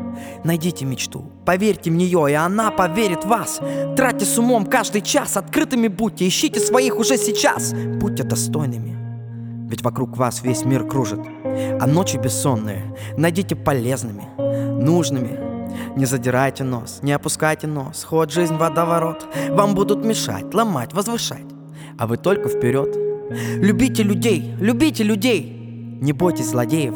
Найдите 0.43 0.85
мечту, 0.85 1.25
поверьте 1.45 1.89
в 1.89 1.93
нее, 1.93 2.25
и 2.29 2.33
она 2.33 2.71
поверит 2.71 3.23
в 3.23 3.27
вас. 3.27 3.59
Тратьте 3.95 4.25
с 4.25 4.37
умом 4.37 4.65
каждый 4.65 5.01
час, 5.01 5.37
открытыми 5.37 5.87
будьте, 5.87 6.27
ищите 6.27 6.59
своих 6.59 6.97
уже 6.97 7.17
сейчас, 7.17 7.73
будьте 7.73 8.23
достойными. 8.23 8.97
Ведь 9.69 9.81
вокруг 9.81 10.17
вас 10.17 10.43
весь 10.43 10.65
мир 10.65 10.85
кружит, 10.85 11.21
а 11.79 11.87
ночи 11.87 12.17
бессонные. 12.17 12.95
Найдите 13.17 13.55
полезными, 13.55 14.25
нужными, 14.37 15.39
не 15.97 16.05
задирайте 16.05 16.63
нос, 16.63 16.99
не 17.01 17.13
опускайте 17.13 17.67
нос. 17.67 18.03
Ход 18.03 18.31
жизнь 18.31 18.55
водоворот. 18.55 19.25
Вам 19.49 19.75
будут 19.75 20.03
мешать, 20.03 20.53
ломать, 20.53 20.93
возвышать. 20.93 21.45
А 21.97 22.05
вы 22.05 22.17
только 22.17 22.49
вперед 22.49 23.03
Любите 23.55 24.03
людей, 24.03 24.53
любите 24.59 25.03
людей 25.03 25.62
не 26.03 26.11
бойтесь 26.13 26.49
злодеев. 26.49 26.95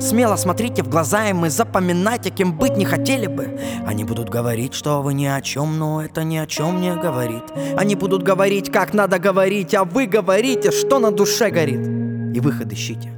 Смело 0.00 0.36
смотрите 0.36 0.82
в 0.82 0.88
глаза 0.88 1.28
им 1.28 1.46
и 1.46 1.48
запоминайте, 1.48 2.30
кем 2.30 2.58
быть 2.58 2.76
не 2.76 2.84
хотели 2.84 3.28
бы. 3.28 3.58
Они 3.86 4.04
будут 4.04 4.28
говорить, 4.28 4.74
что 4.74 5.02
вы 5.02 5.14
ни 5.14 5.26
о 5.26 5.40
чем, 5.40 5.78
но 5.78 6.02
это 6.02 6.24
ни 6.24 6.36
о 6.36 6.46
чем 6.46 6.80
не 6.80 6.94
говорит. 6.94 7.44
Они 7.76 7.94
будут 7.94 8.22
говорить, 8.22 8.70
как 8.70 8.92
надо 8.92 9.18
говорить, 9.18 9.74
а 9.74 9.84
вы 9.84 10.06
говорите, 10.06 10.72
что 10.72 10.98
на 10.98 11.12
душе 11.12 11.50
горит. 11.50 11.86
И 12.36 12.40
выход 12.40 12.72
ищите. 12.72 13.12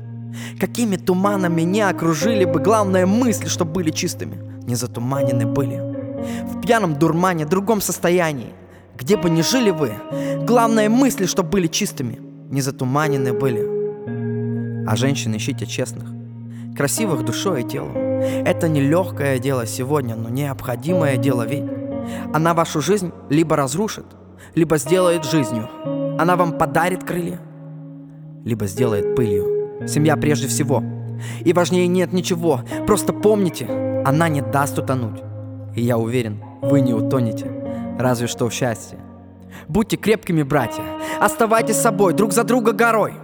Какими 0.60 0.96
туманами 0.96 1.62
не 1.62 1.80
окружили 1.80 2.44
бы 2.44 2.60
главные 2.60 3.06
мысли, 3.06 3.48
что 3.48 3.64
были 3.64 3.90
чистыми, 3.90 4.36
не 4.66 4.74
затуманены 4.74 5.46
были. 5.46 5.80
В 6.44 6.60
пьяном 6.60 6.98
дурмане, 6.98 7.46
другом 7.46 7.80
состоянии, 7.80 8.52
где 8.98 9.16
бы 9.16 9.30
ни 9.30 9.42
жили 9.42 9.70
вы, 9.70 9.92
главные 10.46 10.88
мысли, 10.88 11.26
что 11.26 11.42
были 11.42 11.68
чистыми, 11.68 12.20
не 12.50 12.60
затуманены 12.60 13.32
были. 13.32 13.71
А 14.86 14.96
женщин 14.96 15.36
ищите 15.36 15.66
честных, 15.66 16.08
красивых 16.76 17.24
душой 17.24 17.62
и 17.62 17.64
телом. 17.64 17.96
Это 17.96 18.68
не 18.68 18.80
легкое 18.80 19.38
дело 19.38 19.66
сегодня, 19.66 20.16
но 20.16 20.28
необходимое 20.28 21.16
дело 21.16 21.46
ведь. 21.46 21.64
Она 22.32 22.54
вашу 22.54 22.80
жизнь 22.80 23.12
либо 23.30 23.56
разрушит, 23.56 24.06
либо 24.54 24.76
сделает 24.78 25.24
жизнью. 25.24 25.68
Она 26.18 26.36
вам 26.36 26.58
подарит 26.58 27.04
крылья, 27.04 27.40
либо 28.44 28.66
сделает 28.66 29.14
пылью. 29.14 29.86
Семья 29.86 30.16
прежде 30.16 30.48
всего. 30.48 30.82
И 31.44 31.52
важнее 31.52 31.86
нет 31.86 32.12
ничего. 32.12 32.60
Просто 32.86 33.12
помните, 33.12 33.66
она 34.04 34.28
не 34.28 34.42
даст 34.42 34.78
утонуть. 34.78 35.20
И 35.74 35.82
я 35.82 35.98
уверен, 35.98 36.42
вы 36.60 36.80
не 36.80 36.92
утонете. 36.92 37.50
Разве 37.98 38.26
что 38.26 38.48
в 38.48 38.52
счастье. 38.52 38.98
Будьте 39.68 39.96
крепкими, 39.96 40.42
братья. 40.42 40.82
Оставайтесь 41.20 41.76
собой, 41.76 42.14
друг 42.14 42.32
за 42.32 42.44
друга 42.44 42.72
горой. 42.72 43.14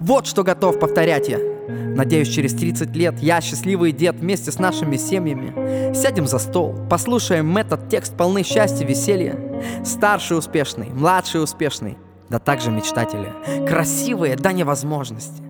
Вот 0.00 0.26
что 0.26 0.42
готов 0.44 0.78
повторять 0.78 1.28
я. 1.28 1.38
Надеюсь, 1.68 2.28
через 2.28 2.54
30 2.54 2.94
лет 2.94 3.18
я, 3.20 3.40
счастливый 3.40 3.92
дед, 3.92 4.16
вместе 4.16 4.52
с 4.52 4.58
нашими 4.58 4.96
семьями 4.96 5.92
Сядем 5.94 6.26
за 6.26 6.38
стол, 6.38 6.76
послушаем 6.88 7.56
этот 7.56 7.88
текст 7.88 8.16
полный 8.16 8.44
счастья, 8.44 8.86
веселья. 8.86 9.36
Старший 9.84 10.38
успешный, 10.38 10.90
младший 10.90 11.42
успешный, 11.42 11.98
да 12.28 12.38
также 12.38 12.70
мечтатели. 12.70 13.32
Красивые 13.66 14.36
до 14.36 14.52
невозможности. 14.52 15.42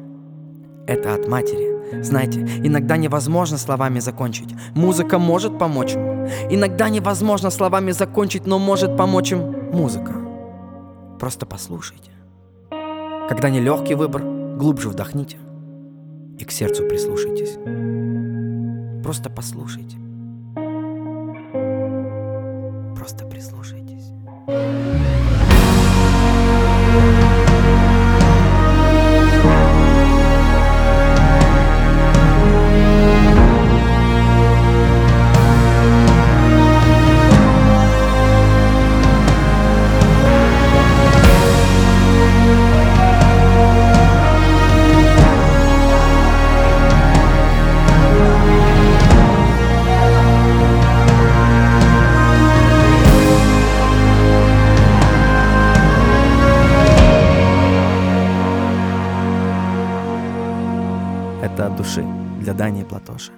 Это 0.86 1.14
от 1.14 1.28
матери. 1.28 2.02
Знаете, 2.02 2.40
иногда 2.40 2.96
невозможно 2.96 3.58
словами 3.58 4.00
закончить. 4.00 4.54
Музыка 4.74 5.18
может 5.18 5.58
помочь 5.58 5.94
им 5.94 6.16
Иногда 6.50 6.88
невозможно 6.88 7.50
словами 7.50 7.92
закончить, 7.92 8.46
но 8.46 8.58
может 8.58 8.96
помочь 8.96 9.32
им 9.32 9.70
музыка. 9.72 10.14
Просто 11.18 11.46
послушайте 11.46 12.15
Когда 13.28 13.50
нелегкий 13.50 13.94
выбор, 13.94 14.22
глубже 14.22 14.88
вдохните 14.88 15.36
и 16.38 16.44
к 16.44 16.52
сердцу 16.52 16.84
прислушайтесь. 16.86 17.58
Просто 19.02 19.30
послушайте. 19.30 19.96
Просто 22.94 23.26
прислушайтесь. 23.26 24.12
Это 61.56 61.68
от 61.68 61.76
души 61.76 62.04
для 62.38 62.52
Дани 62.52 62.84
Платоша. 62.84 63.32